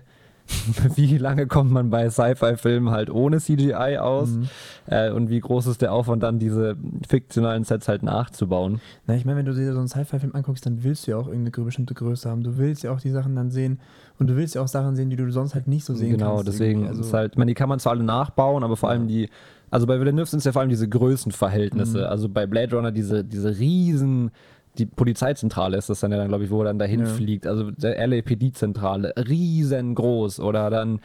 wie 0.95 1.17
lange 1.17 1.47
kommt 1.47 1.71
man 1.71 1.89
bei 1.89 2.09
Sci-Fi-Filmen 2.09 2.91
halt 2.91 3.09
ohne 3.09 3.39
CGI 3.39 3.97
aus? 3.99 4.29
Mhm. 4.29 4.49
Äh, 4.87 5.11
und 5.11 5.29
wie 5.29 5.39
groß 5.39 5.67
ist 5.67 5.81
der 5.81 5.93
Aufwand 5.93 6.23
dann, 6.23 6.39
diese 6.39 6.75
fiktionalen 7.07 7.63
Sets 7.63 7.87
halt 7.87 8.03
nachzubauen? 8.03 8.79
Na, 9.05 9.15
ich 9.15 9.25
meine, 9.25 9.37
wenn 9.39 9.45
du 9.45 9.53
dir 9.53 9.73
so 9.73 9.79
einen 9.79 9.87
Sci-Fi-Film 9.87 10.35
anguckst, 10.35 10.65
dann 10.65 10.83
willst 10.83 11.07
du 11.07 11.11
ja 11.11 11.17
auch 11.17 11.27
irgendeine 11.27 11.65
bestimmte 11.65 11.93
Größe 11.93 12.29
haben. 12.29 12.43
Du 12.43 12.57
willst 12.57 12.83
ja 12.83 12.91
auch 12.91 13.01
die 13.01 13.11
Sachen 13.11 13.35
dann 13.35 13.51
sehen 13.51 13.79
und 14.19 14.29
du 14.29 14.35
willst 14.35 14.55
ja 14.55 14.61
auch 14.61 14.67
Sachen 14.67 14.95
sehen, 14.95 15.09
die 15.09 15.15
du 15.15 15.29
sonst 15.31 15.53
halt 15.53 15.67
nicht 15.67 15.85
so 15.85 15.93
sehen 15.93 16.11
genau, 16.11 16.35
kannst. 16.35 16.47
deswegen 16.47 16.83
irgendwie. 16.83 17.01
ist 17.01 17.13
halt, 17.13 17.33
ich 17.33 17.37
meine, 17.37 17.49
die 17.49 17.55
kann 17.55 17.69
man 17.69 17.79
zwar 17.79 17.93
alle 17.93 18.03
nachbauen, 18.03 18.63
aber 18.63 18.77
vor 18.77 18.89
allem 18.89 19.07
die, 19.07 19.29
also 19.69 19.85
bei 19.85 19.99
Villeneuve 19.99 20.27
sind 20.27 20.39
es 20.39 20.45
ja 20.45 20.53
vor 20.53 20.61
allem 20.61 20.69
diese 20.69 20.87
Größenverhältnisse. 20.87 21.99
Mhm. 21.99 22.05
Also 22.05 22.29
bei 22.29 22.45
Blade 22.47 22.75
Runner 22.75 22.91
diese, 22.91 23.23
diese 23.23 23.57
riesen 23.57 24.31
die 24.77 24.85
Polizeizentrale 24.85 25.77
ist 25.77 25.89
das 25.89 25.99
dann 25.99 26.11
ja 26.11 26.17
dann, 26.17 26.27
glaube 26.27 26.43
ich, 26.43 26.49
wo 26.51 26.61
er 26.61 26.65
dann 26.65 26.79
dahin 26.79 27.01
Ja. 27.01 27.05
fliegt. 27.07 27.47
Also 27.47 27.71
der 27.71 28.05
LAPD-Zentrale, 28.07 29.13
riesengroß. 29.17 30.39
Oder 30.39 30.69
dann, 30.69 30.99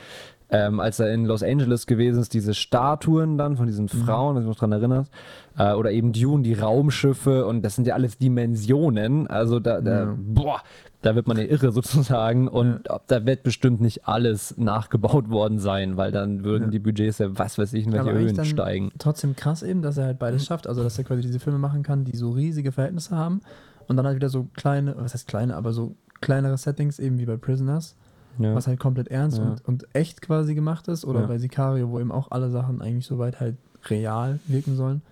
ähm, 0.54 0.80
als 0.80 1.00
er 1.00 1.12
in 1.12 1.24
Los 1.24 1.42
Angeles 1.42 1.86
gewesen 1.86 2.20
ist, 2.20 2.34
diese 2.34 2.52
Statuen 2.54 3.38
dann 3.38 3.56
von 3.56 3.66
diesen 3.66 3.86
Mhm. 3.86 3.88
Frauen, 4.04 4.36
wenn 4.36 4.42
du 4.44 4.48
dich 4.50 4.54
noch 4.56 4.60
dran 4.60 4.72
erinnerst. 4.72 5.10
Äh, 5.58 5.72
oder 5.72 5.90
eben 5.90 6.12
Dune, 6.12 6.42
die 6.42 6.52
Raumschiffe 6.54 7.46
und 7.46 7.62
das 7.62 7.74
sind 7.74 7.86
ja 7.86 7.94
alles 7.94 8.18
Dimensionen. 8.18 9.26
Also 9.26 9.60
da, 9.60 9.80
da 9.80 10.04
Ja. 10.04 10.14
boah, 10.16 10.60
da 11.00 11.14
wird 11.14 11.26
man 11.26 11.36
ja 11.38 11.44
irre 11.44 11.72
sozusagen 11.72 12.48
und 12.48 12.82
da 13.06 13.26
wird 13.26 13.42
bestimmt 13.42 13.80
nicht 13.80 14.06
alles 14.06 14.54
nachgebaut 14.58 15.30
worden 15.30 15.58
sein, 15.58 15.96
weil 15.96 16.12
dann 16.12 16.44
würden 16.44 16.64
Ja. 16.64 16.70
die 16.70 16.78
Budgets 16.78 17.18
ja 17.18 17.28
was 17.38 17.58
weiß 17.58 17.72
ich 17.72 17.86
in 17.86 17.92
welche 17.92 18.10
Aber 18.10 18.18
Höhen 18.18 18.44
steigen. 18.44 18.92
Trotzdem 18.98 19.34
krass 19.34 19.62
eben, 19.62 19.82
dass 19.82 19.96
er 19.96 20.04
halt 20.04 20.18
beides 20.18 20.44
schafft. 20.46 20.66
Also, 20.66 20.82
dass 20.82 20.98
er 20.98 21.04
quasi 21.04 21.22
diese 21.22 21.40
Filme 21.40 21.58
machen 21.58 21.82
kann, 21.82 22.04
die 22.04 22.16
so 22.16 22.30
riesige 22.30 22.72
Verhältnisse 22.72 23.16
haben 23.16 23.40
und 23.88 23.96
dann 23.96 24.06
halt 24.06 24.16
wieder 24.16 24.28
so 24.28 24.48
kleine, 24.54 24.94
was 24.98 25.14
heißt 25.14 25.26
kleine, 25.26 25.56
aber 25.56 25.72
so 25.72 25.96
kleinere 26.20 26.56
Settings, 26.56 26.98
eben 27.00 27.18
wie 27.18 27.26
bei 27.26 27.36
Prisoners, 27.36 27.96
Ja. 28.38 28.54
was 28.54 28.66
halt 28.66 28.80
komplett 28.80 29.08
ernst 29.08 29.38
Ja. 29.38 29.44
und, 29.44 29.64
und 29.66 29.86
echt 29.94 30.22
quasi 30.22 30.54
gemacht 30.54 30.88
ist. 30.88 31.04
Oder 31.04 31.26
bei 31.26 31.38
Sicario, 31.38 31.90
wo 31.90 32.00
eben 32.00 32.10
auch 32.12 32.30
alle 32.30 32.50
Sachen 32.50 32.80
eigentlich 32.80 33.06
soweit 33.06 33.40
halt 33.40 33.56
real 33.88 34.38
wirken 34.46 34.76
sollen. 34.76 35.02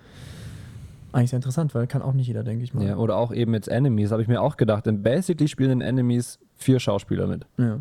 Eigentlich 1.13 1.31
sehr 1.31 1.39
interessant, 1.39 1.75
weil 1.75 1.87
kann 1.87 2.03
auch 2.03 2.13
nicht 2.13 2.29
jeder, 2.29 2.45
denke 2.45 2.63
ich 2.63 2.73
mal. 2.73 2.85
Ja, 2.87 2.97
oder 2.97 3.17
auch 3.17 3.33
eben 3.33 3.53
jetzt 3.53 3.69
Enemies, 3.69 4.13
habe 4.13 4.23
ich 4.23 4.29
mir 4.29 4.41
auch 4.41 4.57
gedacht. 4.57 4.87
Denn 4.87 5.03
basically 5.03 5.49
spielen 5.49 5.71
in 5.73 5.81
Enemies 5.81 6.39
vier 6.57 6.79
Schauspieler 6.81 7.27
mit. 7.27 7.47
ja. 7.59 7.79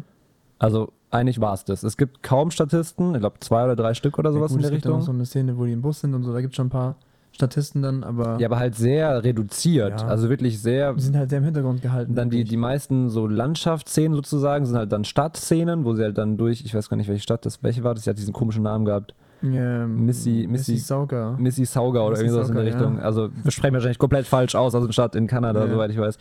Also 0.61 0.91
eigentlich 1.09 1.39
war 1.39 1.53
es 1.53 1.63
das. 1.63 1.83
Es 1.83 1.95
gibt 1.95 2.21
kaum 2.21 2.51
Statisten, 2.51 3.13
ich 3.15 3.21
glaube 3.21 3.37
zwei 3.39 3.63
oder 3.63 3.77
drei 3.77 3.93
Stück 3.93 4.19
oder 4.19 4.33
sowas 4.33 4.51
ja, 4.51 4.57
gut, 4.57 4.57
in 4.57 4.61
der 4.63 4.71
es 4.71 4.73
gibt 4.75 4.85
dann 4.85 4.91
Richtung. 4.95 5.05
so 5.05 5.11
eine 5.13 5.25
Szene, 5.25 5.57
wo 5.57 5.63
die 5.63 5.71
im 5.71 5.81
Bus 5.81 6.01
sind 6.01 6.13
und 6.13 6.23
so, 6.23 6.33
da 6.33 6.41
gibt 6.41 6.51
es 6.51 6.57
schon 6.57 6.67
ein 6.67 6.71
paar 6.71 6.95
Statisten 7.39 7.81
dann, 7.81 8.03
aber 8.03 8.37
ja, 8.39 8.47
aber 8.47 8.59
halt 8.59 8.75
sehr 8.75 9.23
reduziert. 9.23 10.01
Ja. 10.01 10.07
Also 10.07 10.29
wirklich 10.29 10.61
sehr. 10.61 10.93
die 10.93 11.01
sind 11.01 11.15
halt 11.15 11.29
sehr 11.29 11.39
im 11.39 11.45
Hintergrund 11.45 11.81
gehalten. 11.81 12.13
Dann 12.13 12.29
die, 12.29 12.39
wirklich. 12.39 12.49
die 12.49 12.57
meisten 12.57 13.09
so 13.09 13.27
Landschaftsszenen 13.27 14.13
sozusagen 14.13 14.65
sind 14.65 14.75
halt 14.77 14.91
dann 14.91 15.05
Stadtszenen, 15.05 15.85
wo 15.85 15.93
sie 15.93 16.03
halt 16.03 16.17
dann 16.17 16.35
durch, 16.37 16.65
ich 16.65 16.75
weiß 16.75 16.89
gar 16.89 16.97
nicht, 16.97 17.07
welche 17.07 17.23
Stadt 17.23 17.45
das, 17.45 17.63
welche 17.63 17.83
war 17.85 17.93
das, 17.95 18.03
die 18.03 18.09
hat 18.09 18.17
diesen 18.17 18.33
komischen 18.33 18.63
Namen 18.63 18.83
gehabt. 18.83 19.15
ähm, 19.41 20.05
Missy- 20.05 20.47
Missy- 20.49 20.75
Sauger. 20.75 21.37
Mississauga 21.39 22.01
oder 22.01 22.17
irgendwie 22.17 22.33
sowas 22.33 22.49
in 22.49 22.55
der 22.55 22.65
Richtung. 22.65 22.97
ja. 22.97 23.03
Also 23.03 23.29
wir 23.41 23.51
sprechen 23.51 23.73
wahrscheinlich 23.73 23.97
komplett 23.97 24.27
falsch 24.27 24.53
aus, 24.55 24.75
also 24.75 24.85
eine 24.87 24.91
Stadt 24.91 25.15
in 25.15 25.27
Kanada, 25.27 25.63
Ja. 25.63 25.71
soweit 25.71 25.91
ich 25.91 25.97
weiß. 25.97 26.17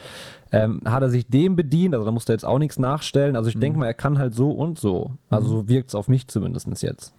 Ähm, 0.53 0.81
hat 0.85 1.03
er 1.03 1.09
sich 1.11 1.27
dem 1.27 1.57
bedient, 1.57 1.95
also 1.95 2.07
da 2.07 2.13
musste 2.13 2.31
er 2.33 2.35
jetzt 2.35 2.45
auch 2.45 2.61
nichts 2.61 2.79
nachstellen. 2.79 3.35
Also 3.35 3.49
ich 3.49 3.57
Mhm. 3.57 3.61
denke 3.61 3.79
mal, 3.81 3.87
er 3.87 3.95
kann 3.95 4.19
halt 4.21 4.35
so 4.35 4.53
und 4.53 4.79
so. 4.79 5.11
Also 5.31 5.49
so 5.49 5.69
wirkt 5.69 5.89
es 5.89 5.95
auf 5.97 6.07
mich 6.07 6.29
zumindest 6.29 6.69
jetzt. 6.81 7.13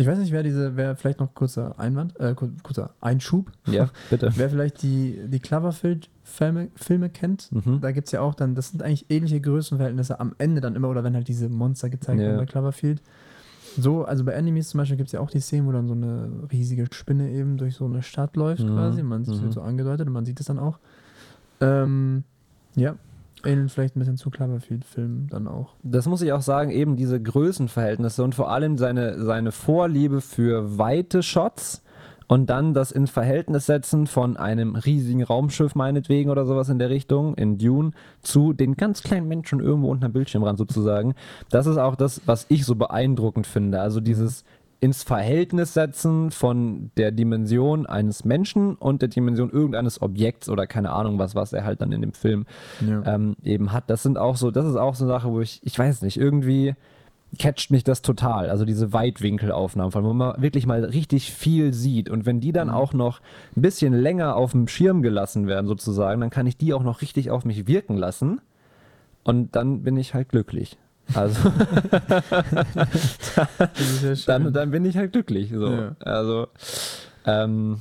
Ich 0.00 0.06
weiß 0.06 0.18
nicht, 0.18 0.30
wer 0.32 0.42
diese, 0.44 0.76
wer 0.76 0.94
vielleicht 0.96 1.18
noch 1.18 1.34
kurzer 1.34 1.78
Einwand, 1.78 2.18
äh, 2.20 2.32
kur- 2.34 2.50
kurzer 2.62 2.90
Einschub, 3.00 3.50
Ja, 3.66 3.90
bitte. 4.10 4.30
wer 4.36 4.48
vielleicht 4.48 4.82
die, 4.82 5.18
die 5.26 5.40
Cloverfield-Filme 5.40 6.68
Filme 6.76 7.08
kennt. 7.10 7.50
Mhm. 7.52 7.80
Da 7.80 7.90
gibt 7.90 8.06
es 8.06 8.12
ja 8.12 8.20
auch 8.20 8.34
dann, 8.34 8.54
das 8.54 8.70
sind 8.70 8.82
eigentlich 8.82 9.06
ähnliche 9.10 9.40
Größenverhältnisse 9.40 10.20
am 10.20 10.34
Ende 10.38 10.60
dann 10.60 10.76
immer, 10.76 10.88
oder 10.88 11.02
wenn 11.02 11.14
halt 11.14 11.26
diese 11.28 11.48
Monster 11.48 11.90
gezeigt 11.90 12.20
Ja. 12.20 12.26
werden 12.26 12.38
bei 12.38 12.46
Cloverfield. 12.46 13.02
So, 13.76 14.04
also 14.04 14.24
bei 14.24 14.32
Enemies 14.32 14.68
zum 14.70 14.78
Beispiel 14.78 14.96
gibt 14.96 15.08
es 15.08 15.12
ja 15.12 15.20
auch 15.20 15.30
die 15.30 15.40
Szene, 15.40 15.66
wo 15.66 15.72
dann 15.72 15.88
so 15.88 15.94
eine 15.94 16.30
riesige 16.52 16.86
Spinne 16.92 17.30
eben 17.30 17.58
durch 17.58 17.74
so 17.74 17.84
eine 17.84 18.02
Stadt 18.02 18.36
läuft 18.36 18.62
Mhm. 18.62 18.68
quasi. 18.74 19.02
Man 19.02 19.24
sieht 19.24 19.34
es 19.34 19.40
Mhm. 19.40 19.44
wird 19.46 19.54
so 19.54 19.62
angedeutet 19.62 20.06
und 20.06 20.12
man 20.12 20.24
sieht 20.24 20.38
es 20.38 20.46
dann 20.46 20.58
auch. 20.60 20.78
Ähm, 21.60 22.22
ja, 22.76 22.94
ähnelt 23.44 23.70
vielleicht 23.70 23.96
ein 23.96 24.00
bisschen 24.00 24.16
zu 24.16 24.30
Cloverfield-Filmen 24.30 25.28
dann 25.28 25.46
auch. 25.46 25.74
Das 25.82 26.06
muss 26.06 26.22
ich 26.22 26.32
auch 26.32 26.42
sagen, 26.42 26.70
eben 26.70 26.96
diese 26.96 27.20
Größenverhältnisse 27.20 28.22
und 28.22 28.34
vor 28.34 28.50
allem 28.50 28.78
seine, 28.78 29.22
seine 29.24 29.52
Vorliebe 29.52 30.20
für 30.20 30.78
weite 30.78 31.22
Shots 31.22 31.82
und 32.28 32.50
dann 32.50 32.74
das 32.74 32.92
in 32.92 33.06
Verhältnis 33.06 33.66
setzen 33.66 34.06
von 34.06 34.36
einem 34.36 34.76
riesigen 34.76 35.22
Raumschiff 35.22 35.74
meinetwegen 35.74 36.30
oder 36.30 36.44
sowas 36.44 36.68
in 36.68 36.78
der 36.78 36.90
Richtung, 36.90 37.34
in 37.34 37.58
Dune, 37.58 37.92
zu 38.22 38.52
den 38.52 38.76
ganz 38.76 39.02
kleinen 39.02 39.26
Menschen 39.26 39.60
irgendwo 39.60 39.90
unter 39.90 40.08
dem 40.08 40.12
Bildschirmrand 40.12 40.58
sozusagen. 40.58 41.14
Das 41.50 41.66
ist 41.66 41.78
auch 41.78 41.96
das, 41.96 42.20
was 42.26 42.46
ich 42.50 42.64
so 42.64 42.74
beeindruckend 42.74 43.46
finde. 43.46 43.80
Also 43.80 44.00
dieses 44.00 44.44
ins 44.80 45.02
Verhältnis 45.02 45.74
setzen 45.74 46.30
von 46.30 46.90
der 46.96 47.10
Dimension 47.10 47.86
eines 47.86 48.24
Menschen 48.24 48.76
und 48.76 49.02
der 49.02 49.08
Dimension 49.08 49.50
irgendeines 49.50 50.00
Objekts 50.00 50.48
oder 50.48 50.66
keine 50.68 50.90
Ahnung 50.90 51.18
was, 51.18 51.34
was 51.34 51.52
er 51.52 51.64
halt 51.64 51.80
dann 51.80 51.90
in 51.90 52.00
dem 52.00 52.12
Film 52.12 52.46
Ja. 52.86 53.02
ähm, 53.14 53.36
eben 53.42 53.72
hat. 53.72 53.90
Das 53.90 54.04
sind 54.04 54.18
auch 54.18 54.36
so, 54.36 54.50
das 54.52 54.64
ist 54.66 54.76
auch 54.76 54.94
so 54.94 55.04
eine 55.04 55.12
Sache, 55.12 55.30
wo 55.30 55.40
ich, 55.40 55.60
ich 55.64 55.76
weiß 55.76 56.02
nicht, 56.02 56.16
irgendwie 56.16 56.74
catcht 57.38 57.70
mich 57.70 57.84
das 57.84 58.02
total. 58.02 58.48
Also 58.50 58.64
diese 58.64 58.92
Weitwinkelaufnahmen, 58.92 59.92
von 59.92 60.04
wo 60.04 60.12
man 60.12 60.40
wirklich 60.40 60.64
mal 60.66 60.84
richtig 60.84 61.32
viel 61.32 61.74
sieht. 61.74 62.08
Und 62.08 62.24
wenn 62.24 62.40
die 62.40 62.52
dann 62.52 62.70
auch 62.70 62.94
noch 62.94 63.20
ein 63.56 63.62
bisschen 63.62 63.92
länger 63.92 64.36
auf 64.36 64.52
dem 64.52 64.68
Schirm 64.68 65.02
gelassen 65.02 65.46
werden, 65.46 65.66
sozusagen, 65.66 66.20
dann 66.20 66.30
kann 66.30 66.46
ich 66.46 66.56
die 66.56 66.72
auch 66.72 66.82
noch 66.82 67.02
richtig 67.02 67.30
auf 67.30 67.44
mich 67.44 67.66
wirken 67.66 67.96
lassen. 67.96 68.40
Und 69.24 69.56
dann 69.56 69.82
bin 69.82 69.96
ich 69.96 70.14
halt 70.14 70.30
glücklich. 70.30 70.78
Also 71.14 71.48
ja 74.04 74.14
dann, 74.26 74.52
dann 74.52 74.70
bin 74.70 74.84
ich 74.84 74.96
halt 74.96 75.12
glücklich. 75.12 75.50
So. 75.54 75.70
Ja. 75.70 75.96
Also, 76.00 76.48
ähm, 77.24 77.80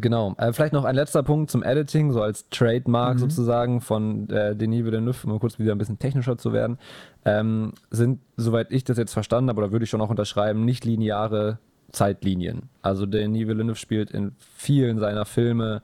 genau. 0.00 0.34
Äh, 0.38 0.52
vielleicht 0.52 0.72
noch 0.72 0.84
ein 0.84 0.94
letzter 0.94 1.22
Punkt 1.22 1.50
zum 1.50 1.62
Editing, 1.62 2.12
so 2.12 2.22
als 2.22 2.48
Trademark 2.50 3.14
Mhm. 3.14 3.18
sozusagen 3.20 3.80
von 3.80 4.28
äh, 4.30 4.54
Denis 4.54 4.84
Villeneuve, 4.84 5.26
um 5.26 5.40
kurz 5.40 5.58
wieder 5.58 5.72
ein 5.72 5.78
bisschen 5.78 5.98
technischer 5.98 6.36
zu 6.38 6.52
werden, 6.52 6.78
ähm, 7.24 7.72
sind, 7.90 8.20
soweit 8.36 8.70
ich 8.70 8.84
das 8.84 8.98
jetzt 8.98 9.12
verstanden 9.12 9.48
habe, 9.50 9.60
oder 9.62 9.72
würde 9.72 9.84
ich 9.84 9.90
schon 9.90 10.00
auch 10.00 10.10
unterschreiben, 10.10 10.64
nicht 10.64 10.84
lineare 10.84 11.58
Zeitlinien. 11.92 12.68
Also 12.82 13.06
Denis 13.06 13.48
Villeneuve 13.48 13.76
spielt 13.78 14.10
in 14.10 14.32
vielen 14.38 14.98
seiner 14.98 15.24
Filme 15.24 15.82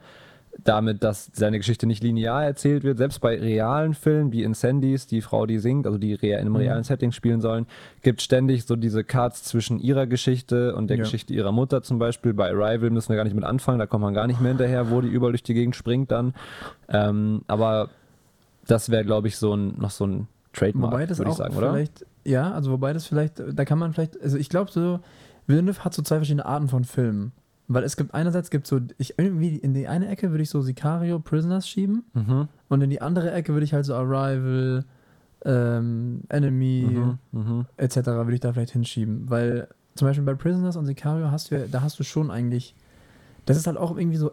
damit, 0.64 1.04
dass 1.04 1.30
seine 1.32 1.58
Geschichte 1.58 1.86
nicht 1.86 2.02
linear 2.02 2.44
erzählt 2.44 2.82
wird. 2.84 2.98
Selbst 2.98 3.20
bei 3.20 3.38
realen 3.38 3.94
Filmen 3.94 4.32
wie 4.32 4.42
Incendies, 4.42 5.06
die 5.06 5.20
Frau, 5.20 5.46
die 5.46 5.58
singt, 5.58 5.86
also 5.86 5.98
die 5.98 6.14
rea 6.14 6.36
in 6.36 6.42
einem 6.42 6.52
Mhm. 6.52 6.56
realen 6.58 6.84
Setting 6.84 7.12
spielen 7.12 7.40
sollen, 7.40 7.66
gibt 8.02 8.22
ständig 8.22 8.64
so 8.64 8.74
diese 8.76 9.04
Cuts 9.04 9.44
zwischen 9.44 9.78
ihrer 9.78 10.06
Geschichte 10.06 10.74
und 10.74 10.88
der 10.88 10.96
Ja. 10.98 11.02
Geschichte 11.04 11.32
ihrer 11.34 11.52
Mutter 11.52 11.82
zum 11.82 11.98
Beispiel. 11.98 12.32
Bei 12.34 12.50
Arrival 12.50 12.90
müssen 12.90 13.10
wir 13.10 13.16
gar 13.16 13.24
nicht 13.24 13.34
mit 13.36 13.44
anfangen, 13.44 13.78
da 13.78 13.86
kommt 13.86 14.02
man 14.02 14.14
gar 14.14 14.26
nicht 14.26 14.40
mehr 14.40 14.50
hinterher, 14.50 14.90
wo 14.90 15.00
die 15.00 15.08
überall 15.08 15.32
durch 15.32 15.42
die 15.42 15.54
Gegend 15.54 15.76
springt 15.76 16.10
dann. 16.10 16.34
Ähm, 16.88 17.42
aber 17.46 17.90
das 18.66 18.90
wäre, 18.90 19.04
glaube 19.04 19.28
ich, 19.28 19.36
so 19.36 19.54
ein, 19.54 19.74
noch 19.78 19.90
so 19.90 20.06
ein 20.06 20.28
Trademark, 20.52 20.92
würde 20.92 21.30
ich 21.30 21.36
sagen, 21.36 21.54
oder? 21.56 21.84
ja, 22.24 22.50
also 22.52 22.70
wobei 22.72 22.92
das 22.92 23.06
vielleicht, 23.06 23.42
da 23.52 23.64
kann 23.64 23.78
man 23.78 23.92
vielleicht, 23.92 24.20
also 24.20 24.36
ich 24.38 24.48
glaube 24.48 24.70
so, 24.70 25.00
Villeneuve 25.46 25.84
hat 25.84 25.94
so 25.94 26.02
zwei 26.02 26.16
verschiedene 26.16 26.44
Arten 26.46 26.68
von 26.68 26.84
Filmen. 26.84 27.32
Weil 27.68 27.82
es 27.82 27.96
gibt 27.96 28.14
einerseits 28.14 28.50
gibt 28.50 28.66
so, 28.66 28.80
ich 28.96 29.18
irgendwie 29.18 29.56
in 29.56 29.74
die 29.74 29.88
eine 29.88 30.08
Ecke 30.08 30.30
würde 30.30 30.42
ich 30.42 30.50
so 30.50 30.62
Sicario, 30.62 31.18
Prisoners 31.18 31.68
schieben 31.68 32.04
Mhm, 32.14 32.48
und 32.68 32.80
in 32.80 32.90
die 32.90 33.00
andere 33.00 33.32
Ecke 33.32 33.52
würde 33.52 33.64
ich 33.64 33.74
halt 33.74 33.84
so 33.84 33.94
Arrival, 33.94 34.84
ähm, 35.44 36.22
Enemy 36.28 36.86
mhm, 36.88 37.18
mhm. 37.32 37.66
etc. 37.76 37.96
würde 38.06 38.34
ich 38.34 38.40
da 38.40 38.52
vielleicht 38.52 38.72
hinschieben. 38.72 39.28
Weil 39.28 39.68
zum 39.94 40.06
Beispiel 40.06 40.24
bei 40.24 40.34
Prisoners 40.34 40.76
und 40.76 40.86
Sicario 40.86 41.30
hast 41.30 41.50
du 41.50 41.56
ja, 41.56 41.66
da 41.66 41.82
hast 41.82 41.98
du 41.98 42.04
schon 42.04 42.30
eigentlich, 42.30 42.74
das 43.46 43.56
ist 43.56 43.66
halt 43.66 43.76
auch 43.76 43.96
irgendwie 43.96 44.18
so 44.18 44.32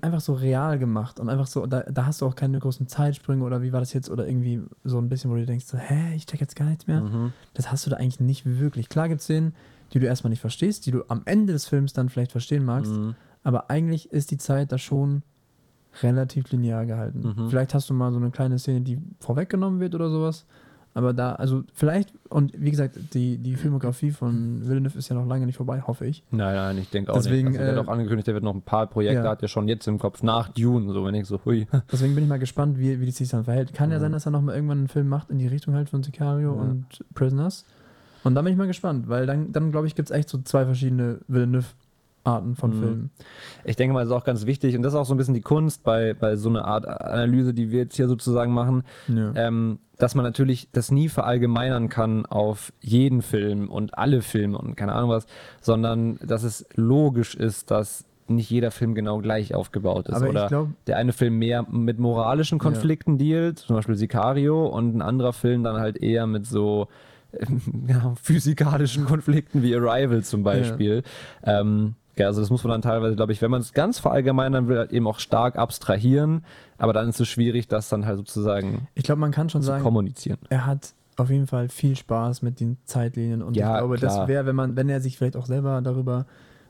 einfach 0.00 0.20
so 0.20 0.32
real 0.34 0.78
gemacht 0.78 1.20
und 1.20 1.28
einfach 1.28 1.46
so, 1.46 1.66
da, 1.66 1.80
da 1.80 2.06
hast 2.06 2.20
du 2.20 2.26
auch 2.26 2.36
keine 2.36 2.58
großen 2.58 2.86
Zeitsprünge 2.86 3.44
oder 3.44 3.62
wie 3.62 3.72
war 3.72 3.80
das 3.80 3.92
jetzt 3.92 4.10
oder 4.10 4.26
irgendwie 4.26 4.62
so 4.84 4.98
ein 4.98 5.08
bisschen, 5.08 5.30
wo 5.30 5.34
du 5.34 5.44
denkst, 5.44 5.66
so, 5.66 5.76
hä, 5.76 6.14
ich 6.14 6.26
check 6.26 6.40
jetzt 6.40 6.56
gar 6.56 6.66
nichts 6.66 6.86
mehr. 6.86 7.02
Mhm. 7.02 7.32
Das 7.54 7.70
hast 7.70 7.84
du 7.84 7.90
da 7.90 7.96
eigentlich 7.96 8.20
nicht 8.20 8.46
wirklich. 8.46 8.88
Klar 8.88 9.08
gibt 9.08 9.20
es 9.20 9.24
Szenen, 9.26 9.54
die 9.92 9.98
du 10.00 10.06
erstmal 10.06 10.30
nicht 10.30 10.40
verstehst, 10.40 10.86
die 10.86 10.90
du 10.90 11.02
am 11.08 11.22
Ende 11.24 11.52
des 11.52 11.66
Films 11.66 11.92
dann 11.92 12.08
vielleicht 12.08 12.32
verstehen 12.32 12.64
magst, 12.64 12.92
Mhm. 12.92 13.14
aber 13.42 13.70
eigentlich 13.70 14.10
ist 14.12 14.30
die 14.30 14.38
Zeit 14.38 14.72
da 14.72 14.78
schon 14.78 15.22
relativ 16.02 16.50
linear 16.50 16.86
gehalten. 16.86 17.34
Mhm. 17.36 17.50
Vielleicht 17.50 17.74
hast 17.74 17.90
du 17.90 17.94
mal 17.94 18.10
so 18.12 18.18
eine 18.18 18.30
kleine 18.30 18.58
Szene, 18.58 18.80
die 18.80 18.98
vorweggenommen 19.20 19.80
wird 19.80 19.94
oder 19.94 20.10
sowas. 20.10 20.46
Aber 20.94 21.14
da, 21.14 21.32
also 21.36 21.62
vielleicht, 21.72 22.12
und 22.28 22.52
wie 22.54 22.70
gesagt, 22.70 22.98
die, 23.14 23.38
die 23.38 23.54
Filmografie 23.56 24.10
von 24.10 24.60
Villeneuve 24.68 24.98
ist 24.98 25.08
ja 25.08 25.16
noch 25.16 25.26
lange 25.26 25.46
nicht 25.46 25.56
vorbei, 25.56 25.80
hoffe 25.86 26.04
ich. 26.04 26.22
Nein, 26.30 26.54
nein, 26.54 26.76
ich 26.78 26.90
denke 26.90 27.10
auch 27.12 27.16
Deswegen, 27.16 27.48
nicht. 27.52 27.58
Also, 27.58 27.72
der 27.72 27.74
äh, 27.74 27.78
hat 27.80 27.88
auch 27.88 27.92
angekündigt, 27.92 28.26
der 28.26 28.34
wird 28.34 28.44
noch 28.44 28.54
ein 28.54 28.60
paar 28.60 28.86
Projekte, 28.88 29.24
ja. 29.24 29.30
hat 29.30 29.40
er 29.40 29.48
schon 29.48 29.68
jetzt 29.68 29.88
im 29.88 29.98
Kopf, 29.98 30.22
nach 30.22 30.48
Dune, 30.50 30.92
so 30.92 31.02
wenn 31.06 31.14
ich 31.14 31.26
so, 31.26 31.40
hui. 31.46 31.66
Deswegen 31.92 32.14
bin 32.14 32.24
ich 32.24 32.28
mal 32.28 32.38
gespannt, 32.38 32.78
wie, 32.78 33.00
wie 33.00 33.06
die 33.06 33.10
sich 33.10 33.30
dann 33.30 33.44
verhält. 33.44 33.72
Kann 33.72 33.90
ja 33.90 33.96
Mhm. 33.96 34.00
sein, 34.02 34.12
dass 34.12 34.26
er 34.26 34.32
noch 34.32 34.42
mal 34.42 34.54
irgendwann 34.54 34.78
einen 34.78 34.88
Film 34.88 35.08
macht 35.08 35.30
in 35.30 35.38
die 35.38 35.46
Richtung 35.46 35.74
halt 35.74 35.88
von 35.88 36.02
Sicario 36.02 36.54
Ja. 36.56 36.60
und 36.60 36.84
Prisoners. 37.14 37.64
Und 38.24 38.34
dann 38.34 38.44
bin 38.44 38.52
ich 38.52 38.58
mal 38.58 38.66
gespannt, 38.66 39.08
weil 39.08 39.26
dann, 39.26 39.52
dann 39.52 39.70
glaube 39.72 39.86
ich, 39.86 39.94
gibt 39.94 40.10
es 40.10 40.16
echt 40.16 40.28
so 40.28 40.38
zwei 40.38 40.64
verschiedene 40.64 41.18
Villeneuve-Arten 41.28 42.56
von 42.56 42.70
Mhm. 42.70 42.78
Filmen. 42.78 43.10
Ich 43.64 43.76
denke 43.76 43.94
mal, 43.94 44.00
das 44.00 44.08
ist 44.10 44.14
auch 44.14 44.24
ganz 44.24 44.46
wichtig 44.46 44.76
und 44.76 44.82
das 44.82 44.92
ist 44.92 44.98
auch 44.98 45.06
so 45.06 45.14
ein 45.14 45.18
bisschen 45.18 45.34
die 45.34 45.40
Kunst 45.40 45.82
bei, 45.84 46.14
bei 46.14 46.36
so 46.36 46.48
einer 46.48 46.64
Art 46.64 46.86
Analyse, 46.86 47.52
die 47.54 47.70
wir 47.70 47.80
jetzt 47.80 47.96
hier 47.96 48.08
sozusagen 48.08 48.52
machen, 48.52 48.84
Ja. 49.08 49.32
ähm, 49.34 49.78
dass 49.98 50.14
man 50.14 50.24
natürlich 50.24 50.68
das 50.72 50.90
nie 50.90 51.08
verallgemeinern 51.08 51.88
kann 51.88 52.26
auf 52.26 52.72
jeden 52.80 53.22
Film 53.22 53.68
und 53.68 53.96
alle 53.98 54.20
Filme 54.22 54.58
und 54.58 54.76
keine 54.76 54.92
Ahnung 54.94 55.10
was, 55.10 55.26
sondern 55.60 56.18
dass 56.24 56.42
es 56.42 56.66
logisch 56.74 57.34
ist, 57.34 57.70
dass 57.70 58.04
nicht 58.28 58.50
jeder 58.50 58.70
Film 58.70 58.94
genau 58.94 59.18
gleich 59.18 59.54
aufgebaut 59.54 60.08
ist. 60.08 60.14
Aber 60.16 60.28
Oder 60.28 60.42
ich 60.44 60.48
glaube, 60.48 60.70
der 60.86 60.96
eine 60.96 61.12
Film 61.12 61.38
mehr 61.38 61.66
mit 61.70 61.98
moralischen 61.98 62.58
Konflikten 62.58 63.18
dealt, 63.18 63.58
zum 63.58 63.76
Beispiel 63.76 63.94
Sicario, 63.96 64.66
und 64.66 64.96
ein 64.96 65.02
anderer 65.02 65.32
Film 65.32 65.62
dann 65.64 65.76
halt 65.76 65.98
eher 66.02 66.26
mit 66.26 66.46
so 66.46 66.88
ja, 67.86 68.14
physikalischen 68.22 69.06
Konflikten 69.06 69.62
wie 69.62 69.74
Arrival 69.74 70.22
zum 70.22 70.42
Beispiel. 70.42 71.02
Ähm, 71.44 71.94
Ja, 72.16 72.26
also 72.26 72.40
das 72.42 72.50
muss 72.50 72.62
man 72.62 72.72
dann 72.72 72.82
teilweise, 72.82 73.16
glaube 73.16 73.32
ich, 73.32 73.40
wenn 73.40 73.50
man 73.50 73.62
es 73.62 73.72
ganz 73.72 73.98
verallgemeinern 73.98 74.68
will, 74.68 74.76
halt 74.78 74.92
eben 74.92 75.06
auch 75.06 75.18
stark 75.18 75.56
abstrahieren. 75.56 76.44
Aber 76.76 76.92
dann 76.92 77.08
ist 77.08 77.18
es 77.20 77.28
schwierig, 77.28 77.68
das 77.68 77.88
dann 77.88 78.04
halt 78.04 78.18
sozusagen 78.18 78.86
Ich 78.94 79.04
glaube, 79.04 79.20
man 79.20 79.30
kann 79.30 79.48
schon 79.48 79.62
sagen, 79.62 79.82
kommunizieren. 79.82 80.36
er 80.50 80.66
hat 80.66 80.92
auf 81.16 81.30
jeden 81.30 81.46
Fall 81.46 81.68
viel 81.68 81.96
Spaß 81.96 82.42
mit 82.42 82.60
den 82.60 82.76
Zeitlinien 82.84 83.42
und 83.42 83.56
Ja, 83.56 83.74
ich 83.74 83.78
glaube, 83.78 83.96
klar. 83.96 84.18
das 84.20 84.28
wäre, 84.28 84.44
wenn 84.46 84.56
man, 84.56 84.76
wenn 84.76 84.88
er 84.88 85.00
sich 85.00 85.16
vielleicht 85.16 85.36
auch 85.36 85.46
selber 85.46 85.80
darüber 85.82 86.26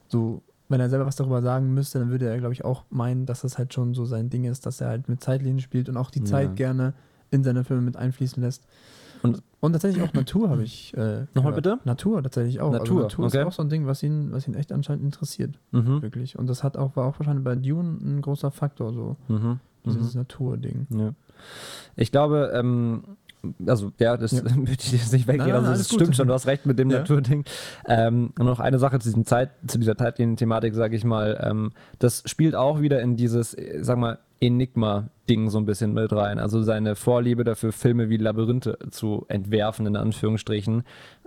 so, 0.08 0.42
wenn 0.68 0.80
er 0.80 0.88
selber 0.90 1.06
was 1.06 1.16
darüber 1.16 1.42
sagen 1.42 1.74
müsste, 1.74 1.98
dann 1.98 2.10
würde 2.10 2.26
er, 2.28 2.38
glaube 2.38 2.52
ich, 2.52 2.64
auch 2.64 2.84
meinen, 2.90 3.26
dass 3.26 3.40
das 3.42 3.58
halt 3.58 3.72
schon 3.74 3.94
so 3.94 4.04
sein 4.04 4.30
Ding 4.30 4.44
ist, 4.44 4.64
dass 4.66 4.80
er 4.80 4.88
halt 4.88 5.08
mit 5.08 5.22
Zeitlinien 5.22 5.60
spielt 5.60 5.88
und 5.88 5.96
auch 5.96 6.10
die 6.10 6.20
Ja. 6.20 6.24
Zeit 6.26 6.56
gerne 6.56 6.94
in 7.30 7.42
seine 7.44 7.64
Filme 7.64 7.82
mit 7.82 7.96
einfließen 7.96 8.42
lässt. 8.42 8.64
Und- 9.22 9.42
Und, 9.62 9.72
tatsächlich 9.72 10.02
auch 10.02 10.12
Natur 10.12 10.50
habe 10.50 10.64
ich. 10.64 10.92
Äh, 10.96 11.26
Nochmal 11.34 11.52
bitte? 11.52 11.78
Natur 11.84 12.20
tatsächlich 12.22 12.60
auch. 12.60 12.72
Natur, 12.72 13.04
also 13.04 13.22
Natur 13.22 13.26
okay. 13.26 13.38
ist 13.40 13.46
auch 13.46 13.52
so 13.52 13.62
ein 13.62 13.68
Ding, 13.68 13.86
was 13.86 14.02
ihn, 14.02 14.32
was 14.32 14.48
ihn 14.48 14.54
echt 14.54 14.72
anscheinend 14.72 15.04
interessiert, 15.04 15.58
Mhm. 15.70 16.02
wirklich. 16.02 16.36
Und 16.38 16.48
das 16.48 16.64
hat 16.64 16.76
auch, 16.76 16.96
war 16.96 17.06
auch 17.06 17.18
wahrscheinlich 17.20 17.44
bei 17.44 17.54
Dune 17.54 17.96
ein 18.02 18.20
großer 18.22 18.50
Faktor, 18.50 18.92
so 18.92 19.16
Mhm. 19.28 19.60
dieses 19.86 20.14
Naturding. 20.16 20.86
Ja. 20.90 21.14
Ich 21.94 22.10
glaube, 22.10 22.50
ähm, 22.54 23.04
also 23.66 23.92
ja, 23.98 24.16
das 24.16 24.32
Ja. 24.32 24.42
würde 24.56 24.72
ich 24.72 24.92
jetzt 24.92 25.12
nicht 25.12 25.26
weggehen. 25.28 25.52
Also 25.52 25.70
das 25.70 25.88
gut. 25.88 26.00
stimmt 26.00 26.16
schon, 26.16 26.26
du 26.26 26.34
hast 26.34 26.46
recht 26.48 26.66
mit 26.66 26.78
dem 26.80 26.90
Ja. 26.90 26.98
Naturding. 26.98 27.44
Ähm, 27.86 28.32
und 28.38 28.46
noch 28.46 28.58
eine 28.60 28.80
Sache 28.80 28.98
zu, 28.98 29.08
diesem 29.08 29.24
Zeit, 29.26 29.50
zu 29.66 29.78
dieser 29.78 29.96
Zeitlinien-Thematik, 29.96 30.74
sage 30.74 30.96
ich 30.96 31.04
mal, 31.04 31.38
ähm, 31.40 31.70
das 32.00 32.24
spielt 32.26 32.56
auch 32.56 32.80
wieder 32.80 33.00
in 33.00 33.16
dieses, 33.16 33.54
äh, 33.54 33.78
sag 33.82 33.96
mal, 33.98 34.18
Enigma-Ding 34.42 35.48
so 35.50 35.58
ein 35.58 35.64
bisschen 35.66 35.94
mit 35.94 36.12
rein. 36.12 36.38
Also 36.38 36.62
seine 36.62 36.96
Vorliebe 36.96 37.44
dafür, 37.44 37.72
Filme 37.72 38.08
wie 38.10 38.16
Labyrinthe 38.16 38.78
zu 38.90 39.24
entwerfen, 39.28 39.86
in 39.86 39.96
Anführungsstrichen, 39.96 40.82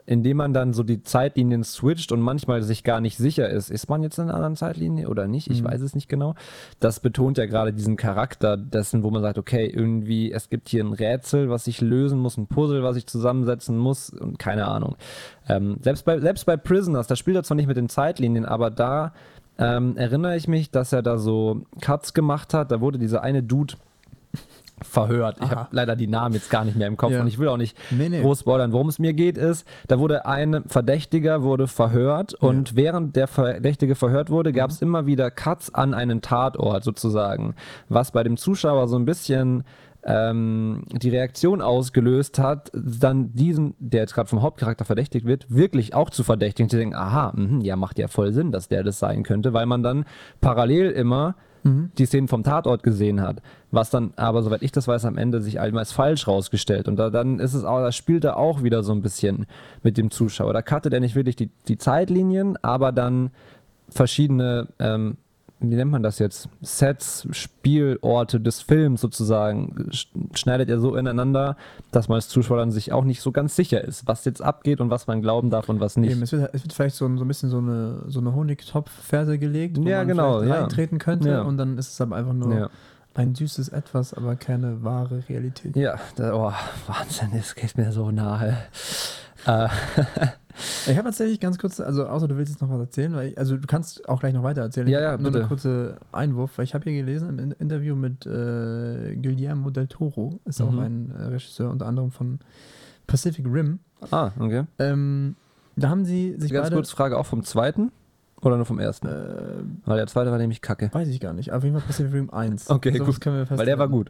indem 0.07 0.38
man 0.38 0.53
dann 0.53 0.74
so 0.74 0.84
die 0.84 1.01
Zeitlinien 1.01 1.63
switcht 1.63 2.11
und 2.11 2.22
manchmal 2.22 2.61
sich 2.61 2.84
gar 2.84 3.01
nicht 3.01 3.18
sicher 3.18 3.49
ist, 3.49 3.72
ist 3.72 3.89
man 3.89 4.03
jetzt 4.03 4.20
in 4.20 4.26
einer 4.26 4.36
anderen 4.36 4.55
Zeitlinie 4.55 5.09
oder 5.09 5.28
nicht? 5.28 5.49
Ich 5.49 5.63
Mhm. 5.63 5.66
weiß 5.68 5.82
es 5.82 5.95
nicht 5.95 6.09
genau. 6.09 6.36
Das 6.80 6.99
betont 6.99 7.39
ja 7.39 7.47
gerade 7.47 7.74
diesen 7.74 7.95
Charakter 7.95 8.55
dessen, 8.55 9.01
wo 9.01 9.09
man 9.09 9.24
sagt, 9.24 9.39
okay, 9.39 9.66
irgendwie, 9.66 10.32
es 10.32 10.49
gibt 10.49 10.70
hier 10.70 10.84
ein 10.84 10.93
Rätsel, 10.93 11.49
was 11.49 11.66
ich 11.66 11.82
lösen 11.82 12.20
muss, 12.20 12.38
ein 12.38 12.45
Puzzle, 12.45 12.84
was 12.84 12.97
ich 12.97 13.07
zusammensetzen 13.07 13.78
muss 13.80 14.11
und 14.11 14.38
keine 14.38 14.68
Ahnung. 14.68 14.95
Ähm, 15.47 15.78
selbst, 15.82 16.05
bei, 16.05 16.20
selbst 16.20 16.45
bei 16.45 16.55
Prisoners, 16.57 17.07
da 17.07 17.16
spielt 17.16 17.38
er 17.38 17.43
zwar 17.43 17.55
nicht 17.55 17.68
mit 17.68 17.78
den 17.78 17.89
Zeitlinien, 17.89 18.45
aber 18.45 18.70
da 18.70 19.11
ähm, 19.58 19.95
erinnere 19.97 20.36
ich 20.38 20.47
mich, 20.47 20.72
dass 20.72 20.91
er 20.93 21.01
da 21.01 21.18
so 21.18 21.62
Cuts 21.82 22.14
gemacht 22.14 22.53
hat. 22.53 22.72
Da 22.72 22.82
wurde 22.82 22.97
dieser 22.99 23.22
eine 23.24 23.41
Dude 23.43 23.76
verhört. 24.82 25.38
Ich 25.41 25.49
habe 25.49 25.68
leider 25.72 25.95
die 25.95 26.08
Namen 26.08 26.36
jetzt 26.36 26.49
gar 26.49 26.66
nicht 26.66 26.76
mehr 26.76 26.88
im 26.88 26.97
Kopf 26.97 27.12
Ja. 27.12 27.22
und 27.22 27.28
ich 27.28 27.39
will 27.39 27.47
auch 27.47 27.56
nicht 27.58 27.78
Nee, 27.91 28.10
nee. 28.10 28.22
groß 28.22 28.41
spoilern. 28.41 28.74
Worum 28.74 28.89
es 28.89 28.99
mir 28.99 29.14
geht, 29.14 29.38
ist, 29.38 29.66
da 29.88 29.99
wurde 29.99 30.26
ein 30.26 30.64
Verdächtiger 30.68 31.43
wurde 31.43 31.68
verhört 31.68 32.34
und 32.34 32.76
während 32.76 33.16
der 33.16 33.28
Verdächtige 33.28 33.95
verhört 33.95 34.30
wurde, 34.30 34.51
gab 34.51 34.72
es 34.72 34.82
immer 34.82 35.06
wieder 35.06 35.32
Cuts 35.32 35.74
an 35.74 35.93
einen 35.93 36.22
Tatort 36.22 36.84
sozusagen, 36.84 37.56
was 37.88 38.12
bei 38.12 38.24
dem 38.24 38.36
Zuschauer 38.36 38.89
so 38.89 38.97
ein 38.97 39.06
bisschen 39.06 39.64
ähm, 40.06 40.84
die 40.91 41.10
Reaktion 41.10 41.62
ausgelöst 41.62 42.39
hat, 42.39 42.72
dann 42.74 43.34
diesen, 43.34 43.74
der 43.80 44.01
jetzt 44.01 44.14
gerade 44.14 44.30
vom 44.30 44.41
Hauptcharakter 44.41 44.86
verdächtigt 44.86 45.26
wird, 45.26 45.45
wirklich 45.49 45.93
auch 45.93 46.10
zu 46.10 46.24
verdächtigen, 46.24 46.70
zu 46.70 46.78
denken, 46.78 46.95
aha, 46.95 47.34
mhm, 47.36 47.62
ja, 47.62 47.76
macht 47.76 47.97
ja 47.97 48.08
voll 48.08 48.32
Sinn, 48.32 48.51
dass 48.51 48.68
der 48.68 48.84
das 48.84 48.99
sein 48.99 49.24
könnte, 49.24 49.53
weil 49.53 49.66
man 49.66 49.84
dann 49.84 50.06
parallel 50.41 50.91
immer 50.91 51.36
die 51.66 52.06
Szenen 52.06 52.28
vom 52.28 52.43
Tatort 52.43 52.84
gesehen 52.84 53.22
hat, 53.22 53.41
was 53.72 53.89
dann 53.89 54.14
aber, 54.18 54.43
soweit 54.43 54.62
ich 54.62 54.72
das 54.72 54.88
weiß, 54.88 55.03
am 55.06 55.18
Ende 55.18 55.41
sich 55.41 55.60
als 55.60 55.91
falsch 55.91 56.28
rausgestellt. 56.28 56.88
Und 56.88 56.97
da, 56.97 57.10
dann 57.10 57.39
ist 57.39 57.56
es 57.56 57.64
auch, 57.64 57.80
das 57.80 57.95
spielt 57.95 58.24
er 58.24 58.38
auch 58.38 58.62
wieder 58.62 58.84
so 58.84 58.93
ein 58.93 59.01
bisschen 59.01 59.47
mit 59.82 59.97
dem 59.97 60.12
Zuschauer. 60.12 60.53
Da 60.53 60.62
cuttet 60.62 60.93
er 60.93 60.99
nicht 60.99 61.16
wirklich 61.16 61.36
die, 61.36 61.49
die 61.68 61.80
Zeitlinien, 61.80 62.56
aber 62.62 62.91
dann 62.91 63.32
verschiedene, 63.89 64.68
ähm, 64.78 65.18
wie 65.60 65.76
nennt 65.76 65.89
man 65.91 66.03
das 66.03 66.20
jetzt, 66.20 66.49
Sets, 66.62 67.28
Spielorte 67.32 68.39
des 68.39 68.62
Films 68.62 69.01
sozusagen, 69.01 69.89
sch- 69.91 70.08
schneidet 70.38 70.70
er 70.70 70.80
so 70.80 70.95
ineinander, 70.95 71.56
dass 71.91 72.08
man 72.10 72.18
als 72.18 72.28
Zuschauer 72.28 72.58
dann 72.58 72.72
sich 72.72 72.91
auch 72.91 73.03
nicht 73.06 73.22
so 73.22 73.32
ganz 73.32 73.56
sicher 73.56 73.82
ist, 73.84 74.06
was 74.08 74.26
jetzt 74.26 74.41
abgeht 74.41 74.82
und 74.82 74.89
was 74.89 75.08
man 75.08 75.22
glauben 75.22 75.49
darf 75.49 75.70
und 75.70 75.80
was 75.80 75.95
nicht. 75.97 76.12
Eben, 76.12 76.22
es, 76.22 76.32
wird, 76.32 76.53
es 76.53 76.64
wird 76.64 76.74
vielleicht 76.74 76.95
so, 76.97 77.06
ein- 77.06 77.18
so 77.18 77.24
ein 77.24 77.28
bisschen 77.28 77.49
so 77.49 77.58
eine, 77.60 78.03
so 78.08 78.20
eine 78.20 78.36
Honigtopf-Ferse 78.36 79.39
gelegt, 79.39 79.78
wo 79.78 79.84
Ja, 79.84 79.99
man 79.99 80.08
genau, 80.10 80.34
vielleicht 80.39 80.49
ja. 80.53 80.60
reintreten 80.62 80.99
könnte 80.99 81.30
Ja. 81.30 81.41
und 81.41 81.58
dann 81.58 81.78
ist 81.78 81.93
es 81.93 82.01
aber 82.01 82.16
einfach 82.18 82.34
nur 82.34 82.70
ein 83.14 83.34
süßes 83.34 83.70
Etwas, 83.70 84.14
aber 84.14 84.36
keine 84.36 84.84
wahre 84.84 85.24
Realität. 85.30 85.76
Ja, 85.78 85.95
da, 86.18 86.34
oh, 86.34 86.51
Wahnsinn, 86.88 87.30
das 87.34 87.56
geht 87.56 87.78
mir 87.78 87.91
so 87.93 88.12
nahe. 88.12 88.58
Äh, 89.45 89.70
Ich 90.88 90.95
habe 90.97 91.03
tatsächlich 91.10 91.39
ganz 91.39 91.58
kurz, 91.58 91.80
also 91.80 92.06
außer 92.08 92.28
du 92.28 92.38
willst 92.38 92.51
jetzt 92.51 92.62
noch 92.62 92.70
was 92.70 92.80
erzählen, 92.80 93.14
weil 93.14 93.30
ich, 93.30 93.38
also 93.38 93.58
du 93.58 93.68
kannst 93.68 94.08
auch 94.08 94.20
gleich 94.20 94.34
noch 94.34 94.43
weiter 94.43 94.62
erzählen. 94.62 94.88
Ja, 94.88 95.01
ja, 95.01 95.12
hab 95.12 95.20
nur 95.22 95.32
bitte. 95.32 95.43
eine 95.43 95.47
kurze 95.49 95.97
Einwurf, 96.12 96.58
weil 96.58 96.64
ich 96.66 96.74
habe 96.74 96.89
hier 96.89 96.93
gelesen 97.03 97.30
im 97.30 97.39
In- 97.39 97.51
Interview 97.51 97.95
mit 97.95 98.26
äh, 98.26 99.16
Guillermo 99.16 99.70
del 99.70 99.88
Toro, 99.88 100.39
ist 100.45 100.62
auch 100.62 100.72
Mhm. 100.72 100.80
ein 100.80 101.12
äh, 101.18 101.24
Regisseur 101.26 101.70
unter 101.70 101.86
anderem 101.88 102.12
von 102.12 102.39
Pacific 103.08 103.45
Rim. 103.45 103.80
ah, 104.12 104.32
okay. 104.39 104.64
Ähm, 104.80 105.36
da 105.76 105.89
haben 105.89 106.06
sie 106.06 106.36
sich 106.39 106.51
Ganz 106.53 106.68
beide, 106.68 106.76
kurz 106.76 106.91
Frage 106.91 107.18
auch 107.18 107.26
vom 107.26 107.43
zweiten 107.43 107.91
oder 108.41 108.56
nur 108.56 108.66
vom 108.66 108.80
ersten? 108.80 109.08
äh, 109.08 109.64
Weil 109.86 109.97
der 109.97 110.08
zweite 110.08 110.32
war 110.32 110.38
nämlich 110.38 110.62
kacke. 110.62 110.89
weiß 110.93 111.08
ich 111.10 111.20
gar 111.20 111.34
nicht, 111.34 111.51
auf 111.51 111.64
jeden 111.64 111.78
Fall 111.78 111.86
Pacific 111.86 112.14
Rim 112.14 112.30
1. 112.30 112.70
Okay, 112.70 112.93
Sowas 112.97 113.16
gut. 113.16 113.22
Können 113.22 113.47
wir 113.49 113.58
Weil 113.58 113.66
der 113.66 113.78
war 113.78 113.89
gut. 113.89 114.10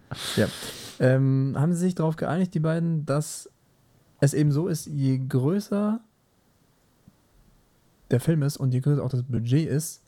Ähm, 1.00 1.56
haben 1.58 1.74
sie 1.74 1.80
sich 1.80 1.96
darauf 1.96 2.16
geeinigt, 2.16 2.54
die 2.54 2.60
beiden, 2.60 3.06
dass 3.06 3.50
es 4.22 4.34
eben 4.34 4.52
so 4.52 4.68
ist, 4.68 4.86
je 4.88 5.18
größer 5.28 6.00
der 8.16 8.22
Film 8.22 8.42
ist 8.44 8.58
und 8.58 8.74
je 8.74 8.80
größer 8.80 9.04
auch 9.04 9.10
das 9.10 9.24
Budget 9.24 9.68
ist, 9.70 10.02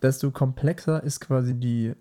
desto 0.00 0.30
komplexer 0.30 1.02
ist 1.02 1.20
quasi 1.20 1.54
die, 1.54 1.92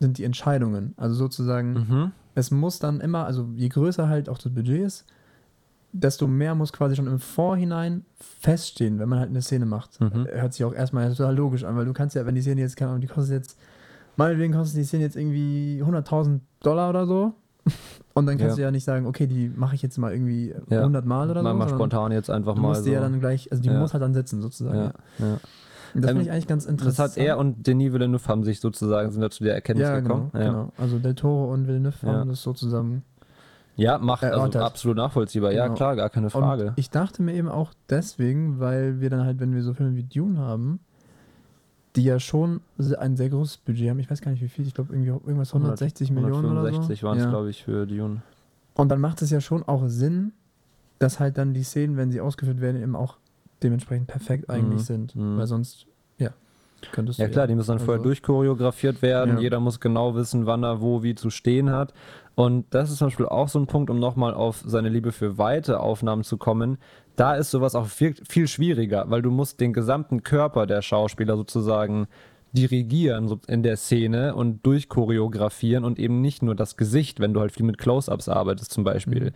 sind 0.00 0.16
die 0.18 0.24
Entscheidungen. 0.24 0.94
Also 0.96 1.14
sozusagen, 1.14 1.72
Mhm. 1.74 2.12
es 2.34 2.50
muss 2.50 2.78
dann 2.78 3.00
immer, 3.00 3.26
also 3.26 3.48
je 3.54 3.68
größer 3.68 4.08
halt 4.08 4.28
auch 4.28 4.38
das 4.38 4.52
Budget 4.52 4.80
ist, 4.84 5.04
desto 5.92 6.26
mehr 6.26 6.54
muss 6.54 6.72
quasi 6.72 6.96
schon 6.96 7.06
im 7.06 7.20
Vorhinein 7.20 8.04
feststehen, 8.40 8.98
wenn 8.98 9.08
man 9.08 9.20
halt 9.20 9.28
eine 9.30 9.42
Szene 9.42 9.66
macht. 9.66 10.00
Mhm. 10.00 10.26
Hört 10.26 10.52
sich 10.54 10.64
auch 10.64 10.74
erstmal 10.74 11.08
total 11.14 11.36
logisch 11.36 11.62
an, 11.64 11.76
weil 11.76 11.84
du 11.84 11.92
kannst 11.92 12.16
ja, 12.16 12.26
wenn 12.26 12.34
die 12.34 12.40
Szene 12.42 12.62
jetzt, 12.62 12.76
keine 12.76 12.90
Ahnung, 12.90 13.00
die 13.02 13.06
kostet 13.06 13.34
jetzt, 13.36 13.58
meinetwegen 14.16 14.52
kostet 14.54 14.78
die 14.78 14.84
Szene 14.84 15.04
jetzt 15.04 15.16
irgendwie 15.16 15.80
100.000 15.84 16.40
Dollar 16.60 16.90
oder 16.90 17.06
so. 17.06 17.34
Und 18.16 18.26
dann 18.26 18.38
kannst 18.38 18.52
Ja. 18.52 18.62
du 18.62 18.62
ja 18.62 18.70
nicht 18.70 18.84
sagen, 18.84 19.06
okay, 19.06 19.26
die 19.26 19.48
mache 19.54 19.74
ich 19.74 19.82
jetzt 19.82 19.98
mal 19.98 20.12
irgendwie 20.12 20.54
Ja. 20.70 20.80
100 20.82 21.04
Mal 21.04 21.30
oder 21.30 21.42
mal, 21.42 21.50
so. 21.50 21.56
mal 21.58 21.68
spontan 21.68 22.12
jetzt 22.12 22.30
einfach 22.30 22.54
Du 22.54 22.60
mal. 22.62 22.68
musst 22.68 22.82
so. 22.82 22.86
die 22.86 22.92
ja 22.92 23.00
dann 23.00 23.18
gleich, 23.20 23.50
also 23.50 23.62
die 23.62 23.68
Ja. 23.70 23.78
muss 23.78 23.92
halt 23.92 24.02
dann 24.02 24.14
sitzen 24.14 24.40
sozusagen. 24.40 24.76
ja, 24.78 24.92
Ja. 25.18 25.26
ja. 25.26 25.36
Das 25.96 26.02
Ähm, 26.02 26.08
finde 26.08 26.22
ich 26.22 26.30
eigentlich 26.32 26.46
ganz 26.48 26.64
Das 26.64 26.70
interessant. 26.72 27.10
hat 27.12 27.16
er 27.18 27.38
und 27.38 27.66
Denis 27.66 27.92
Villeneuve 27.92 28.26
haben 28.28 28.42
sich 28.44 28.58
sozusagen, 28.60 29.10
sind 29.12 29.20
da 29.20 29.30
zu 29.30 29.44
der 29.44 29.54
Erkenntnis 29.54 29.86
ja, 29.88 29.98
genau, 30.00 30.08
gekommen. 30.14 30.30
ja. 30.34 30.40
genau. 30.40 30.72
Also 30.76 30.98
Del 30.98 31.14
Toro 31.14 31.52
und 31.52 31.66
Villeneuve 31.68 31.94
Ja. 32.06 32.12
haben 32.14 32.28
das 32.30 32.42
so 32.42 32.52
zusammen 32.52 33.02
ja, 33.76 33.98
macht 33.98 34.22
also 34.22 34.38
Erörtert. 34.38 34.62
absolut 34.62 34.96
nachvollziehbar. 34.96 35.50
Ja, 35.52 35.64
Genau. 35.64 35.74
klar, 35.76 35.96
gar 35.96 36.08
keine 36.08 36.30
Frage. 36.30 36.66
Und 36.68 36.72
ich 36.76 36.90
dachte 36.90 37.22
mir 37.22 37.34
eben 37.34 37.48
auch 37.48 37.72
deswegen, 37.90 38.60
weil 38.60 39.00
wir 39.00 39.10
dann 39.10 39.24
halt, 39.24 39.40
wenn 39.40 39.52
wir 39.52 39.64
so 39.64 39.74
Filme 39.74 39.96
wie 39.96 40.04
Dune 40.04 40.38
haben, 40.38 40.78
die 41.96 42.04
ja 42.04 42.18
schon 42.18 42.60
ein 42.98 43.16
sehr 43.16 43.28
großes 43.30 43.58
Budget 43.58 43.88
haben, 43.90 43.98
ich 44.00 44.10
weiß 44.10 44.20
gar 44.20 44.32
nicht 44.32 44.42
wie 44.42 44.48
viel, 44.48 44.66
ich 44.66 44.74
glaube 44.74 44.92
irgendwie 44.92 45.10
irgendwas 45.10 45.54
160 45.54 46.10
Millionen 46.10 46.32
oder 46.46 46.62
so. 46.62 46.66
165 46.66 47.02
waren 47.04 47.18
es, 47.18 47.24
Ja. 47.24 47.30
glaube 47.30 47.50
ich, 47.50 47.62
für 47.64 47.86
Dune. 47.86 48.22
Und 48.74 48.88
dann 48.88 49.00
macht 49.00 49.22
es 49.22 49.30
ja 49.30 49.40
schon 49.40 49.62
auch 49.62 49.84
Sinn, 49.86 50.32
dass 50.98 51.20
halt 51.20 51.38
dann 51.38 51.54
die 51.54 51.62
Szenen, 51.62 51.96
wenn 51.96 52.10
sie 52.10 52.20
ausgeführt 52.20 52.60
werden, 52.60 52.82
eben 52.82 52.96
auch 52.96 53.16
dementsprechend 53.62 54.08
perfekt 54.08 54.50
eigentlich 54.50 54.80
Mhm. 54.80 54.84
sind. 54.84 55.16
Mhm. 55.16 55.38
Weil 55.38 55.46
sonst, 55.46 55.86
ja, 56.18 56.30
könntest 56.90 57.18
Ja 57.20 57.26
du 57.26 57.32
klar, 57.32 57.46
die 57.46 57.54
müssen 57.54 57.68
dann 57.68 57.78
vorher 57.78 57.94
also- 58.00 58.04
durchchoreografiert 58.08 59.00
werden. 59.00 59.36
Ja. 59.36 59.40
Jeder 59.42 59.60
muss 59.60 59.78
genau 59.78 60.14
wissen, 60.16 60.46
wann 60.46 60.64
er 60.64 60.80
wo 60.80 61.02
wie 61.04 61.14
zu 61.14 61.30
stehen 61.30 61.70
hat. 61.70 61.94
Und 62.34 62.66
das 62.74 62.90
ist 62.90 62.98
zum 62.98 63.08
Beispiel 63.08 63.26
auch 63.26 63.48
so 63.48 63.58
ein 63.58 63.66
Punkt, 63.66 63.90
um 63.90 63.98
nochmal 63.98 64.34
auf 64.34 64.62
seine 64.66 64.88
Liebe 64.88 65.12
für 65.12 65.38
weite 65.38 65.80
Aufnahmen 65.80 66.24
zu 66.24 66.36
kommen. 66.36 66.78
Da 67.16 67.36
ist 67.36 67.50
sowas 67.50 67.74
auch 67.74 67.86
viel, 67.86 68.14
viel 68.28 68.48
schwieriger, 68.48 69.04
weil 69.08 69.22
du 69.22 69.30
musst 69.30 69.60
den 69.60 69.72
gesamten 69.72 70.22
Körper 70.24 70.66
der 70.66 70.82
Schauspieler 70.82 71.36
sozusagen 71.36 72.08
dirigieren 72.52 73.40
in 73.48 73.62
der 73.62 73.76
Szene 73.76 74.34
und 74.34 74.64
durchchoreografieren 74.64 75.84
und 75.84 75.98
eben 75.98 76.20
nicht 76.20 76.42
nur 76.42 76.54
das 76.54 76.76
Gesicht, 76.76 77.20
wenn 77.20 77.34
du 77.34 77.40
halt 77.40 77.52
viel 77.52 77.66
mit 77.66 77.78
Close-Ups 77.78 78.28
arbeitest 78.28 78.72
zum 78.72 78.84
Beispiel. 78.84 79.32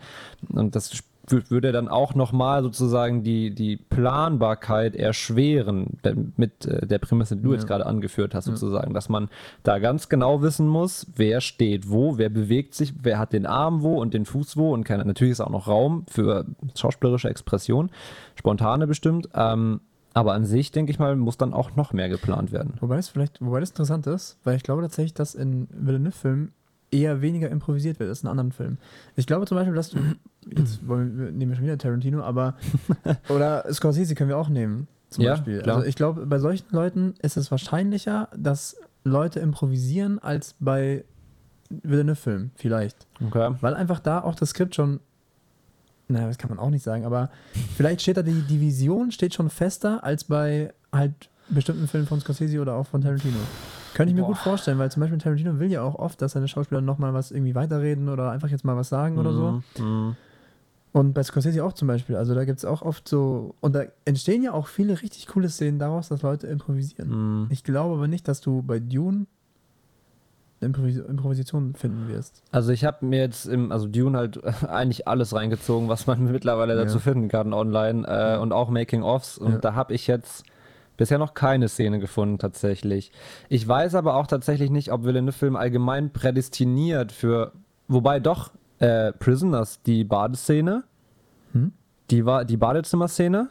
Und 0.49 0.75
das 0.75 1.03
würde 1.31 1.71
dann 1.71 1.87
auch 1.87 2.15
nochmal 2.15 2.63
sozusagen 2.63 3.23
die, 3.23 3.53
die 3.53 3.77
Planbarkeit 3.77 4.95
erschweren, 4.95 5.97
mit 6.37 6.65
äh, 6.65 6.85
der 6.87 6.99
Prämisse, 6.99 7.35
die 7.35 7.43
du 7.43 7.53
jetzt 7.53 7.63
Ja. 7.63 7.67
gerade 7.69 7.85
angeführt 7.85 8.33
hast, 8.35 8.45
sozusagen, 8.45 8.93
dass 8.93 9.09
man 9.09 9.29
da 9.63 9.79
ganz 9.79 10.09
genau 10.09 10.41
wissen 10.41 10.67
muss, 10.67 11.07
wer 11.15 11.41
steht 11.41 11.89
wo, 11.89 12.17
wer 12.17 12.29
bewegt 12.29 12.73
sich, 12.75 12.93
wer 13.01 13.19
hat 13.19 13.33
den 13.33 13.45
Arm 13.45 13.81
wo 13.83 13.99
und 14.01 14.13
den 14.13 14.25
Fuß 14.25 14.57
wo 14.57 14.73
und 14.73 14.83
keine, 14.83 15.05
natürlich 15.05 15.31
ist 15.31 15.41
auch 15.41 15.49
noch 15.49 15.67
Raum 15.67 16.05
für 16.09 16.45
schauspielerische 16.75 17.29
Expression, 17.29 17.89
spontane 18.35 18.87
bestimmt, 18.87 19.29
ähm, 19.35 19.81
aber 20.13 20.33
an 20.33 20.43
sich, 20.43 20.71
denke 20.71 20.91
ich 20.91 20.97
mal, 20.99 21.15
muss 21.15 21.37
dann 21.37 21.53
auch 21.53 21.75
noch 21.75 21.93
mehr 21.93 22.09
geplant 22.09 22.51
werden. 22.51 22.73
Wobei 22.79 22.97
es 22.97 23.09
vielleicht, 23.09 23.39
wobei 23.45 23.59
das 23.59 23.69
interessant 23.69 24.07
ist, 24.07 24.37
weil 24.43 24.55
ich 24.55 24.63
glaube 24.63 24.81
tatsächlich, 24.81 25.13
dass 25.13 25.35
in 25.35 25.67
Villeneuve-Filmen 25.71 26.51
eher 26.91 27.21
weniger 27.21 27.49
improvisiert 27.49 27.99
wird 27.99 28.09
als 28.09 28.23
in 28.23 28.29
anderen 28.29 28.51
Filmen. 28.51 28.77
Ich 29.15 29.27
glaube 29.27 29.45
zum 29.45 29.57
Beispiel, 29.57 29.75
dass 29.75 29.89
du, 29.89 29.99
jetzt 30.55 30.87
wollen 30.87 31.17
wir, 31.17 31.31
nehmen 31.31 31.51
wir 31.51 31.55
schon 31.55 31.65
wieder 31.65 31.77
Tarantino, 31.77 32.21
aber, 32.23 32.55
oder 33.29 33.71
Scorsese 33.71 34.15
können 34.15 34.29
wir 34.29 34.37
auch 34.37 34.49
nehmen. 34.49 34.87
zum 35.09 35.23
Ja, 35.23 35.31
Beispiel. 35.31 35.61
klar. 35.61 35.77
Also 35.77 35.87
ich 35.87 35.95
glaube, 35.95 36.25
bei 36.25 36.39
solchen 36.39 36.65
Leuten 36.71 37.13
ist 37.21 37.37
es 37.37 37.51
wahrscheinlicher, 37.51 38.29
dass 38.35 38.75
Leute 39.03 39.39
improvisieren, 39.39 40.19
als 40.19 40.55
bei 40.59 41.05
Villeneuve-Filmen 41.69 42.51
vielleicht. 42.55 43.07
Okay. 43.25 43.55
Weil 43.61 43.75
einfach 43.75 43.99
da 43.99 44.21
auch 44.21 44.35
das 44.35 44.49
Skript 44.49 44.75
schon, 44.75 44.99
naja, 46.07 46.25
das 46.27 46.37
kann 46.39 46.49
man 46.49 46.57
auch 46.59 46.71
nicht 46.71 46.83
sagen, 46.83 47.05
aber 47.05 47.29
vielleicht 47.77 48.01
steht 48.01 48.17
da 48.17 48.23
die, 48.23 48.41
die 48.41 48.59
Vision 48.59 49.11
steht 49.11 49.33
schon 49.35 49.49
fester 49.51 50.03
als 50.03 50.23
bei 50.23 50.73
halt 50.91 51.29
bestimmten 51.49 51.87
Filmen 51.87 52.07
von 52.07 52.19
Scorsese 52.19 52.59
oder 52.61 52.75
auch 52.75 52.85
von 52.87 53.01
Tarantino. 53.01 53.37
Könnte 53.93 54.11
ich 54.11 54.15
mir 54.15 54.21
Boah. 54.21 54.29
gut 54.29 54.37
vorstellen, 54.37 54.77
weil 54.77 54.91
zum 54.91 55.01
Beispiel 55.01 55.17
Tarantino 55.17 55.59
will 55.59 55.71
ja 55.71 55.81
auch 55.81 55.95
oft, 55.95 56.21
dass 56.21 56.33
seine 56.33 56.47
Schauspieler 56.47 56.81
nochmal 56.81 57.13
was 57.13 57.31
irgendwie 57.31 57.55
weiterreden 57.55 58.07
oder 58.09 58.31
einfach 58.31 58.49
jetzt 58.49 58.63
mal 58.63 58.75
was 58.77 58.89
sagen 58.89 59.17
oder 59.17 59.33
so. 59.33 59.61
Mhm. 59.83 60.15
Und 60.91 61.13
bei 61.13 61.21
Scorsese 61.23 61.63
auch 61.63 61.73
zum 61.73 61.87
Beispiel. 61.87 62.15
Also 62.15 62.33
da 62.33 62.45
gibt 62.45 62.57
es 62.59 62.65
auch 62.65 62.81
oft 62.81 63.07
so, 63.07 63.53
und 63.61 63.73
da 63.75 63.83
entstehen 64.05 64.41
ja 64.43 64.53
auch 64.53 64.67
viele 64.67 65.01
richtig 65.01 65.27
coole 65.27 65.49
Szenen 65.49 65.77
daraus, 65.79 66.09
dass 66.09 66.21
Leute 66.23 66.47
improvisieren. 66.47 67.41
Mhm. 67.43 67.47
Ich 67.51 67.63
glaube 67.63 67.95
aber 67.95 68.07
nicht, 68.07 68.27
dass 68.27 68.41
du 68.41 68.61
bei 68.63 68.79
Dune 68.79 69.25
Improvis 70.61 70.97
Improvisation 70.97 71.73
finden 71.73 72.09
wirst. 72.09 72.43
Also 72.51 72.71
ich 72.73 72.83
habe 72.83 73.05
mir 73.05 73.19
jetzt 73.19 73.45
im, 73.45 73.71
also 73.71 73.87
Dune 73.87 74.17
halt 74.17 74.41
eigentlich 74.67 75.07
alles 75.07 75.33
reingezogen, 75.33 75.87
was 75.87 76.05
man 76.05 76.23
mittlerweile 76.31 76.75
dazu 76.75 76.95
Ja. 76.97 77.01
finden 77.01 77.29
kann 77.29 77.53
online 77.53 78.05
äh, 78.07 78.37
und 78.37 78.51
auch 78.51 78.69
Making-ofs 78.69 79.37
und 79.37 79.53
Ja. 79.53 79.57
da 79.59 79.73
habe 79.75 79.93
ich 79.93 80.07
jetzt 80.07 80.43
bisher 80.99 81.17
noch 81.17 81.33
keine 81.33 81.67
Szene 81.69 81.97
gefunden 81.99 82.37
tatsächlich. 82.37 83.11
Ich 83.47 83.67
weiß 83.67 83.95
aber 83.95 84.15
auch 84.15 84.27
tatsächlich 84.27 84.69
nicht, 84.69 84.91
ob 84.91 85.03
Villeneuve-Film 85.05 85.55
allgemein 85.55 86.11
prädestiniert 86.11 87.11
für, 87.11 87.53
wobei 87.87 88.19
doch 88.19 88.51
äh, 88.79 89.11
Prisoners, 89.13 89.81
die 89.81 90.03
Badeszene, 90.03 90.83
Hm? 91.53 91.71
die 92.11 92.25
war 92.25 92.45
die 92.45 92.57
Badezimmerszene, 92.57 93.47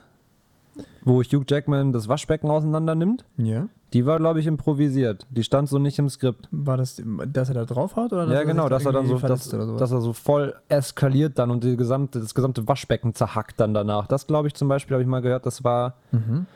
wo 1.02 1.22
Hugh 1.22 1.44
Jackman 1.48 1.92
das 1.92 2.06
Waschbecken 2.08 2.50
auseinander 2.50 2.94
nimmt, 2.94 3.24
Ja. 3.36 3.66
die 3.92 4.04
war 4.06 4.18
glaube 4.18 4.40
ich 4.40 4.46
improvisiert. 4.46 5.26
Die 5.30 5.42
stand 5.42 5.68
so 5.68 5.78
nicht 5.78 5.98
im 5.98 6.08
Skript. 6.08 6.48
War 6.50 6.76
das, 6.76 7.02
dass 7.32 7.48
er 7.48 7.54
da 7.54 7.64
drauf 7.64 7.96
haut? 7.96 8.12
Oder 8.12 8.30
Ja, 8.32 8.44
genau, 8.44 8.68
dass 8.68 8.84
er 8.86 8.92
dann 8.92 9.06
so, 9.06 9.18
dass, 9.18 9.48
dass 9.48 9.90
er 9.90 10.00
so 10.00 10.12
voll 10.12 10.54
eskaliert 10.68 11.38
dann 11.38 11.50
und 11.50 11.62
gesamte, 11.76 12.20
das 12.20 12.34
gesamte 12.34 12.68
Waschbecken 12.68 13.14
zerhackt 13.14 13.58
dann 13.58 13.74
danach. 13.74 14.06
Das 14.06 14.26
glaube 14.26 14.48
ich 14.48 14.54
zum 14.54 14.68
Beispiel, 14.68 14.94
habe 14.94 15.02
ich 15.02 15.08
mal 15.08 15.22
gehört, 15.22 15.46
das 15.46 15.64
war, 15.64 15.94
Mhm. 16.12 16.46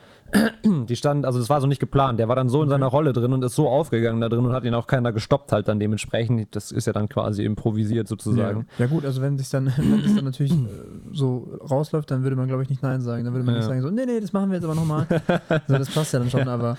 Die 0.65 0.97
stand, 0.97 1.27
also 1.27 1.39
das 1.39 1.51
war 1.51 1.61
so 1.61 1.67
nicht 1.67 1.81
geplant. 1.81 2.19
Der 2.19 2.29
war 2.29 2.37
dann 2.37 2.49
so 2.49 2.63
in 2.63 2.69
seiner 2.69 2.87
Rolle 2.87 3.13
drin 3.13 3.33
und 3.33 3.45
ist 3.45 3.55
so 3.55 3.69
aufgegangen 3.69 4.21
da 4.21 4.29
drin 4.29 4.45
und 4.45 4.53
hat 4.53 4.65
ihn 4.65 4.75
auch 4.75 4.87
keiner 4.87 5.13
gestoppt 5.13 5.53
halt 5.53 5.69
dann 5.69 5.79
dementsprechend. 5.79 6.55
Das 6.57 6.73
ist 6.73 6.87
ja 6.87 6.93
dann 6.93 7.09
quasi 7.09 7.45
improvisiert 7.45 8.09
sozusagen. 8.09 8.67
Ja. 8.79 8.85
ja 8.85 8.87
gut, 8.87 9.05
also 9.05 9.21
wenn 9.21 9.37
sich 9.39 9.51
dann, 9.51 9.67
wenn 9.77 10.01
es 10.01 10.15
dann 10.15 10.25
natürlich 10.25 10.53
äh, 10.53 10.57
so 11.13 11.59
rausläuft, 11.71 12.11
dann 12.11 12.23
würde 12.23 12.37
man 12.37 12.49
glaube 12.49 12.63
ich 12.63 12.71
nicht 12.71 12.83
Nein 12.83 13.01
sagen. 13.01 13.25
Dann 13.25 13.35
würde 13.35 13.45
man 13.45 13.55
Ja. 13.55 13.61
nicht 13.61 13.69
sagen 13.69 13.83
so, 13.83 13.91
nee, 13.91 14.07
nee, 14.07 14.21
das 14.21 14.33
machen 14.33 14.51
wir 14.51 14.57
jetzt 14.57 14.65
aber 14.65 14.75
nochmal. 14.75 15.07
so, 15.69 15.79
das 15.79 15.91
passt 15.91 16.13
ja 16.13 16.19
dann 16.19 16.31
schon, 16.31 16.49
aber 16.49 16.77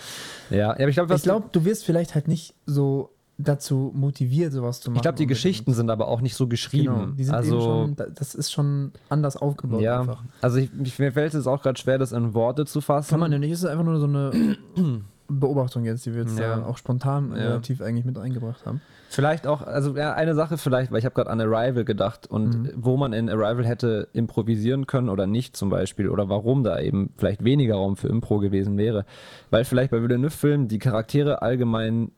Ja, 0.49 0.57
ja 0.57 0.69
aber 0.71 0.87
ich 0.89 0.95
glaube, 0.95 1.13
ich 1.13 1.23
glaube, 1.23 1.49
du 1.51 1.65
wirst 1.65 1.85
vielleicht 1.85 2.15
halt 2.15 2.27
nicht 2.27 2.55
so 2.65 3.12
dazu 3.37 3.91
motiviert, 3.95 4.53
sowas 4.53 4.79
zu 4.79 4.89
machen. 4.91 4.97
ich 4.97 5.01
glaube, 5.01 5.17
die. 5.17 5.27
Geschichten 5.27 5.73
sind 5.73 5.89
aber 5.89 6.07
auch 6.07 6.21
nicht 6.21 6.35
so 6.35 6.47
geschrieben. 6.47 6.93
Genau, 6.93 7.05
die 7.07 7.23
sind 7.23 7.33
also, 7.33 7.55
eben 7.55 7.63
schon, 7.63 7.95
da- 7.95 8.05
das 8.13 8.35
ist 8.35 8.51
schon 8.51 8.91
anders 9.09 9.35
aufgebaut 9.37 9.81
ja, 9.81 10.01
einfach. 10.01 10.23
also 10.41 10.57
ich, 10.59 10.69
ich, 10.83 10.99
mir 10.99 11.11
fällt 11.11 11.33
es 11.33 11.47
auch 11.47 11.61
gerade 11.63 11.79
schwer, 11.79 11.97
das 11.97 12.11
in 12.11 12.33
Worte 12.35 12.65
zu 12.65 12.79
fassen. 12.81 13.09
Kann 13.09 13.19
man 13.19 13.31
ja 13.31 13.39
nicht, 13.39 13.51
es 13.51 13.59
ist 13.59 13.65
einfach 13.65 13.83
nur 13.85 13.99
so 13.99 14.05
eine 14.05 14.55
Beobachtung 15.27 15.85
jetzt, 15.85 16.05
die 16.05 16.13
wir 16.13 16.21
jetzt 16.23 16.37
Ja. 16.37 16.63
auch 16.65 16.77
spontan 16.77 17.29
Ja. 17.31 17.37
relativ 17.37 17.81
eigentlich 17.81 18.05
mit 18.05 18.17
eingebracht 18.17 18.65
haben. 18.65 18.81
Vielleicht 19.09 19.47
auch, 19.47 19.61
also 19.61 19.95
ja, 19.95 20.13
eine 20.13 20.35
Sache 20.35 20.57
vielleicht, 20.57 20.91
weil 20.91 20.99
ich 20.99 21.05
habe 21.05 21.15
gerade 21.15 21.29
an 21.29 21.39
Arrival 21.39 21.85
gedacht 21.85 22.27
und 22.27 22.55
Mhm. 22.63 22.69
wo 22.75 22.97
man 22.97 23.13
in 23.13 23.29
Arrival 23.29 23.65
hätte 23.65 24.07
improvisieren 24.13 24.85
können 24.87 25.09
oder 25.09 25.25
nicht 25.27 25.55
zum 25.55 25.69
Beispiel 25.69 26.09
oder 26.09 26.29
warum 26.29 26.63
da 26.63 26.79
eben 26.79 27.11
vielleicht 27.17 27.43
weniger 27.43 27.75
Raum 27.75 27.95
für 27.95 28.07
Impro 28.09 28.39
gewesen 28.39 28.77
wäre. 28.77 29.05
Weil 29.49 29.65
vielleicht 29.65 29.91
bei 29.91 30.01
Villeneuve-Filmen 30.01 30.67
die 30.67 30.79
Charaktere 30.79 31.41
allgemein 31.41 32.11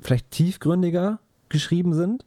vielleicht 0.00 0.30
tiefgründiger 0.30 1.18
geschrieben 1.48 1.94
sind. 1.94 2.24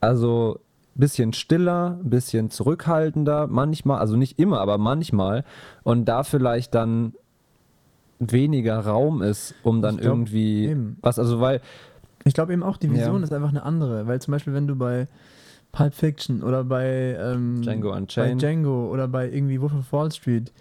Also 0.00 0.60
bisschen 0.94 1.32
stiller, 1.32 1.98
ein 2.02 2.10
bisschen 2.10 2.50
zurückhaltender, 2.50 3.46
manchmal, 3.46 3.98
also 3.98 4.16
nicht 4.16 4.38
immer, 4.38 4.60
aber 4.60 4.78
manchmal. 4.78 5.44
Und 5.82 6.06
da 6.06 6.22
vielleicht 6.24 6.74
dann 6.74 7.14
weniger 8.18 8.78
Raum 8.80 9.22
ist, 9.22 9.54
um 9.62 9.80
dann 9.82 9.96
glaub, 9.96 10.06
irgendwie 10.06 10.66
eben. 10.66 10.98
was, 11.00 11.18
also 11.18 11.40
weil 11.40 11.60
Ich 12.24 12.34
glaube 12.34 12.52
eben 12.52 12.62
auch, 12.62 12.76
die 12.76 12.90
Vision 12.90 13.18
Ja. 13.18 13.24
ist 13.24 13.32
einfach 13.32 13.48
eine 13.48 13.62
andere, 13.62 14.06
weil 14.06 14.20
zum 14.20 14.32
Beispiel, 14.32 14.52
wenn 14.52 14.66
du 14.66 14.76
bei 14.76 15.08
Pulp 15.72 15.94
Fiction 15.94 16.42
oder 16.42 16.64
bei 16.64 17.16
ähm, 17.18 17.62
Django 17.62 17.90
bei 17.92 17.96
Unchained. 17.96 18.42
Django 18.42 18.90
oder 18.90 19.08
bei 19.08 19.30
irgendwie 19.30 19.60
Wolf 19.60 19.72
of 19.72 19.90
Wall 19.92 20.10
Street, 20.12 20.52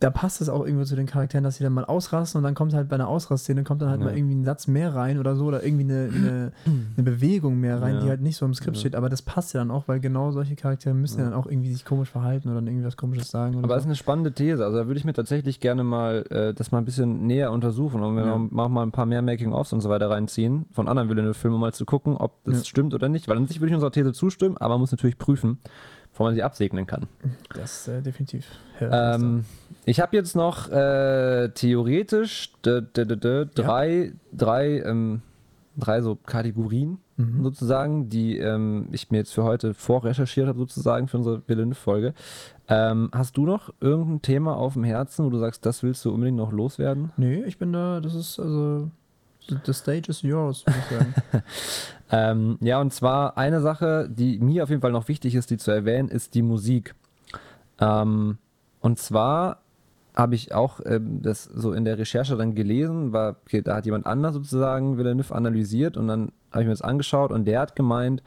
da 0.00 0.10
passt 0.10 0.40
es 0.40 0.48
auch 0.48 0.64
irgendwo 0.64 0.84
zu 0.84 0.94
den 0.94 1.06
Charakteren, 1.06 1.42
dass 1.42 1.56
sie 1.56 1.64
dann 1.64 1.72
mal 1.72 1.84
ausrasten 1.84 2.38
und 2.38 2.44
dann 2.44 2.54
kommt 2.54 2.72
halt 2.72 2.88
bei 2.88 2.94
einer 2.94 3.08
Ausrastszene, 3.08 3.64
kommt 3.64 3.82
dann 3.82 3.88
halt 3.90 4.00
Ja. 4.00 4.06
mal 4.06 4.16
irgendwie 4.16 4.36
ein 4.36 4.44
Satz 4.44 4.66
mehr 4.68 4.94
rein 4.94 5.18
oder 5.18 5.34
so 5.34 5.46
oder 5.46 5.64
irgendwie 5.64 5.84
eine, 5.84 6.10
eine, 6.14 6.52
eine 6.96 7.02
Bewegung 7.04 7.58
mehr 7.58 7.82
rein, 7.82 7.96
Ja. 7.96 8.00
die 8.02 8.08
halt 8.10 8.20
nicht 8.20 8.36
so 8.36 8.46
im 8.46 8.54
Skript 8.54 8.76
Ja. 8.76 8.80
steht, 8.80 8.94
aber 8.94 9.08
das 9.08 9.22
passt 9.22 9.54
ja 9.54 9.60
dann 9.60 9.70
auch, 9.72 9.88
weil 9.88 9.98
genau 9.98 10.30
solche 10.30 10.54
Charaktere 10.54 10.94
müssen 10.94 11.18
ja, 11.18 11.24
dann 11.24 11.34
auch 11.34 11.46
irgendwie 11.46 11.72
sich 11.72 11.84
komisch 11.84 12.10
verhalten 12.10 12.48
oder 12.48 12.56
dann 12.56 12.68
irgendwie 12.68 12.86
was 12.86 12.96
komisches 12.96 13.30
sagen 13.30 13.56
oder 13.56 13.64
Aber 13.64 13.74
das 13.74 13.82
so. 13.82 13.86
ist 13.86 13.90
eine 13.90 13.96
spannende 13.96 14.32
These. 14.32 14.64
Also 14.64 14.78
da 14.78 14.86
würde 14.86 14.98
ich 14.98 15.04
mir 15.04 15.12
tatsächlich 15.14 15.58
gerne 15.58 15.82
mal 15.82 16.24
äh, 16.30 16.54
das 16.54 16.70
mal 16.70 16.78
ein 16.78 16.84
bisschen 16.84 17.26
näher 17.26 17.50
untersuchen 17.50 18.02
und 18.02 18.14
mir 18.14 18.24
Ja. 18.24 18.38
noch 18.38 18.68
mal 18.68 18.82
ein 18.84 18.92
paar 18.92 19.06
mehr 19.06 19.22
Making-ofs 19.22 19.72
und 19.72 19.80
so 19.80 19.88
weiter 19.88 20.10
reinziehen 20.10 20.66
von 20.70 20.86
anderen 20.86 21.08
Villeneuve-Filmen, 21.08 21.56
um 21.56 21.60
mal 21.60 21.72
zu 21.72 21.84
gucken, 21.84 22.16
ob 22.16 22.44
das 22.44 22.68
stimmt 22.68 22.94
oder 22.94 23.08
nicht. 23.08 23.26
Weil 23.26 23.36
an 23.36 23.46
sich 23.46 23.60
würde 23.60 23.70
ich 23.70 23.74
unserer 23.74 23.90
These 23.90 24.12
zustimmen, 24.12 24.56
aber 24.58 24.74
man 24.74 24.80
muss 24.82 24.92
natürlich 24.92 25.18
prüfen, 25.18 25.58
bevor 26.18 26.26
man 26.26 26.34
sie 26.34 26.42
absegnen 26.42 26.84
kann. 26.84 27.06
Das 27.54 27.86
äh, 27.86 28.02
definitiv. 28.02 28.44
Ja, 28.80 29.14
Ähm, 29.14 29.44
ich 29.84 30.00
habe 30.00 30.16
jetzt 30.16 30.34
noch 30.34 30.68
äh, 30.68 31.48
theoretisch 31.54 32.50
drei, 32.62 34.12
drei, 34.32 34.80
ähm, 34.80 35.22
drei 35.76 36.02
so 36.02 36.16
Kategorien 36.16 36.98
Mhm. 37.20 37.42
sozusagen, 37.42 38.08
die 38.08 38.38
ähm, 38.38 38.88
ich 38.92 39.10
mir 39.10 39.18
jetzt 39.18 39.32
für 39.34 39.42
heute 39.42 39.74
vorrecherchiert 39.74 40.46
habe, 40.46 40.58
sozusagen 40.60 41.08
für 41.08 41.16
unsere 41.18 41.42
Villeneuve-Folge. 41.48 42.14
Ähm, 42.68 43.10
hast 43.12 43.36
du 43.36 43.44
noch 43.44 43.74
irgendein 43.80 44.22
Thema 44.22 44.56
auf 44.56 44.74
dem 44.74 44.84
Herzen, 44.84 45.24
wo 45.24 45.30
du 45.30 45.38
sagst, 45.38 45.66
das 45.66 45.82
willst 45.82 46.04
du 46.04 46.12
unbedingt 46.12 46.36
noch 46.36 46.52
loswerden? 46.52 47.10
Nee, 47.16 47.42
ich 47.44 47.58
bin 47.58 47.72
da, 47.72 48.00
das 48.00 48.14
ist 48.14 48.38
also, 48.38 48.90
the 49.64 49.72
stage 49.72 50.08
is 50.08 50.22
yours, 50.22 50.64
würde 50.66 50.78
ich 50.78 50.98
sagen. 50.98 51.14
Ähm, 52.10 52.56
ja, 52.60 52.80
und 52.80 52.92
zwar 52.92 53.36
eine 53.36 53.60
Sache, 53.60 54.08
die 54.10 54.38
mir 54.38 54.62
auf 54.62 54.70
jeden 54.70 54.80
Fall 54.80 54.92
noch 54.92 55.08
wichtig 55.08 55.34
ist, 55.34 55.50
die 55.50 55.58
zu 55.58 55.70
erwähnen, 55.70 56.08
ist 56.08 56.34
die 56.34 56.42
Musik. 56.42 56.94
Ähm, 57.80 58.38
und 58.80 58.98
zwar 58.98 59.60
habe 60.14 60.34
ich 60.34 60.54
auch 60.54 60.80
ähm, 60.84 61.20
das 61.22 61.44
so 61.44 61.72
in 61.72 61.84
der 61.84 61.98
Recherche 61.98 62.36
dann 62.36 62.54
gelesen, 62.54 63.12
war, 63.12 63.36
okay, 63.44 63.62
da 63.62 63.76
hat 63.76 63.84
jemand 63.84 64.06
anders 64.06 64.34
sozusagen 64.34 64.96
Villeneuve 64.96 65.34
analysiert 65.34 65.96
und 65.96 66.08
dann 66.08 66.32
habe 66.50 66.62
ich 66.62 66.66
mir 66.66 66.72
das 66.72 66.82
angeschaut 66.82 67.30
und 67.30 67.44
der 67.44 67.60
hat 67.60 67.76
gemeint, 67.76 68.22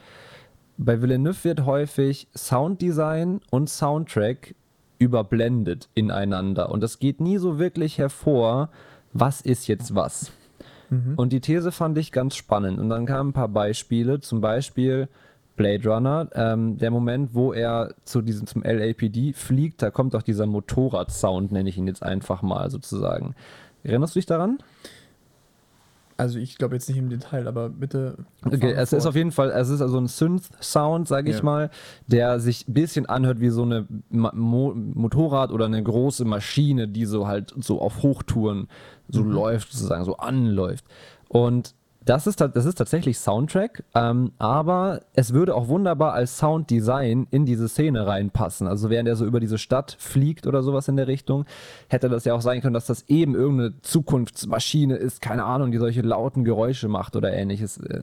bei 0.78 1.02
Villeneuve 1.02 1.44
wird 1.44 1.66
häufig 1.66 2.28
Sounddesign 2.36 3.42
und 3.50 3.70
Soundtrack 3.70 4.56
überblendet 5.00 5.90
ineinander 5.96 6.70
und 6.70 6.82
das 6.82 7.00
geht 7.00 7.20
nie 7.20 7.38
so 7.38 7.60
wirklich 7.60 7.98
hervor, 7.98 8.70
was 9.12 9.42
ist 9.42 9.68
jetzt 9.68 9.96
was. 9.96 10.32
Mhm. 10.92 11.14
Und 11.16 11.34
die 11.34 11.40
These 11.40 11.72
fand 11.72 11.98
ich 11.98 12.12
ganz 12.12 12.36
spannend. 12.36 12.78
Und 12.80 12.90
dann 12.90 13.08
kamen 13.08 13.32
ein 13.32 13.34
paar 13.34 13.48
Beispiele, 13.48 14.20
zum 14.20 14.40
Beispiel 14.42 15.08
Blade 15.56 15.90
Runner, 15.90 16.28
ähm, 16.34 16.78
der 16.78 16.92
Moment, 16.92 17.34
wo 17.34 17.54
er 17.54 17.94
zu 18.04 18.22
diesem 18.22 18.46
zum 18.46 18.62
LAPD 18.64 19.34
fliegt, 19.34 19.82
da 19.82 19.90
kommt 19.90 20.16
auch 20.16 20.22
dieser 20.22 20.46
Motorrad-Sound, 20.46 21.52
nenne 21.52 21.70
ich 21.70 21.78
ihn 21.78 21.88
jetzt 21.88 22.04
einfach 22.04 22.42
mal 22.44 22.70
sozusagen. 22.70 23.34
Erinnerst 23.84 24.16
du 24.16 24.20
dich 24.20 24.26
daran? 24.28 24.60
Also 26.18 26.38
ich 26.38 26.58
glaube 26.60 26.76
jetzt 26.76 26.88
nicht 26.88 27.00
im 27.00 27.10
Detail, 27.10 27.48
aber 27.48 27.70
bitte. 27.70 28.16
Okay, 28.46 28.74
es 28.74 28.94
ist 28.94 29.04
fort. 29.04 29.08
auf 29.10 29.16
jeden 29.16 29.32
Fall, 29.32 29.50
es 29.50 29.70
ist 29.70 29.82
also 29.82 29.98
ein 29.98 30.08
Synth-Sound, 30.08 31.08
sage 31.08 31.32
ich 31.32 31.38
Ja. 31.38 31.44
mal, 31.44 31.70
der 32.06 32.40
sich 32.40 32.68
ein 32.68 32.74
bisschen 32.74 33.08
anhört 33.08 33.40
wie 33.40 33.50
so 33.50 33.64
eine 33.64 33.88
Mo 34.12 34.74
Motorrad 34.76 35.52
oder 35.52 35.66
eine 35.66 35.82
große 35.82 36.24
Maschine, 36.26 36.88
die 36.88 37.06
so 37.06 37.28
halt 37.28 37.56
so 37.60 37.82
auf 37.82 38.04
Hochtouren 38.04 38.68
so 39.12 39.22
Mhm. 39.24 39.32
läuft, 39.32 39.72
sozusagen, 39.72 40.04
so 40.06 40.18
anläuft. 40.18 40.86
Und 41.30 41.76
das 42.04 42.26
ist, 42.26 42.42
das 42.42 42.66
ist 42.66 42.80
tatsächlich 42.80 43.20
Soundtrack, 43.20 43.84
ähm, 43.94 44.32
aber 44.40 45.02
es 45.14 45.36
würde 45.36 45.54
auch 45.54 45.68
wunderbar 45.68 46.14
als 46.14 46.36
Sounddesign 46.40 47.28
in 47.30 47.46
diese 47.46 47.70
Szene 47.70 48.08
reinpassen. 48.08 48.66
Also 48.66 48.90
während 48.90 49.08
er 49.08 49.16
so 49.16 49.24
über 49.24 49.40
diese 49.40 49.60
Stadt 49.60 49.96
fliegt 50.00 50.48
oder 50.48 50.64
sowas 50.64 50.88
in 50.88 50.96
der 50.96 51.06
Richtung, 51.06 51.46
hätte 51.90 52.10
das 52.10 52.26
ja 52.26 52.34
auch 52.34 52.42
sein 52.42 52.60
können, 52.62 52.74
dass 52.74 52.88
das 52.88 53.08
eben 53.08 53.36
irgendeine 53.36 53.80
Zukunftsmaschine 53.84 54.96
ist, 54.96 55.22
keine 55.22 55.44
Ahnung, 55.46 55.72
die 55.72 55.78
solche 55.78 56.02
lauten 56.02 56.44
Geräusche 56.44 56.88
macht 56.88 57.16
oder 57.16 57.32
ähnliches. 57.34 57.78
Äh, 57.78 58.02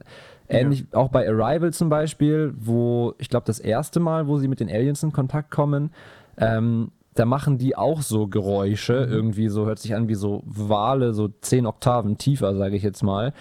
Ähnlich 0.51 0.85
auch 0.93 1.09
bei 1.09 1.27
Arrival 1.29 1.71
zum 1.73 1.89
Beispiel, 1.89 2.55
wo 2.57 3.13
ich 3.19 3.29
glaube 3.29 3.45
das 3.45 3.59
erste 3.59 3.99
Mal, 3.99 4.27
wo 4.27 4.39
sie 4.39 4.47
mit 4.47 4.59
den 4.59 4.69
Aliens 4.69 5.03
in 5.03 5.11
Kontakt 5.11 5.51
kommen, 5.51 5.91
ähm, 6.37 6.89
da 7.15 7.25
machen 7.25 7.57
die 7.57 7.75
auch 7.75 8.01
so 8.01 8.27
Geräusche, 8.27 8.93
irgendwie 8.93 9.49
so 9.49 9.65
hört 9.65 9.79
sich 9.79 9.95
an 9.95 10.07
wie 10.07 10.15
so 10.15 10.41
Wale, 10.45 11.13
so 11.13 11.29
zehn 11.41 11.65
Oktaven 11.65 12.17
tiefer, 12.17 12.55
sage 12.55 12.75
ich 12.75 12.83
jetzt 12.83 13.03
mal. 13.03 13.33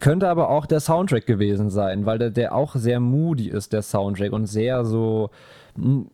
Könnte 0.00 0.28
aber 0.28 0.50
auch 0.50 0.66
der 0.66 0.80
Soundtrack 0.80 1.26
gewesen 1.26 1.70
sein, 1.70 2.04
weil 2.04 2.18
der, 2.18 2.30
der 2.30 2.54
auch 2.54 2.74
sehr 2.74 3.00
moody 3.00 3.48
ist, 3.48 3.72
der 3.72 3.82
Soundtrack, 3.82 4.32
und 4.32 4.46
sehr 4.46 4.84
so, 4.84 5.30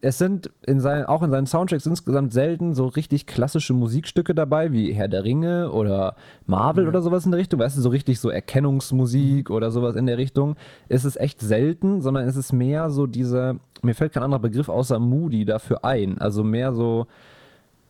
Es 0.00 0.16
sind 0.16 0.50
in 0.66 0.80
seinen, 0.80 1.04
auch 1.04 1.22
in 1.22 1.30
seinen 1.30 1.46
Soundtracks 1.46 1.84
insgesamt 1.84 2.32
selten 2.32 2.74
so 2.74 2.86
richtig 2.86 3.26
klassische 3.26 3.74
Musikstücke 3.74 4.34
dabei, 4.34 4.72
wie 4.72 4.92
Herr 4.92 5.08
der 5.08 5.22
Ringe 5.24 5.70
oder 5.70 6.16
Marvel 6.46 6.88
oder 6.88 7.02
sowas 7.02 7.26
in 7.26 7.30
der 7.30 7.38
Richtung. 7.40 7.60
Weißt 7.60 7.76
du, 7.76 7.82
so 7.82 7.90
richtig 7.90 8.20
so 8.20 8.30
Erkennungsmusik 8.30 9.50
oder 9.50 9.70
sowas 9.70 9.96
in 9.96 10.06
der 10.06 10.16
Richtung. 10.16 10.56
Ist 10.88 11.04
es 11.04 11.16
echt 11.16 11.40
selten, 11.40 12.00
sondern 12.00 12.26
es 12.26 12.36
ist 12.36 12.52
mehr 12.52 12.88
so 12.88 13.06
diese, 13.06 13.60
mir 13.82 13.94
fällt 13.94 14.14
kein 14.14 14.22
anderer 14.22 14.40
Begriff 14.40 14.70
außer 14.70 14.98
Moody 14.98 15.44
dafür 15.44 15.84
ein. 15.84 16.16
Also 16.18 16.42
mehr 16.42 16.72
so, 16.72 17.06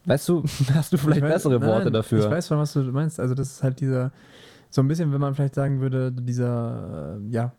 weißt 0.06 0.28
du, 0.28 0.42
hast 0.74 0.92
du 0.92 0.96
vielleicht 0.96 1.18
Ich 1.18 1.24
weiß- 1.24 1.28
bessere 1.34 1.62
Worte 1.62 1.84
nein, 1.84 1.92
dafür? 1.92 2.18
Ich 2.24 2.30
weiß 2.30 2.48
schon, 2.48 2.58
was 2.58 2.72
du 2.72 2.80
meinst. 2.82 3.20
Also, 3.20 3.34
das 3.34 3.48
ist 3.52 3.62
halt 3.62 3.78
dieser, 3.78 4.10
so 4.70 4.82
ein 4.82 4.88
bisschen, 4.88 5.12
wenn 5.12 5.20
man 5.20 5.34
vielleicht 5.36 5.54
sagen 5.54 5.80
würde, 5.80 6.10
dieser, 6.10 7.18
äh, 7.20 7.32
ja, 7.32 7.52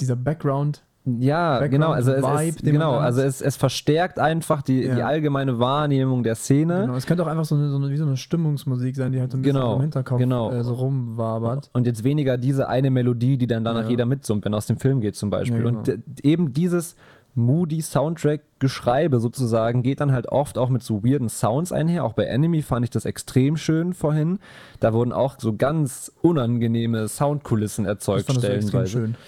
dieser 0.00 0.16
Background. 0.16 0.82
Ja, 1.20 1.60
Background 1.60 1.70
genau, 1.70 1.90
also 1.92 2.12
es, 2.12 2.24
Vibe, 2.24 2.56
es, 2.56 2.62
genau, 2.72 2.96
also 2.96 3.22
es, 3.22 3.40
es 3.40 3.54
verstärkt 3.56 4.18
einfach 4.18 4.60
die, 4.62 4.82
Ja. 4.82 4.94
die 4.96 5.02
allgemeine 5.04 5.60
Wahrnehmung 5.60 6.24
der 6.24 6.34
Szene. 6.34 6.80
Genau. 6.82 6.96
Es 6.96 7.06
könnte 7.06 7.22
auch 7.22 7.28
einfach 7.28 7.44
so 7.44 7.54
eine, 7.54 7.70
so 7.70 7.76
eine, 7.76 7.90
wie 7.90 7.96
so 7.96 8.04
eine 8.04 8.16
Stimmungsmusik 8.16 8.96
sein, 8.96 9.12
die 9.12 9.20
halt 9.20 9.30
so 9.30 9.38
ein 9.38 9.42
bisschen 9.42 9.54
Genau, 9.56 9.76
im 9.76 9.82
Hinterkopf 9.82 10.18
genau. 10.18 10.50
äh, 10.50 10.64
so 10.64 10.74
rumwabert. 10.74 11.70
Und 11.72 11.86
jetzt 11.86 12.02
weniger 12.02 12.38
diese 12.38 12.68
eine 12.68 12.90
Melodie, 12.90 13.36
die 13.38 13.46
dann 13.46 13.62
danach 13.62 13.84
Ja. 13.84 13.90
jeder 13.90 14.04
mitsummt, 14.04 14.44
wenn 14.44 14.52
er 14.52 14.56
aus 14.56 14.66
dem 14.66 14.78
Film 14.78 15.00
geht 15.00 15.14
zum 15.14 15.30
Beispiel. 15.30 15.58
Ja, 15.58 15.64
genau. 15.70 15.78
Und 15.78 16.02
eben 16.24 16.52
dieses 16.52 16.96
moody 17.36 17.82
Soundtrack-Geschreibe 17.82 19.20
sozusagen 19.20 19.82
geht 19.82 20.00
dann 20.00 20.10
halt 20.12 20.26
oft 20.28 20.58
auch 20.58 20.70
mit 20.70 20.82
so 20.82 21.04
weirden 21.04 21.28
Sounds 21.28 21.70
einher. 21.70 22.04
Auch 22.04 22.14
bei 22.14 22.24
Enemy 22.24 22.62
fand 22.62 22.84
ich 22.84 22.90
das 22.90 23.04
extrem 23.04 23.56
schön 23.56 23.92
vorhin. 23.92 24.38
Da 24.80 24.92
wurden 24.92 25.12
auch 25.12 25.36
so 25.38 25.54
ganz 25.54 26.10
unangenehme 26.22 27.06
Soundkulissen 27.08 27.84
Das 27.84 27.92
erzeugt 27.92 28.26
fandest 28.26 28.48
du 28.48 28.52
extrem 28.52 28.86
stellenweise. 28.86 29.18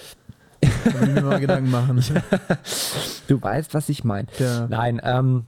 Da 0.84 1.00
will 1.00 1.08
ich 1.08 1.14
mir 1.14 1.22
mal 1.22 1.40
Gedanken 1.40 1.70
machen. 1.70 2.02
Du 3.28 3.40
weißt, 3.42 3.74
was 3.74 3.88
ich 3.88 4.04
meine. 4.04 4.28
Ja. 4.38 4.66
Nein, 4.68 5.00
ähm, 5.04 5.44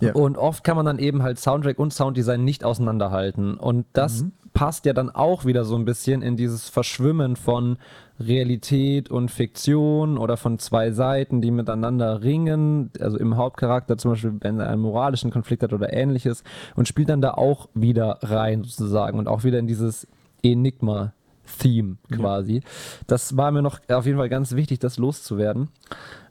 Ja. 0.00 0.12
und 0.12 0.36
oft 0.38 0.62
kann 0.64 0.76
man 0.76 0.86
dann 0.86 0.98
eben 0.98 1.22
halt 1.22 1.38
Soundtrack 1.38 1.78
und 1.78 1.92
Sounddesign 1.92 2.44
nicht 2.44 2.64
auseinanderhalten. 2.64 3.54
Und 3.54 3.86
das 3.92 4.22
Mhm. 4.22 4.32
passt 4.52 4.86
ja 4.86 4.92
dann 4.92 5.10
auch 5.10 5.44
wieder 5.44 5.64
so 5.64 5.74
ein 5.76 5.84
bisschen 5.84 6.22
in 6.22 6.36
dieses 6.36 6.68
Verschwimmen 6.68 7.34
von 7.36 7.78
Realität 8.20 9.10
und 9.10 9.30
Fiktion 9.32 10.18
oder 10.18 10.36
von 10.36 10.60
zwei 10.60 10.92
Seiten, 10.92 11.40
die 11.40 11.50
miteinander 11.50 12.22
ringen. 12.22 12.90
Also 13.00 13.18
im 13.18 13.36
Hauptcharakter 13.36 13.96
zum 13.98 14.12
Beispiel, 14.12 14.34
wenn 14.40 14.60
er 14.60 14.68
einen 14.68 14.82
moralischen 14.82 15.30
Konflikt 15.32 15.64
hat 15.64 15.72
oder 15.72 15.92
ähnliches 15.92 16.44
und 16.76 16.86
spielt 16.86 17.08
dann 17.08 17.20
da 17.20 17.32
auch 17.32 17.68
wieder 17.74 18.18
rein 18.22 18.62
sozusagen 18.62 19.18
und 19.18 19.26
auch 19.26 19.42
wieder 19.42 19.58
in 19.58 19.66
dieses 19.66 20.06
Enigma. 20.44 21.12
Theme 21.58 21.96
quasi. 22.10 22.62
Das 23.06 23.36
war 23.36 23.50
mir 23.50 23.62
noch 23.62 23.80
auf 23.88 24.06
jeden 24.06 24.18
Fall 24.18 24.28
ganz 24.28 24.52
wichtig, 24.54 24.78
das 24.78 24.98
loszuwerden. 24.98 25.68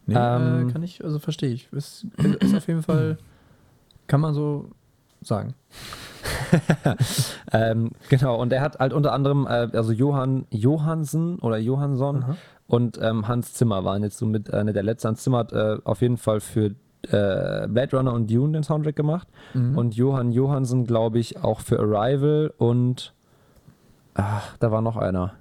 Nee, 0.06 0.16
Ähm, 0.18 0.68
äh, 0.70 0.72
kann 0.72 0.84
ich, 0.84 1.04
also 1.04 1.20
verstehe 1.20 1.50
ich. 1.54 1.72
Ist, 1.72 2.06
ist 2.40 2.56
auf 2.56 2.68
jeden 2.68 2.84
Fall, 2.90 3.18
kann 4.08 4.20
man 4.22 4.34
so 4.34 4.70
sagen. 5.22 5.54
Ähm, 7.52 7.92
genau, 8.10 8.40
und 8.42 8.52
er 8.54 8.62
hat 8.62 8.80
halt 8.80 8.94
unter 8.94 9.12
anderem, 9.14 9.46
äh, 9.48 9.70
also 9.74 9.92
Johann 9.92 10.46
Johansen 10.50 11.40
oder 11.40 11.58
Johansson 11.58 12.24
Aha. 12.24 12.36
und 12.68 13.00
ähm, 13.02 13.28
Hans 13.28 13.54
Zimmer 13.54 13.84
waren 13.84 14.04
jetzt 14.04 14.18
so 14.18 14.26
mit 14.26 14.54
einer 14.54 14.74
der 14.74 14.84
letzten. 14.84 15.10
Hans 15.10 15.24
Zimmer 15.24 15.40
hat 15.40 15.54
äh, 15.54 15.78
auf 15.84 16.02
jeden 16.02 16.18
Fall 16.18 16.40
für 16.40 16.66
äh, 17.10 17.68
Blade 17.68 17.96
Runner 17.98 18.14
und 18.14 18.30
Dune 18.32 18.54
den 18.54 18.64
Soundtrack 18.64 18.96
gemacht 18.96 19.28
Mhm. 19.54 19.78
und 19.78 19.96
Johann 19.96 20.32
Johansen, 20.32 20.86
glaube 20.86 21.20
ich, 21.20 21.44
auch 21.44 21.60
für 21.60 21.80
Arrival 21.80 22.54
und 22.58 23.14
ach, 24.16 24.58
da 24.58 24.72
war 24.72 24.82
noch 24.82 24.98
einer. 24.98 25.34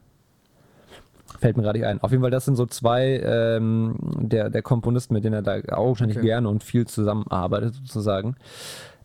Fällt 1.38 1.56
mir 1.56 1.62
gerade 1.62 1.78
nicht 1.78 1.88
ein. 1.88 2.00
Auf 2.02 2.10
jeden 2.10 2.22
Fall, 2.22 2.30
das 2.30 2.44
sind 2.44 2.56
so 2.56 2.66
zwei 2.66 3.20
ähm, 3.24 3.96
der, 4.00 4.50
der 4.50 4.62
Komponisten, 4.62 5.14
mit 5.14 5.24
denen 5.24 5.34
er 5.34 5.42
da 5.42 5.74
augenscheinlich 5.74 6.18
Okay. 6.18 6.26
gerne 6.26 6.48
und 6.48 6.62
viel 6.62 6.86
zusammenarbeitet, 6.86 7.74
sozusagen. 7.74 8.36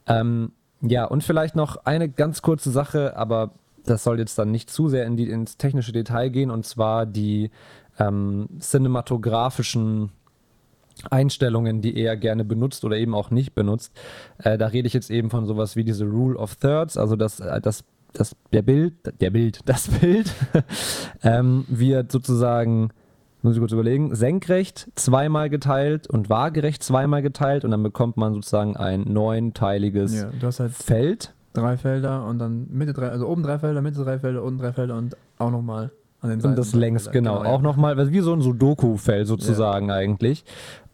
Ähm, 0.05 0.51
ja, 0.82 1.05
und 1.05 1.24
vielleicht 1.24 1.55
noch 1.55 1.78
eine 1.86 2.09
ganz 2.09 2.41
kurze 2.41 2.70
Sache, 2.70 3.18
aber 3.18 3.51
das 3.86 4.03
soll 4.03 4.20
jetzt 4.20 4.38
dann 4.38 4.51
nicht 4.51 4.70
zu 4.70 4.89
sehr 4.89 5.05
in 5.05 5.18
die, 5.18 5.30
ins 5.30 5.57
technische 5.57 5.91
Detail 5.91 6.30
gehen, 6.30 6.51
und 6.51 6.65
zwar 6.65 7.05
die 7.05 7.49
ähm, 7.97 8.47
cinematografischen 8.59 10.11
Einstellungen, 11.09 11.82
die 11.82 11.95
er 11.97 12.18
gerne 12.18 12.43
benutzt 12.43 12.84
oder 12.86 12.97
eben 12.97 13.15
auch 13.15 13.32
nicht 13.32 13.53
benutzt. 13.55 13.93
Äh, 14.39 14.57
da 14.57 14.68
rede 14.68 14.88
ich 14.88 14.93
jetzt 14.93 15.09
eben 15.09 15.30
von 15.30 15.45
sowas 15.45 15.76
wie 15.76 15.84
diese 15.84 16.05
Rule 16.05 16.38
of 16.38 16.55
Thirds, 16.55 16.97
also 16.97 17.15
das, 17.15 17.39
äh, 17.39 17.61
das, 17.61 17.84
das 18.20 18.36
der 18.53 18.61
Bild, 18.61 18.93
der 19.22 19.30
Bild, 19.30 19.59
das 19.65 19.88
Bild 19.88 20.34
ähm, 21.24 21.65
wird 21.68 22.11
sozusagen, 22.11 22.89
muss 23.41 23.53
ich 23.53 23.59
kurz 23.59 23.72
überlegen, 23.72 24.15
senkrecht 24.15 24.89
zweimal 24.95 25.49
geteilt 25.49 26.07
und 26.07 26.30
waagerecht 26.30 26.84
zweimal 26.84 27.22
geteilt 27.22 27.63
und 27.65 27.72
dann 27.72 27.84
bekommt 27.84 28.18
man 28.18 28.34
sozusagen 28.34 28.76
ein 28.78 29.01
neunteiliges 29.07 30.15
Ja, 30.15 30.30
halt 30.59 30.72
Feld. 30.72 31.34
drei 31.53 31.78
Felder 31.78 32.26
und 32.26 32.39
dann 32.39 32.68
Mitte 32.70 32.93
drei, 32.93 33.09
also 33.09 33.28
oben 33.28 33.43
drei 33.43 33.59
Felder, 33.59 33.82
Mitte 33.82 34.03
drei 34.03 34.20
Felder, 34.20 34.43
unten 34.43 34.59
drei 34.59 34.74
Felder 34.74 34.97
und 34.97 35.15
auch 35.38 35.51
nochmal 35.51 35.91
an 36.22 36.30
den 36.32 36.41
Seiten. 36.41 36.53
Und 36.53 36.59
das 36.59 36.72
drei 36.72 36.80
längs, 36.80 37.03
Felder. 37.03 37.20
genau. 37.20 37.43
ja. 37.43 37.49
Auch 37.49 37.61
nochmal, 37.61 38.11
wie 38.11 38.20
so 38.22 38.34
ein 38.34 38.41
Sudoku-Feld 38.41 39.28
sozusagen 39.28 39.91
eigentlich. 39.91 40.43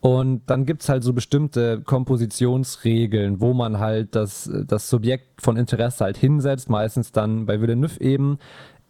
Und 0.04 0.42
dann 0.48 0.66
gibt 0.66 0.82
es 0.82 0.90
halt 0.90 1.02
so 1.02 1.14
bestimmte 1.14 1.80
Kompositionsregeln, 1.80 3.40
wo 3.40 3.54
man 3.54 3.80
halt 3.80 4.16
das, 4.16 4.52
das 4.68 4.90
Subjekt 4.90 5.42
von 5.42 5.56
Interesse 5.56 6.04
halt 6.04 6.18
hinsetzt, 6.18 6.70
meistens 6.70 7.14
dann 7.14 7.46
bei 7.46 7.62
Villeneuve 7.62 8.02
eben 8.02 8.38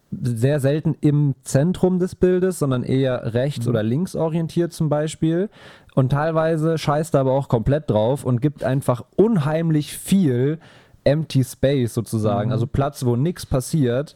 sehr 0.09 0.59
selten 0.59 0.95
im 1.01 1.35
Zentrum 1.43 1.99
des 1.99 2.15
Bildes, 2.15 2.57
sondern 2.57 2.81
eher 2.81 3.35
rechts 3.35 3.67
oder 3.67 3.83
links 3.83 4.15
orientiert 4.15 4.73
zum 4.73 4.89
Beispiel. 4.89 5.51
Und 5.93 6.13
teilweise 6.13 6.79
scheißt 6.79 7.13
er 7.13 7.19
aber 7.21 7.33
auch 7.33 7.47
komplett 7.47 7.91
drauf 7.91 8.23
und 8.23 8.41
gibt 8.41 8.63
einfach 8.63 9.05
unheimlich 9.15 9.95
viel 9.95 10.57
Empty 11.03 11.43
Space 11.43 11.93
sozusagen, 11.93 12.51
also 12.51 12.65
Platz, 12.65 13.05
wo 13.05 13.15
nichts 13.15 13.45
passiert. 13.45 14.15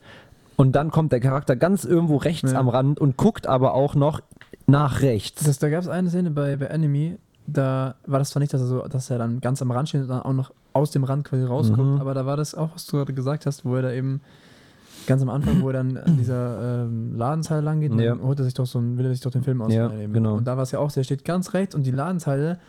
Und 0.56 0.76
dann 0.76 0.89
kommt 0.89 1.12
der 1.12 1.20
Charakter 1.20 1.56
ganz 1.56 1.86
irgendwo 1.86 2.18
rechts 2.18 2.54
Ja. 2.54 2.60
am 2.60 2.70
Rand 2.70 3.00
und 3.00 3.18
guckt 3.18 3.45
aber 3.45 3.76
auch 3.76 3.93
noch 3.93 4.22
nach 4.68 5.01
rechts. 5.01 5.43
Das, 5.45 5.59
da 5.59 5.70
gab 5.70 5.82
es 5.82 5.88
eine 5.88 6.09
Szene 6.09 6.30
bei, 6.32 6.55
bei 6.57 6.65
Enemy, 6.65 7.18
da 7.47 7.95
war 8.05 8.20
das 8.20 8.32
zwar 8.32 8.41
nicht, 8.41 8.53
dass 8.53 8.61
er, 8.61 8.68
so, 8.68 8.88
dass 8.88 9.09
er 9.09 9.18
dann 9.18 9.39
ganz 9.39 9.61
am 9.61 9.72
Rand 9.72 9.88
steht 9.89 10.01
und 10.01 10.09
dann 10.09 10.22
auch 10.22 10.34
noch 10.34 10.51
aus 10.74 10.91
dem 10.91 11.03
Rand 11.05 11.24
quasi 11.26 11.43
rausguckt, 11.43 11.80
Mhm. 11.95 12.01
aber 12.01 12.13
da 12.13 12.26
war 12.26 12.36
das 12.38 12.53
auch, 12.53 12.70
was 12.76 12.86
du 12.86 12.97
gerade 12.97 13.13
gesagt 13.13 13.45
hast, 13.45 13.63
wo 13.65 13.76
er 13.76 13.82
da 13.84 13.91
eben 13.91 14.22
ganz 15.07 15.22
am 15.22 15.30
Anfang, 15.30 15.61
wo 15.61 15.68
er 15.70 15.74
dann 15.74 15.97
an 15.97 16.18
dieser 16.18 16.84
ähm, 16.84 17.15
Ladenzeile 17.15 17.61
lang 17.61 17.80
geht, 17.80 17.93
Ja. 17.93 18.15
dann 18.15 18.22
holt 18.24 18.39
er 18.39 18.43
sich 18.45 18.53
doch 18.53 18.65
so 18.65 18.80
ein, 18.80 18.97
will 18.97 19.05
er 19.05 19.11
sich 19.11 19.22
doch 19.22 19.32
den 19.32 19.43
Film 19.43 19.61
ausleihen. 19.61 20.01
Ja, 20.01 20.07
genau. 20.07 20.36
Und 20.36 20.45
da 20.45 20.57
war 20.57 20.63
es 20.63 20.72
ja 20.72 20.80
auch, 20.80 20.91
der 20.91 21.03
steht 21.03 21.24
ganz 21.24 21.53
rechts 21.53 21.74
und 21.74 21.84
die 21.84 21.91
Ladenzeile, 21.91 22.59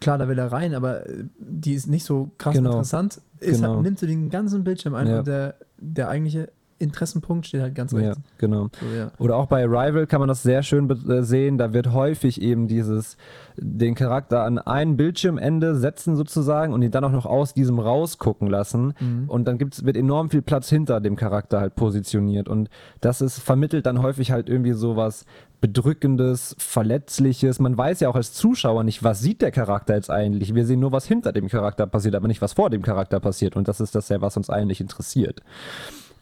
klar, 0.00 0.18
da 0.18 0.28
will 0.28 0.38
er 0.38 0.52
rein, 0.52 0.72
aber 0.74 1.02
die 1.38 1.74
ist 1.74 1.88
nicht 1.88 2.04
so 2.04 2.30
krass 2.38 2.54
Genau. 2.54 2.70
interessant. 2.70 3.20
Ist 3.40 3.60
Genau. 3.60 3.82
nimmt 3.82 3.98
so 3.98 4.06
den 4.06 4.30
ganzen 4.30 4.62
Bildschirm 4.62 4.94
ein 4.94 5.08
Ja. 5.08 5.18
und 5.18 5.26
der, 5.26 5.56
der 5.78 6.08
eigentliche 6.08 6.50
Interessenpunkt 6.78 7.46
steht 7.46 7.60
halt 7.60 7.74
ganz 7.74 7.92
Ja, 7.92 7.98
rechts. 7.98 8.20
genau. 8.38 8.68
So, 8.80 8.86
ja. 8.96 9.10
Oder 9.18 9.36
auch 9.36 9.46
bei 9.46 9.64
Rival 9.64 10.06
kann 10.06 10.20
man 10.20 10.28
das 10.28 10.42
sehr 10.42 10.62
schön 10.62 10.88
äh, 10.90 11.22
sehen. 11.22 11.58
Da 11.58 11.72
wird 11.72 11.92
häufig 11.92 12.40
eben 12.40 12.68
dieses, 12.68 13.16
den 13.56 13.94
Charakter 13.94 14.44
an 14.44 14.58
ein 14.58 14.96
Bildschirmende 14.96 15.74
setzen 15.76 16.16
sozusagen 16.16 16.72
und 16.72 16.82
ihn 16.82 16.90
dann 16.90 17.04
auch 17.04 17.12
noch 17.12 17.26
aus 17.26 17.54
diesem 17.54 17.78
rausgucken 17.78 18.48
lassen. 18.48 18.94
Mhm. 19.00 19.24
Und 19.28 19.46
dann 19.46 19.58
gibt's, 19.58 19.84
wird 19.84 19.96
enorm 19.96 20.30
viel 20.30 20.42
Platz 20.42 20.68
hinter 20.68 21.00
dem 21.00 21.16
Charakter 21.16 21.60
halt 21.60 21.74
positioniert. 21.74 22.48
Und 22.48 22.68
das 23.00 23.20
ist, 23.20 23.38
vermittelt 23.40 23.86
dann 23.86 24.02
häufig 24.02 24.30
halt 24.30 24.48
irgendwie 24.48 24.72
sowas 24.72 25.24
Bedrückendes, 25.60 26.54
Verletzliches. 26.58 27.58
Man 27.58 27.76
weiß 27.76 27.98
ja 27.98 28.08
auch 28.08 28.14
als 28.14 28.32
Zuschauer 28.32 28.84
nicht, 28.84 29.02
was 29.02 29.20
sieht 29.20 29.42
der 29.42 29.50
Charakter 29.50 29.96
jetzt 29.96 30.08
eigentlich. 30.10 30.54
Wir 30.54 30.64
sehen 30.64 30.78
nur, 30.78 30.92
was 30.92 31.04
hinter 31.06 31.32
dem 31.32 31.48
Charakter 31.48 31.86
passiert, 31.88 32.14
aber 32.14 32.28
nicht, 32.28 32.40
was 32.40 32.52
vor 32.52 32.70
dem 32.70 32.82
Charakter 32.82 33.18
passiert. 33.18 33.56
Und 33.56 33.66
das 33.66 33.80
ist 33.80 33.96
das 33.96 34.08
ja, 34.08 34.20
was 34.20 34.36
uns 34.36 34.50
eigentlich 34.50 34.80
interessiert. 34.80 35.42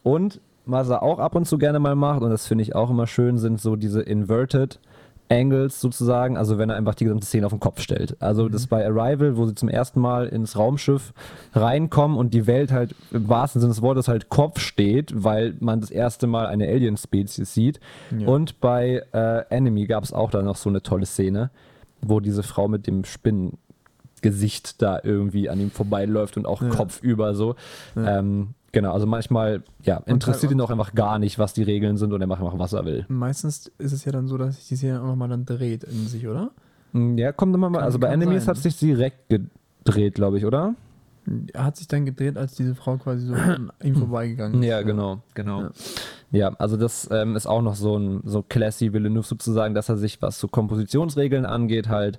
Und 0.07 0.41
was 0.67 0.89
er 0.89 1.03
auch 1.03 1.19
ab 1.19 1.35
und 1.35 1.47
zu 1.49 1.59
gerne 1.59 1.81
mal 1.81 1.97
macht, 1.97 2.23
und 2.23 2.31
das 2.31 2.47
finde 2.47 2.63
ich 2.63 2.77
auch 2.77 2.91
immer 2.91 3.09
schön, 3.09 3.39
sind 3.39 3.61
so 3.61 3.75
diese 3.75 4.03
Inverted 4.03 4.79
Angles 5.29 5.81
sozusagen, 5.81 6.37
also 6.37 6.59
wenn 6.59 6.71
er 6.71 6.77
einfach 6.77 6.95
die 6.95 7.03
gesamte 7.03 7.27
Szene 7.27 7.45
auf 7.47 7.53
den 7.53 7.59
Kopf 7.59 7.81
stellt. 7.81 8.17
Also 8.21 8.49
das 8.49 8.69
bei 8.69 8.87
Arrival, 8.87 9.37
wo 9.37 9.47
sie 9.47 9.57
zum 9.57 9.69
ersten 9.69 9.99
Mal 9.99 10.29
ins 10.29 10.57
Raumschiff 10.57 11.13
reinkommen 11.55 12.17
und 12.17 12.33
die 12.35 12.47
Welt 12.47 12.71
halt 12.71 12.95
im 13.11 13.29
wahrsten 13.29 13.61
Sinne 13.61 13.73
des 13.73 13.83
Wortes 13.83 14.07
halt 14.07 14.29
Kopf 14.29 14.61
steht, 14.61 15.13
weil 15.25 15.57
man 15.59 15.81
das 15.81 15.91
erste 15.91 16.29
Mal 16.29 16.47
eine 16.47 16.69
Alien-Spezies 16.69 17.53
sieht. 17.53 17.81
Ja. 18.17 18.29
Und 18.29 18.61
bei 18.61 19.03
äh, 19.13 19.39
Enemy 19.51 19.87
gab 19.87 20.05
es 20.05 20.13
auch 20.13 20.31
da 20.31 20.41
noch 20.43 20.55
so 20.55 20.69
eine 20.69 20.81
tolle 20.85 21.07
Szene, 21.07 21.51
wo 22.01 22.21
diese 22.21 22.45
Frau 22.45 22.69
mit 22.69 22.87
dem 22.87 23.03
Spinnengesicht 23.05 24.81
da 24.81 25.01
irgendwie 25.03 25.49
an 25.51 25.59
ihm 25.59 25.73
vorbeiläuft 25.73 26.37
und 26.37 26.47
auch 26.47 26.63
Ja. 26.63 26.69
kopfüber 26.69 27.35
so. 27.35 27.57
Ja. 27.97 28.21
Ähm, 28.21 28.51
genau, 28.77 28.93
also 28.93 29.07
manchmal, 29.07 29.63
ja, 29.85 29.97
interessiert 30.05 30.53
ihn 30.53 30.61
auch 30.61 30.71
einfach 30.71 30.95
gar 30.95 31.19
nicht, 31.19 31.39
was 31.39 31.55
die 31.55 31.63
Regeln 31.63 31.97
sind 31.97 32.13
und 32.13 32.21
er 32.21 32.27
macht 32.27 32.43
einfach, 32.43 32.59
was 32.59 32.75
er 32.75 32.85
will. 32.85 33.07
Meistens 33.09 33.73
ist 33.79 33.93
es 33.93 34.05
ja 34.05 34.13
dann 34.13 34.27
so, 34.29 34.37
dass 34.37 34.57
sich 34.57 34.69
die 34.69 34.77
Szene 34.77 35.01
auch 35.01 35.07
nochmal 35.07 35.29
dann 35.31 35.47
dreht 35.47 35.83
in 35.85 36.07
sich, 36.07 36.29
oder? 36.29 36.51
Mm, 36.93 37.17
Ja, 37.17 37.33
kommt 37.33 37.55
immer 37.55 37.71
mal, 37.71 37.79
Kann- 37.79 37.85
also 37.87 37.99
bei 37.99 38.09
Enemies 38.09 38.47
hat 38.49 38.59
sich 38.59 38.79
direkt 38.79 39.31
gedreht, 39.31 40.15
glaube 40.15 40.37
ich, 40.39 40.45
oder? 40.45 40.75
Er 41.55 41.65
hat 41.65 41.77
sich 41.77 41.89
dann 41.89 42.05
gedreht, 42.05 42.37
als 42.37 42.55
diese 42.55 42.75
Frau 42.75 42.99
quasi 42.99 43.27
so 43.27 43.35
an 43.35 43.73
ihm 43.83 43.97
vorbeigegangen 44.05 44.63
ist. 44.63 44.69
Ja, 44.69 44.83
genau, 44.83 45.23
genau. 45.35 45.63
Ja. 45.63 45.71
Ja, 46.33 46.49
also 46.59 46.77
das 46.77 47.09
ähm, 47.11 47.35
ist 47.37 47.47
auch 47.47 47.63
noch 47.63 47.77
so 47.77 47.97
ein 47.99 48.21
so 48.25 48.43
classy 48.43 48.93
Villeneuve 48.93 49.27
sozusagen, 49.27 49.75
dass 49.75 49.89
er 49.89 49.97
sich, 49.97 50.21
was 50.21 50.39
so 50.39 50.49
Kompositionsregeln 50.49 51.47
angeht, 51.47 51.89
halt 51.89 52.19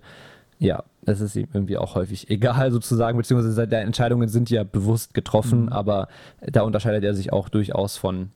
ja, 0.60 0.84
es 1.05 1.22
ist 1.22 1.36
ihm 1.36 1.47
irgendwie 1.53 1.78
auch 1.78 1.95
häufig 1.95 2.30
egal 2.32 2.72
sozusagen, 2.72 3.18
beziehungsweise 3.18 3.53
seine 3.53 3.78
Entscheidungen 3.78 4.28
sind 4.28 4.49
ja 4.49 4.64
bewusst 4.64 5.14
getroffen, 5.14 5.64
Mhm. 5.66 5.70
aber 5.74 6.08
da 6.41 6.62
unterscheidet 6.64 7.03
er 7.03 7.14
sich 7.14 7.32
auch 7.34 7.49
durchaus 7.49 7.97
von, 7.97 8.32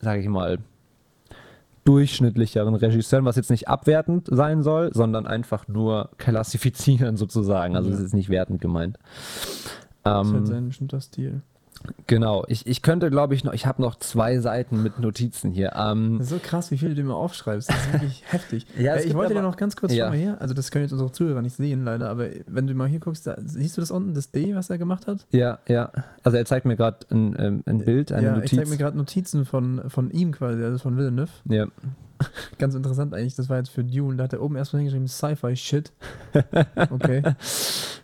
sage 0.00 0.20
ich 0.20 0.28
mal, 0.28 0.58
durchschnittlicheren 1.84 2.74
Regisseuren, 2.74 3.24
was 3.24 3.36
jetzt 3.36 3.50
nicht 3.50 3.68
abwertend 3.68 4.26
sein 4.30 4.62
soll, 4.64 4.90
sondern 4.92 5.26
einfach 5.26 5.68
nur 5.68 6.10
klassifizieren 6.18 7.16
sozusagen. 7.16 7.76
Also 7.76 7.90
Ja. 7.90 7.94
es 7.94 8.00
ist 8.00 8.14
nicht 8.14 8.28
wertend 8.28 8.60
gemeint. 8.60 8.98
Das 10.02 10.26
ist 10.26 10.32
halt 10.32 10.40
Ähm, 10.42 10.46
sein 10.46 10.66
bestimmter 10.68 11.00
Stil. 11.00 11.42
Genau, 12.06 12.44
ich, 12.48 12.66
ich 12.66 12.82
könnte, 12.82 13.10
glaube 13.10 13.34
ich, 13.34 13.44
noch, 13.44 13.52
ich 13.52 13.66
habe 13.66 13.80
noch 13.82 13.96
zwei 13.96 14.38
Seiten 14.38 14.82
mit 14.82 14.98
Notizen 14.98 15.50
hier. 15.50 15.72
Ähm, 15.76 16.18
Das 16.18 16.26
ist 16.28 16.32
so 16.32 16.38
krass, 16.42 16.70
wie 16.70 16.78
viel 16.78 16.94
du 16.94 17.00
immer 17.00 17.16
aufschreibst. 17.16 17.68
Das 17.70 17.76
ist 17.76 17.92
wirklich 17.92 18.22
heftig. 18.30 18.66
Ja, 18.78 18.94
Äh, 18.96 19.04
ich 19.04 19.14
wollte 19.14 19.34
dir 19.34 19.40
aber- 19.40 19.48
noch 19.48 19.56
ganz 19.56 19.76
kurz 19.76 19.92
Ja. 19.92 20.08
mal 20.08 20.16
hier, 20.18 20.40
also 20.40 20.54
das 20.54 20.70
können 20.70 20.84
jetzt 20.84 20.92
unsere 20.92 21.12
Zuhörer 21.12 21.42
nicht 21.42 21.56
sehen, 21.56 21.84
leider, 21.84 22.08
aber 22.10 22.26
wenn 22.46 22.66
du 22.66 22.74
mal 22.74 22.88
hier 22.88 23.00
guckst, 23.00 23.26
da, 23.26 23.36
siehst 23.44 23.76
du 23.76 23.80
das 23.80 23.90
unten, 23.90 24.14
das 24.14 24.30
D, 24.30 24.54
was 24.54 24.70
er 24.70 24.78
gemacht 24.78 25.06
hat? 25.06 25.26
ja, 25.30 25.58
ja. 25.68 25.90
Also 26.22 26.36
er 26.38 26.44
zeigt 26.44 26.66
mir 26.66 26.76
gerade 26.76 26.98
ein, 27.10 27.36
ähm, 27.38 27.62
ein 27.66 27.78
Bild, 27.84 28.12
eine 28.12 28.26
ja, 28.26 28.34
Notiz. 28.36 28.56
zeige 28.58 28.70
mir 28.70 28.76
gerade 28.76 28.96
Notizen 28.96 29.44
von, 29.44 29.82
von 29.88 30.10
ihm 30.10 30.32
quasi, 30.32 30.62
also 30.62 30.78
von 30.78 30.96
Villeneuve. 30.96 31.30
ja. 31.46 31.66
Ganz 32.58 32.74
interessant 32.74 33.12
eigentlich, 33.12 33.34
das 33.34 33.50
war 33.50 33.58
jetzt 33.58 33.68
für 33.68 33.84
Dune, 33.84 34.16
da 34.16 34.24
hat 34.24 34.32
er 34.32 34.40
oben 34.40 34.56
erstmal 34.56 34.80
hingeschrieben 34.80 35.06
Sci-Fi-Shit. 35.06 35.92
Okay. 36.90 37.22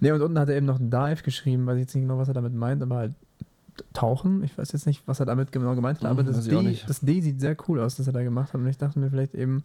ne, 0.01 0.13
und 0.15 0.21
unten 0.21 0.39
hat 0.39 0.51
er 0.51 0.57
eben 0.57 0.67
noch 0.67 0.79
Dive 0.79 1.23
geschrieben, 1.23 1.67
weiß 1.67 1.77
ich 1.77 1.81
jetzt 1.83 1.95
nicht 1.95 2.03
genau, 2.05 2.19
was 2.19 2.29
er 2.29 2.35
damit 2.35 2.53
meint, 2.55 2.83
aber 2.83 2.97
halt 2.97 3.13
Tauchen. 3.93 4.43
Ich 4.45 4.57
weiß 4.57 4.73
jetzt 4.73 4.87
nicht, 4.87 5.03
was 5.07 5.21
er 5.21 5.27
damit 5.27 5.53
genau 5.53 5.75
gemeint 5.75 5.99
hat, 5.99 6.05
Mhm, 6.05 6.11
aber 6.11 6.23
das 6.23 6.47
ich 6.47 6.55
auch 6.55 6.63
D, 6.63 6.79
das 6.87 7.01
D 7.01 7.21
sieht 7.21 7.41
sehr 7.41 7.57
cool 7.69 7.81
aus, 7.81 7.97
das 7.97 8.07
er 8.07 8.13
da 8.13 8.23
gemacht 8.23 8.53
hat. 8.53 8.61
Und 8.61 8.67
ich 8.67 8.79
dachte 8.79 8.99
mir 8.99 9.11
vielleicht 9.11 9.35
eben, 9.35 9.65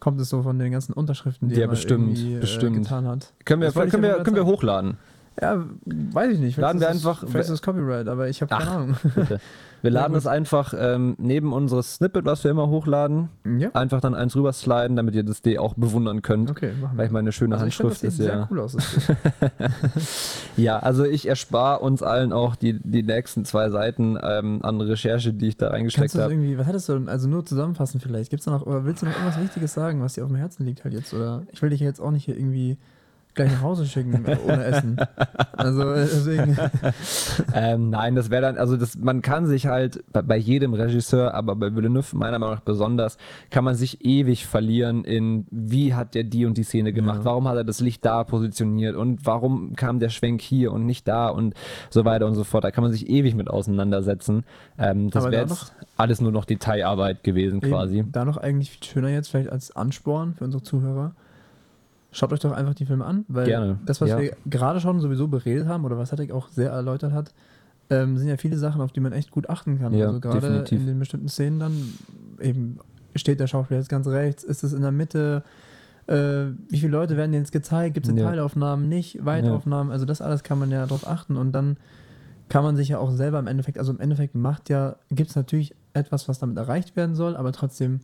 kommt 0.00 0.20
es 0.20 0.28
so 0.28 0.42
von 0.42 0.58
den 0.58 0.72
ganzen 0.72 0.92
Unterschriften, 0.92 1.48
die 1.48 1.54
Ja, 1.54 1.62
er 1.62 1.68
bestimmt, 1.68 2.18
irgendwie, 2.18 2.38
bestimmt. 2.38 2.76
Äh, 2.76 2.80
getan 2.80 3.06
hat. 3.06 3.32
Können 3.44 3.62
wir, 3.62 3.70
Das 3.72 3.90
können 3.90 4.02
wir, 4.02 4.22
können 4.22 4.36
wir 4.36 4.46
hochladen. 4.46 4.98
Ja, 5.40 5.64
weiß 5.84 6.32
ich 6.32 6.38
nicht. 6.38 6.56
Laden 6.56 6.80
wir 6.80 6.86
das- 6.88 6.96
einfach- 6.96 7.20
Vielleicht 7.28 7.40
ist 7.44 7.50
das 7.50 7.62
Copyright, 7.62 8.08
aber 8.08 8.28
ich 8.28 8.40
habe 8.42 8.54
keine. 8.56 8.70
Ahnung. 8.70 8.96
Bitte. 9.14 9.38
Wir 9.82 9.90
laden 9.90 10.16
es 10.16 10.26
einfach 10.26 10.72
ähm, 10.76 11.14
neben 11.18 11.52
unseres 11.52 11.96
Snippet, 11.96 12.24
was 12.24 12.42
wir 12.42 12.50
immer 12.50 12.68
hochladen, 12.68 13.28
ja, 13.58 13.68
einfach 13.74 14.00
dann 14.00 14.14
eins 14.14 14.34
rüber 14.34 14.52
sliden, 14.54 14.96
damit 14.96 15.14
ihr 15.14 15.22
das 15.22 15.42
D 15.42 15.58
auch 15.58 15.74
bewundern 15.74 16.22
könnt. 16.22 16.50
okay, 16.50 16.72
machen 16.80 16.94
wir. 16.94 16.98
Weil 16.98 17.06
ich 17.06 17.12
meine 17.12 17.30
schöne 17.32 17.54
also 17.56 17.66
das 17.66 17.74
Handschrift 17.78 18.00
sieht 18.00 18.08
ist 18.08 18.16
sehr 18.16 18.34
ja. 18.34 18.48
cool 18.50 18.60
aus. 18.60 18.72
Das. 18.72 19.12
Ja, 20.56 20.78
also 20.78 21.04
ich 21.04 21.28
erspare 21.28 21.80
uns 21.80 22.02
allen 22.02 22.32
auch 22.32 22.56
die, 22.56 22.80
die 22.82 23.02
nächsten 23.02 23.44
zwei 23.44 23.68
Seiten 23.68 24.18
ähm, 24.22 24.60
an 24.62 24.80
Recherche, 24.80 25.34
die 25.34 25.48
ich 25.48 25.56
da 25.58 25.68
reingesteckt 25.68 26.00
Kannst 26.04 26.14
du 26.14 26.18
das 26.18 26.24
habe. 26.24 26.34
irgendwie, 26.34 26.58
was 26.58 26.66
hattest 26.66 26.88
du 26.88 26.94
denn, 26.94 27.08
also 27.10 27.28
nur 27.28 27.44
zusammenfassen 27.44 28.00
vielleicht? 28.00 28.30
Gibt's 28.30 28.46
da 28.46 28.52
noch, 28.52 28.64
oder 28.66 28.84
willst 28.86 29.02
du 29.02 29.06
noch 29.06 29.12
irgendwas 29.12 29.38
Wichtiges 29.40 29.74
sagen, 29.74 30.00
was 30.02 30.14
dir 30.14 30.22
auf 30.24 30.30
dem 30.30 30.36
Herzen 30.36 30.64
liegt 30.64 30.84
halt 30.84 30.94
jetzt? 30.94 31.12
Oder 31.12 31.42
ich 31.52 31.60
will 31.60 31.68
dich 31.70 31.80
jetzt 31.80 32.00
auch 32.00 32.10
nicht 32.10 32.24
hier 32.24 32.36
irgendwie 32.36 32.78
gleich 33.36 33.52
nach 33.52 33.62
Hause 33.62 33.86
schicken 33.86 34.24
ohne 34.44 34.64
Essen. 34.64 34.96
Also 35.52 35.94
deswegen. 35.94 36.56
Ähm, 37.54 37.90
nein, 37.90 38.14
das 38.14 38.30
wäre 38.30 38.42
dann, 38.42 38.56
also 38.58 38.76
das, 38.76 38.96
man 38.96 39.22
kann 39.22 39.46
sich 39.46 39.66
halt 39.66 40.04
bei, 40.12 40.22
bei 40.22 40.36
jedem 40.36 40.74
Regisseur, 40.74 41.34
aber 41.34 41.54
bei 41.56 41.74
Villeneuve 41.74 42.16
meiner 42.16 42.38
Meinung 42.38 42.54
nach 42.56 42.62
besonders, 42.62 43.16
kann 43.50 43.64
man 43.64 43.74
sich 43.74 44.04
ewig 44.04 44.46
verlieren 44.46 45.04
in, 45.04 45.46
wie 45.50 45.94
hat 45.94 46.14
der 46.14 46.24
die 46.24 46.44
und 46.46 46.56
die 46.58 46.62
Szene 46.64 46.92
gemacht, 46.92 47.18
Ja. 47.20 47.24
warum 47.26 47.48
hat 47.48 47.56
er 47.56 47.64
das 47.64 47.80
Licht 47.80 48.04
da 48.04 48.24
positioniert 48.24 48.94
und 48.96 49.24
warum 49.24 49.74
kam 49.74 50.00
der 50.00 50.08
Schwenk 50.10 50.40
hier 50.40 50.72
und 50.72 50.86
nicht 50.86 51.06
da 51.08 51.28
und 51.28 51.54
so 51.90 52.04
weiter 52.04 52.26
und 52.26 52.34
so 52.34 52.44
fort. 52.44 52.64
Da 52.64 52.70
kann 52.70 52.82
man 52.84 52.92
sich 52.92 53.08
ewig 53.08 53.34
mit 53.34 53.48
auseinandersetzen. 53.48 54.44
Ähm, 54.78 55.10
das 55.10 55.24
wäre 55.24 55.32
da 55.32 55.40
jetzt 55.42 55.74
alles 55.96 56.20
nur 56.20 56.32
noch 56.32 56.44
Detailarbeit 56.44 57.22
gewesen 57.24 57.60
quasi. 57.60 58.04
Da 58.12 58.24
noch 58.24 58.36
eigentlich 58.36 58.70
viel 58.70 58.84
schöner 58.84 59.08
jetzt, 59.08 59.28
vielleicht 59.28 59.50
als 59.50 59.74
Ansporn 59.74 60.34
für 60.34 60.44
unsere 60.44 60.62
Zuhörer. 60.62 61.12
Schaut 62.16 62.32
euch 62.32 62.40
doch 62.40 62.52
einfach 62.52 62.72
die 62.72 62.86
Filme 62.86 63.04
an, 63.04 63.26
weil 63.28 63.44
Gerne, 63.44 63.78
das, 63.84 64.00
was 64.00 64.08
ja. 64.08 64.18
wir 64.18 64.34
gerade 64.46 64.80
schon 64.80 65.00
sowieso 65.00 65.28
beredet 65.28 65.68
haben, 65.68 65.84
oder 65.84 65.98
was 65.98 66.12
Hattek 66.12 66.32
auch 66.32 66.48
sehr 66.48 66.70
erläutert 66.70 67.12
hat, 67.12 67.34
ähm, 67.90 68.16
sind 68.16 68.28
ja 68.28 68.38
viele 68.38 68.56
Sachen, 68.56 68.80
auf 68.80 68.90
die 68.90 69.00
man 69.00 69.12
echt 69.12 69.30
gut 69.30 69.50
achten 69.50 69.78
kann. 69.78 69.92
Ja, 69.92 70.06
also 70.06 70.20
gerade 70.20 70.40
definitiv. 70.40 70.80
in 70.80 70.86
den 70.86 70.98
bestimmten 70.98 71.28
Szenen 71.28 71.60
dann 71.60 71.92
eben 72.40 72.78
steht 73.14 73.38
der 73.38 73.46
Schauspieler 73.46 73.80
jetzt 73.80 73.90
ganz 73.90 74.06
rechts, 74.06 74.44
ist 74.44 74.64
es 74.64 74.72
in 74.72 74.80
der 74.80 74.92
Mitte, 74.92 75.42
äh, 76.06 76.46
wie 76.70 76.78
viele 76.78 76.92
Leute 76.92 77.18
werden 77.18 77.34
jetzt 77.34 77.52
gezeigt, 77.52 77.92
gibt 77.92 78.08
es 78.08 78.14
Ja. 78.14 78.30
Teilaufnahmen, 78.30 78.88
nicht 78.88 79.24
Weitaufnahmen, 79.26 79.92
also 79.92 80.06
das 80.06 80.22
alles 80.22 80.42
kann 80.42 80.58
man 80.58 80.70
ja 80.70 80.86
darauf 80.86 81.06
achten 81.06 81.36
und 81.36 81.52
dann 81.52 81.76
kann 82.48 82.64
man 82.64 82.76
sich 82.76 82.88
ja 82.88 82.98
auch 82.98 83.10
selber 83.10 83.38
im 83.38 83.46
Endeffekt, 83.46 83.78
also 83.78 83.92
im 83.92 84.00
Endeffekt 84.00 84.34
macht 84.34 84.70
ja, 84.70 84.96
gibt 85.10 85.28
es 85.28 85.36
natürlich 85.36 85.74
etwas, 85.92 86.28
was 86.28 86.38
damit 86.38 86.56
erreicht 86.56 86.96
werden 86.96 87.14
soll, 87.14 87.36
aber 87.36 87.52
trotzdem 87.52 88.00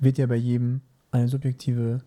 wird 0.00 0.16
ja 0.16 0.26
bei 0.26 0.36
jedem 0.36 0.80
eine 1.10 1.28
subjektive 1.28 2.00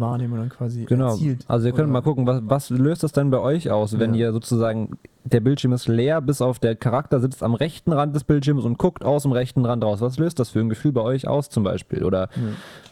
Wahrnehmung 0.00 0.38
dann 0.38 0.48
quasi 0.48 0.84
Genau. 0.84 1.10
erzielt. 1.12 1.44
Also 1.48 1.66
ihr 1.68 1.72
könnt 1.74 1.90
mal 1.90 2.02
gucken, 2.02 2.26
was, 2.26 2.42
was 2.44 2.70
löst 2.70 3.02
das 3.02 3.12
denn 3.12 3.30
bei 3.30 3.38
euch 3.40 3.70
aus, 3.70 3.98
wenn 3.98 4.14
Ja. 4.14 4.26
ihr 4.28 4.32
sozusagen, 4.32 4.90
der 5.24 5.40
Bildschirm 5.40 5.72
ist 5.72 5.88
leer, 5.88 6.20
bis 6.20 6.40
auf 6.40 6.58
der 6.58 6.74
Charakter 6.74 7.20
sitzt 7.20 7.42
am 7.42 7.54
rechten 7.54 7.92
Rand 7.92 8.14
des 8.14 8.24
Bildschirms 8.24 8.64
und 8.64 8.78
guckt 8.78 9.04
aus 9.04 9.22
dem 9.22 9.32
rechten 9.32 9.64
Rand 9.64 9.84
raus. 9.84 10.00
Was 10.00 10.18
löst 10.18 10.38
das 10.38 10.50
für 10.50 10.60
ein 10.60 10.68
Gefühl 10.68 10.92
bei 10.92 11.00
euch 11.00 11.28
aus 11.28 11.48
zum 11.48 11.62
Beispiel? 11.62 12.04
Oder 12.04 12.28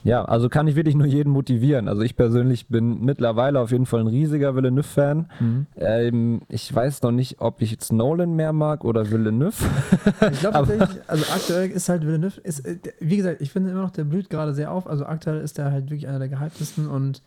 ja, 0.05 0.25
also 0.25 0.49
kann 0.49 0.69
ich 0.69 0.77
wirklich 0.77 0.95
nur 0.95 1.07
jeden 1.07 1.31
motivieren. 1.31 1.89
Also 1.89 2.03
ich 2.03 2.17
persönlich 2.17 2.69
bin 2.69 3.05
mittlerweile 3.05 3.61
auf 3.61 3.73
jeden 3.73 3.87
Fall 3.87 4.01
ein 4.01 4.07
riesiger 4.07 4.55
Villeneuve-Fan. 4.55 5.31
Mhm. 5.41 5.67
Ähm, 5.77 6.43
ich 6.49 6.73
weiß 6.75 7.03
noch 7.03 7.11
nicht, 7.11 7.41
ob 7.41 7.61
ich 7.61 7.71
jetzt 7.73 7.93
Nolan 7.93 8.35
mehr 8.35 8.53
mag 8.53 8.85
oder 8.85 9.11
Villeneuve. 9.11 9.65
Ich 10.33 10.41
glaube 10.41 10.53
tatsächlich, 10.53 11.01
also 11.09 11.25
aktuell 11.33 11.71
ist 11.71 11.89
halt 11.89 12.07
Villeneuve, 12.07 12.41
ist, 12.41 12.61
äh, 12.61 12.79
wie 13.01 13.17
gesagt, 13.17 13.41
ich 13.41 13.51
finde 13.51 13.71
immer 13.71 13.83
noch, 13.83 13.91
der 13.91 14.05
blüht 14.05 14.31
gerade 14.31 14.55
sehr 14.55 14.73
auf. 14.73 14.87
Also 14.87 15.05
aktuell 15.05 15.41
ist 15.41 15.59
der 15.59 15.73
halt 15.73 15.87
wirklich 15.87 16.09
einer 16.09 16.19
der 16.19 16.29
gehyptesten 16.29 16.89
und 16.89 17.23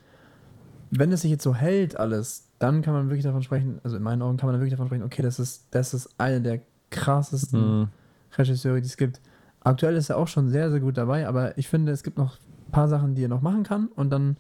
wenn 0.96 1.12
es 1.12 1.22
sich 1.22 1.32
jetzt 1.32 1.44
so 1.44 1.56
hält 1.56 2.00
alles, 2.00 2.50
dann 2.64 2.82
kann 2.82 2.94
man 2.94 3.10
wirklich 3.10 3.24
davon 3.24 3.44
sprechen, 3.44 3.80
also 3.84 3.98
in 3.98 4.04
meinen 4.04 4.22
Augen 4.22 4.38
kann 4.38 4.48
man 4.50 4.56
wirklich 4.60 4.72
davon 4.72 4.88
sprechen, 4.88 5.04
okay, 5.04 5.22
das 5.22 5.38
ist, 5.38 5.68
das 5.72 5.94
ist 5.94 6.10
einer 6.18 6.40
der 6.40 6.62
krassesten 6.90 7.82
Mhm. 7.82 7.88
Regisseure, 8.36 8.82
die 8.82 8.88
es 8.88 8.98
gibt. 8.98 9.22
Aktuell 9.60 9.96
ist 9.96 10.10
er 10.10 10.18
auch 10.18 10.28
schon 10.28 10.50
sehr, 10.50 10.72
sehr 10.72 10.80
gut 10.80 10.98
dabei, 10.98 11.28
aber 11.28 11.58
ich 11.58 11.68
finde, 11.68 11.92
es 11.92 12.04
gibt 12.04 12.18
noch 12.18 12.38
ein 12.68 12.72
paar 12.72 12.88
Sachen, 12.88 13.16
die 13.16 13.24
er 13.24 13.30
noch 13.30 13.42
machen 13.42 13.64
kann 13.64 13.88
und 13.88 14.10
dann 14.10 14.38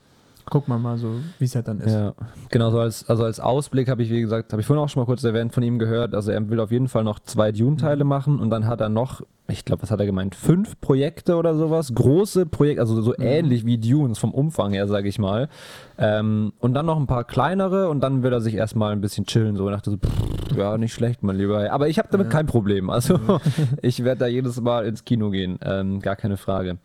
guckt 0.50 0.68
man 0.68 0.82
mal 0.82 0.98
so, 0.98 1.16
wie 1.40 1.46
es 1.46 1.56
halt 1.56 1.68
dann 1.68 1.80
ist. 1.80 1.94
Ja, 1.94 2.14
genau, 2.50 2.72
so 2.72 2.80
als, 2.80 3.10
also 3.10 3.24
als 3.24 3.40
Ausblick 3.40 3.90
habe 3.90 4.04
ich, 4.04 4.10
wie 4.10 4.22
gesagt, 4.22 4.52
habe 4.52 4.62
ich 4.62 4.68
vorhin 4.68 4.84
auch 4.84 4.90
schon 4.90 5.02
mal 5.02 5.06
kurz 5.06 5.24
erwähnt, 5.24 5.54
von 5.54 5.64
ihm 5.64 5.80
gehört. 5.80 6.14
Also 6.14 6.32
er 6.32 6.50
will 6.50 6.60
auf 6.60 6.72
jeden 6.72 6.88
Fall 6.88 7.04
noch 7.04 7.20
zwei 7.20 7.52
Dune-Teile 7.52 8.04
machen 8.04 8.40
und 8.40 8.50
dann 8.50 8.68
hat 8.68 8.82
er 8.82 8.90
noch, 8.90 9.22
ich 9.48 9.66
glaube, 9.66 9.84
was 9.84 9.92
hat 9.92 10.00
er 10.00 10.06
gemeint, 10.06 10.36
fünf 10.36 10.80
Projekte 10.80 11.36
oder 11.36 11.56
sowas, 11.56 11.94
große 11.94 12.46
Projekte, 12.46 12.82
also 12.82 13.02
so 13.02 13.14
ähnlich 13.18 13.66
wie 13.66 13.78
Dunes 13.78 14.18
vom 14.20 14.34
Umfang 14.34 14.74
her, 14.74 14.88
sage 14.88 15.08
ich 15.08 15.20
mal. 15.20 15.50
Ähm, 15.98 16.54
und 16.60 16.74
dann 16.74 16.86
noch 16.86 16.98
ein 16.98 17.08
paar 17.08 17.24
kleinere 17.24 17.90
und 17.90 18.02
dann 18.02 18.24
will 18.24 18.34
er 18.34 18.42
sich 18.42 18.56
erstmal 18.56 18.92
ein 18.92 19.02
bisschen 19.02 19.26
chillen. 19.26 19.56
So, 19.56 19.66
und 19.66 19.72
dachte 19.72 19.92
so, 19.92 19.98
pff, 19.98 20.58
ja, 20.58 20.78
nicht 20.78 20.94
schlecht, 20.94 21.24
mein 21.24 21.38
Lieber. 21.38 21.72
Aber 21.72 21.88
ich 21.88 22.00
habe 22.00 22.10
damit 22.12 22.30
kein 22.30 22.46
Problem. 22.46 22.90
Also 22.90 23.20
ich 23.82 24.04
werde 24.04 24.20
da 24.20 24.28
jedes 24.28 24.60
Mal 24.62 24.86
ins 24.86 25.06
Kino 25.06 25.30
gehen, 25.30 25.60
ähm, 25.64 26.00
gar 26.00 26.16
keine 26.16 26.38
Frage. 26.38 26.78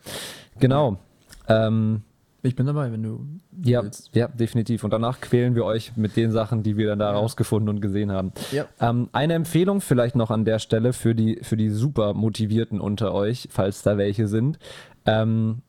Genau. 0.59 0.99
Ähm, 1.49 2.03
Ich 2.49 2.57
bin 2.57 2.67
dabei, 2.67 2.91
wenn 2.91 3.03
du 3.03 3.27
ja, 3.63 3.83
willst. 3.83 4.15
ja, 4.15 4.29
definitiv. 4.29 4.85
Und 4.85 4.93
danach 4.93 5.21
quälen 5.21 5.55
wir 5.55 5.65
euch 5.65 5.97
mit 5.97 6.17
den 6.17 6.33
Sachen, 6.33 6.63
die 6.63 6.77
wir 6.77 6.89
dann 6.89 6.99
da 6.99 7.13
rausgefunden 7.13 7.69
und 7.69 7.81
gesehen 7.81 8.11
haben. 8.11 8.33
Ja. 8.53 8.67
Ähm, 8.81 9.09
eine 9.13 9.35
Empfehlung 9.35 9.81
vielleicht 9.81 10.17
noch 10.17 10.31
an 10.31 10.45
der 10.45 10.59
Stelle 10.59 10.93
für 10.93 11.15
die, 11.15 11.41
für 11.43 11.57
die 11.57 11.71
super 11.71 12.15
Motivierten 12.15 12.81
unter 12.81 13.13
euch, 13.13 13.49
falls 13.51 13.83
da 13.83 13.99
welche 13.99 14.29
sind. 14.29 14.59
Ähm, 15.05 15.63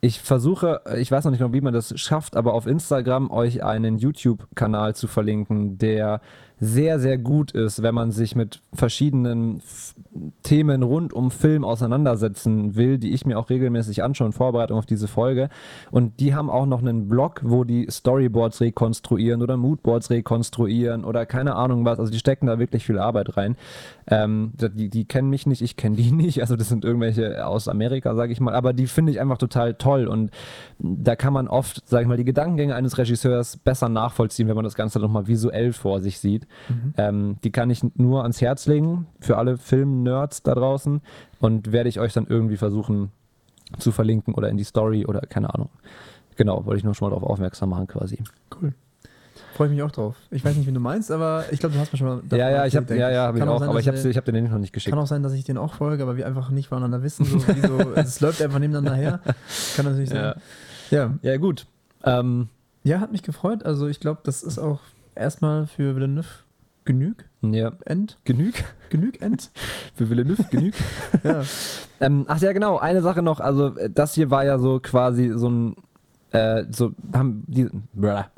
ich 0.00 0.20
versuche, 0.20 0.82
ich 0.96 1.10
weiß 1.10 1.24
noch 1.24 1.32
nicht 1.32 1.40
genau, 1.40 1.52
wie 1.52 1.60
man 1.60 1.74
das 1.74 1.98
schafft, 1.98 2.36
aber 2.36 2.54
auf 2.54 2.66
Instagram 2.66 3.30
euch 3.30 3.64
einen 3.64 3.98
YouTube-Kanal 3.98 4.94
zu 4.94 5.08
verlinken, 5.08 5.78
der 5.78 6.20
sehr, 6.60 6.98
sehr 6.98 7.18
gut 7.18 7.52
ist, 7.52 7.82
wenn 7.82 7.94
man 7.94 8.10
sich 8.10 8.34
mit 8.34 8.62
verschiedenen 8.72 9.58
F 9.58 9.94
Themen 10.42 10.82
rund 10.82 11.12
um 11.12 11.30
Film 11.30 11.64
auseinandersetzen 11.64 12.74
will, 12.74 12.98
die 12.98 13.12
ich 13.12 13.26
mir 13.26 13.38
auch 13.38 13.50
regelmäßig 13.50 14.02
anschaue 14.02 14.28
in 14.28 14.32
Vorbereitung 14.32 14.78
auf 14.78 14.86
diese 14.86 15.06
Folge. 15.06 15.48
Und 15.90 16.18
die 16.20 16.34
haben 16.34 16.50
auch 16.50 16.66
noch 16.66 16.80
einen 16.80 17.08
Blog, 17.08 17.42
wo 17.44 17.64
die 17.64 17.86
Storyboards 17.90 18.60
rekonstruieren 18.60 19.42
oder 19.42 19.56
Moodboards 19.56 20.10
rekonstruieren 20.10 21.04
oder 21.04 21.26
keine 21.26 21.54
Ahnung 21.54 21.84
was. 21.84 22.00
Also 22.00 22.10
die 22.10 22.18
stecken 22.18 22.46
da 22.46 22.58
wirklich 22.58 22.84
viel 22.84 22.98
Arbeit 22.98 23.36
rein. 23.36 23.56
Ähm, 24.10 24.52
die, 24.56 24.88
die 24.88 25.04
kennen 25.04 25.28
mich 25.28 25.46
nicht, 25.46 25.60
ich 25.60 25.76
kenne 25.76 25.96
die 25.96 26.10
nicht. 26.12 26.40
Also 26.40 26.56
das 26.56 26.68
sind 26.68 26.84
irgendwelche 26.84 27.46
aus 27.46 27.68
Amerika, 27.68 28.14
sage 28.14 28.32
ich 28.32 28.40
mal. 28.40 28.54
Aber 28.54 28.72
die 28.72 28.86
finde 28.86 29.12
ich 29.12 29.20
einfach 29.20 29.38
total 29.38 29.74
toll. 29.74 30.06
Und 30.06 30.30
da 30.78 31.16
kann 31.16 31.32
man 31.32 31.48
oft, 31.48 31.86
sage 31.88 32.02
ich 32.02 32.08
mal, 32.08 32.16
die 32.16 32.24
Gedankengänge 32.24 32.74
eines 32.74 32.98
Regisseurs 32.98 33.56
besser 33.56 33.88
nachvollziehen, 33.88 34.48
wenn 34.48 34.56
man 34.56 34.64
das 34.64 34.74
Ganze 34.74 34.98
nochmal 34.98 35.26
visuell 35.26 35.72
vor 35.72 36.00
sich 36.00 36.18
sieht. 36.18 36.46
Ähm, 36.96 37.36
die 37.44 37.52
kann 37.52 37.70
ich 37.70 37.82
nur 37.96 38.22
ans 38.22 38.40
Herz 38.40 38.66
legen 38.66 39.06
für 39.20 39.36
alle 39.36 39.56
Film-Nerds 39.58 40.42
da 40.42 40.54
draußen 40.54 41.00
und 41.40 41.72
werde 41.72 41.88
ich 41.88 42.00
euch 42.00 42.12
dann 42.12 42.26
irgendwie 42.26 42.56
versuchen 42.56 43.10
zu 43.78 43.92
verlinken 43.92 44.34
oder 44.34 44.48
in 44.48 44.56
die 44.56 44.64
Story 44.64 45.04
oder 45.04 45.20
keine 45.20 45.52
Ahnung. 45.52 45.68
Genau, 46.36 46.64
wollte 46.64 46.78
ich 46.78 46.84
nur 46.84 46.94
schon 46.94 47.10
mal 47.10 47.16
darauf 47.16 47.28
aufmerksam 47.28 47.70
machen 47.70 47.86
quasi. 47.86 48.22
Cool. 48.60 48.72
Freue 49.58 49.66
ich 49.66 49.74
mich 49.74 49.82
auch 49.82 49.90
drauf. 49.90 50.14
Ich 50.30 50.44
weiß 50.44 50.54
nicht, 50.54 50.68
wie 50.68 50.72
du 50.72 50.78
meinst, 50.78 51.10
aber 51.10 51.44
ich 51.50 51.58
glaube, 51.58 51.74
du 51.74 51.80
hast 51.80 51.92
mir 51.92 51.98
schon 51.98 52.06
mal. 52.06 52.22
Ja, 52.30 52.48
ja, 52.48 52.66
ich 52.66 52.76
habe 52.76 52.86
denke 52.86 53.02
ja, 53.02 53.10
ja, 53.10 53.26
hab 53.26 53.34
ich 53.34 53.42
auch, 53.42 53.58
sein, 53.58 53.68
aber 53.68 53.80
ich 53.80 53.88
habe 53.88 53.98
ich 53.98 54.16
hab 54.16 54.24
den 54.24 54.44
noch 54.48 54.58
nicht 54.58 54.72
geschickt. 54.72 54.94
Kann 54.94 55.02
auch 55.02 55.08
sein, 55.08 55.24
dass 55.24 55.32
ich 55.32 55.42
den 55.42 55.58
auch 55.58 55.74
folge, 55.74 56.00
aber 56.00 56.16
wir 56.16 56.28
einfach 56.28 56.50
nicht 56.50 56.68
voneinander 56.68 57.02
wissen. 57.02 57.24
So, 57.24 57.40
so, 57.40 57.90
es 57.96 58.20
läuft 58.20 58.40
einfach 58.40 58.60
nebeneinander 58.60 58.94
her. 58.94 59.20
Kann 59.74 59.86
natürlich 59.86 60.10
sein. 60.10 60.36
Ja. 60.90 61.06
Ja. 61.08 61.18
Ja, 61.22 61.36
gut. 61.38 61.66
Ähm, 62.04 62.50
Ja, 62.84 63.00
hat 63.00 63.10
mich 63.10 63.24
gefreut. 63.24 63.64
Also 63.64 63.88
ich 63.88 63.98
glaube, 63.98 64.20
das 64.22 64.44
ist 64.44 64.60
auch 64.60 64.78
erstmal 65.16 65.66
für 65.66 65.96
Villeneuve 65.96 66.28
genug. 66.84 67.16
Ja. 67.42 67.72
End. 67.84 68.16
Genug? 68.24 68.54
Genug 68.90 69.20
End. 69.20 69.50
Für 69.94 70.08
Villeneuve 70.08 70.44
genug? 70.44 70.74
ja. 71.22 71.42
ähm, 72.00 72.24
ach 72.28 72.40
ja, 72.40 72.52
genau. 72.52 72.78
Eine 72.78 73.02
Sache 73.02 73.22
noch. 73.22 73.40
Also, 73.40 73.74
das 73.90 74.14
hier 74.14 74.30
war 74.30 74.44
ja 74.44 74.58
so 74.58 74.80
quasi 74.80 75.32
so 75.34 75.50
ein 75.50 75.76
äh, 76.30 76.64
so 76.70 76.92
haben 77.14 77.44
die 77.46 77.68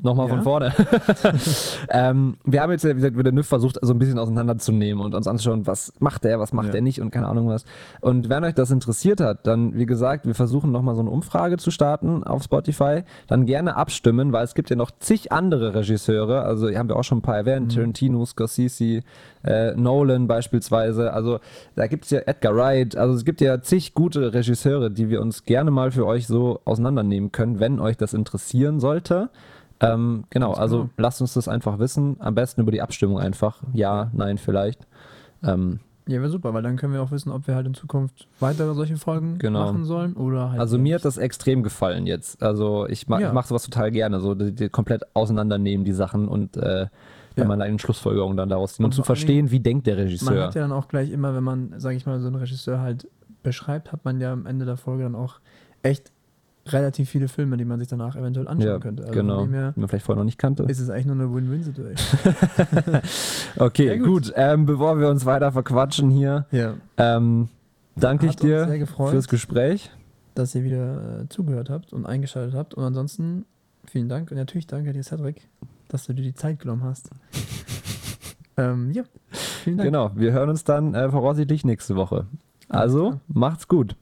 nochmal 0.01 0.27
Ja. 0.27 0.33
von 0.35 0.43
vorne. 0.43 0.73
ähm, 1.89 2.37
wir 2.45 2.61
haben 2.61 2.71
jetzt, 2.71 2.85
wie 2.85 2.93
gesagt, 2.93 3.17
Villeneuve 3.17 3.43
versucht, 3.43 3.77
so 3.81 3.93
ein 3.93 3.99
bisschen 3.99 4.19
auseinanderzunehmen 4.19 5.03
und 5.03 5.13
uns 5.15 5.27
anzuschauen, 5.27 5.67
was 5.67 5.93
macht 5.99 6.23
der, 6.23 6.39
was 6.39 6.53
macht 6.53 6.67
Ja. 6.67 6.71
der 6.73 6.81
nicht 6.81 7.01
und 7.01 7.11
keine 7.11 7.27
Ahnung 7.27 7.47
was. 7.47 7.65
Und 8.01 8.29
wenn 8.29 8.43
euch 8.43 8.53
das 8.53 8.71
interessiert 8.71 9.19
hat, 9.21 9.45
dann, 9.47 9.75
wie 9.77 9.85
gesagt, 9.85 10.25
wir 10.25 10.35
versuchen 10.35 10.71
nochmal 10.71 10.95
so 10.95 11.01
eine 11.01 11.09
Umfrage 11.09 11.57
zu 11.57 11.71
starten 11.71 12.23
auf 12.23 12.43
Spotify. 12.43 13.03
Dann 13.27 13.45
gerne 13.45 13.75
abstimmen, 13.75 14.31
weil 14.31 14.43
es 14.45 14.53
gibt 14.55 14.69
ja 14.69 14.75
noch 14.75 14.91
zig 14.99 15.31
andere 15.31 15.75
Regisseure. 15.75 16.43
Also, 16.43 16.69
haben 16.73 16.89
wir 16.89 16.95
auch 16.95 17.03
schon 17.03 17.19
ein 17.19 17.23
paar 17.23 17.37
erwähnt. 17.37 17.75
Tarantino, 17.75 18.25
Scorsese, 18.25 19.01
äh, 19.43 19.73
Nolan 19.75 20.27
beispielsweise. 20.27 21.13
Also, 21.13 21.39
da 21.75 21.87
gibt 21.87 22.05
es 22.05 22.11
ja 22.11 22.19
Edgar 22.25 22.55
Wright. 22.55 22.95
Also, 22.95 23.15
es 23.15 23.25
gibt 23.25 23.41
ja 23.41 23.61
zig 23.61 23.93
gute 23.93 24.33
Regisseure, 24.33 24.89
die 24.91 25.09
wir 25.09 25.21
uns 25.21 25.43
gerne 25.43 25.71
mal 25.71 25.91
für 25.91 26.05
euch 26.05 26.27
so 26.27 26.61
auseinandernehmen 26.65 27.31
können, 27.31 27.59
wenn 27.59 27.79
euch 27.81 27.97
das 27.97 28.13
interessieren 28.13 28.79
sollte. 28.79 29.29
Ähm, 29.79 30.25
genau, 30.29 30.53
also 30.53 30.77
genau. 30.83 30.89
lasst 30.97 31.21
uns 31.21 31.33
das 31.33 31.47
einfach 31.47 31.79
wissen. 31.79 32.15
Am 32.19 32.35
besten 32.35 32.61
über 32.61 32.71
die 32.71 32.81
Abstimmung 32.81 33.19
einfach. 33.19 33.61
Ja, 33.73 34.11
nein, 34.13 34.37
vielleicht. 34.37 34.85
Ähm, 35.43 35.79
Ja, 36.07 36.19
wäre 36.19 36.29
super, 36.29 36.53
weil 36.53 36.61
dann 36.61 36.77
können 36.77 36.93
wir 36.93 37.01
auch 37.01 37.11
wissen, 37.11 37.31
ob 37.31 37.47
wir 37.47 37.55
halt 37.55 37.65
in 37.65 37.73
Zukunft 37.73 38.27
weitere 38.39 38.73
solche 38.75 38.97
Folgen 38.97 39.37
Genau. 39.39 39.65
machen 39.65 39.85
sollen 39.85 40.13
oder 40.13 40.51
halt. 40.51 40.59
also 40.59 40.77
mir 40.77 40.95
hat 40.95 41.05
das 41.05 41.17
extrem 41.17 41.63
gefallen 41.63 42.05
jetzt. 42.05 42.41
Also 42.43 42.87
ich, 42.87 43.07
ma 43.07 43.19
Ja. 43.19 43.27
ich 43.29 43.33
mache 43.33 43.47
sowas 43.47 43.63
total 43.63 43.89
gerne, 43.91 44.19
so 44.19 44.35
die, 44.35 44.51
die 44.53 44.69
komplett 44.69 45.03
auseinandernehmen 45.15 45.83
die 45.85 45.93
Sachen 45.93 46.27
und 46.27 46.57
äh, 46.57 46.87
wenn 47.35 47.43
Ja. 47.43 47.47
man 47.47 47.61
eine 47.61 47.79
Schlussfolgerung 47.79 48.35
dann 48.37 48.49
daraus 48.49 48.73
zieht 48.73 48.79
und, 48.81 48.85
Und 48.85 48.91
zu 48.93 49.03
verstehen, 49.03 49.51
wie 49.51 49.61
denkt 49.61 49.87
der 49.87 49.95
Man 49.95 50.03
Regisseur. 50.03 50.43
hat 50.47 50.55
ja 50.55 50.61
dann 50.61 50.73
auch 50.73 50.87
gleich 50.89 51.11
immer, 51.11 51.33
wenn 51.33 51.43
man, 51.43 51.79
sage 51.79 51.95
ich 51.95 52.05
mal, 52.05 52.19
so 52.19 52.27
einen 52.27 52.35
Regisseur 52.35 52.81
halt 52.81 53.07
beschreibt, 53.41 53.91
hat 53.91 54.03
man 54.05 54.19
ja 54.21 54.31
am 54.33 54.45
Ende 54.45 54.65
der 54.65 54.77
Folge 54.77 55.03
dann 55.03 55.15
auch 55.15 55.39
echt 55.81 56.11
relativ 56.67 57.09
viele 57.09 57.27
Filme, 57.27 57.57
die 57.57 57.65
man 57.65 57.79
sich 57.79 57.87
danach 57.87 58.15
eventuell 58.15 58.47
anschauen 58.47 58.67
ja, 58.67 58.79
könnte. 58.79 59.03
Also 59.03 59.13
genau. 59.13 59.45
Die 59.45 59.51
man 59.51 59.87
vielleicht 59.87 60.05
vorher 60.05 60.19
noch 60.19 60.25
nicht 60.25 60.37
kannte. 60.37 60.63
ist 60.63 60.79
es 60.79 60.89
eigentlich 60.89 61.07
nur 61.07 61.15
eine 61.15 61.33
Win-Win-Situation. 61.33 63.01
Okay, 63.57 63.87
Ja, 63.87 63.97
gut. 63.97 64.05
gut. 64.07 64.33
Ähm, 64.35 64.65
bevor 64.65 64.99
wir 64.99 65.09
uns 65.09 65.25
weiter 65.25 65.51
verquatschen 65.51 66.09
hier, 66.11 66.45
ja. 66.51 66.75
ähm, 66.97 67.49
danke 67.95 68.25
ich 68.27 68.33
Hat 68.33 68.43
dir 68.43 68.65
gefreut. 68.77 69.09
fürs 69.11 69.27
Gespräch. 69.27 69.91
dass 70.35 70.55
ihr 70.55 70.63
wieder 70.63 71.21
äh, 71.21 71.29
zugehört 71.29 71.69
habt 71.69 71.91
und 71.93 72.05
eingeschaltet 72.05 72.55
habt. 72.55 72.73
Und 72.73 72.83
ansonsten 72.83 73.45
vielen 73.85 74.07
Dank 74.09 74.31
und 74.31 74.37
natürlich 74.37 74.67
danke 74.67 74.93
dir, 74.93 75.03
Cedric, 75.03 75.47
dass 75.89 76.05
du 76.05 76.13
dir 76.13 76.21
die 76.23 76.33
Zeit 76.35 76.59
genommen 76.59 76.83
hast. 76.83 77.09
ähm, 78.57 78.91
ja, 78.91 79.03
vielen 79.31 79.77
Dank. 79.77 79.87
Genau, 79.87 80.11
wir 80.15 80.31
hören 80.31 80.49
uns 80.49 80.63
dann 80.63 80.93
äh, 80.93 81.09
voraussichtlich 81.09 81.65
nächste 81.65 81.95
Woche. 81.95 82.27
Also, 82.69 83.19
macht's 83.27 83.67
gut. 83.67 83.95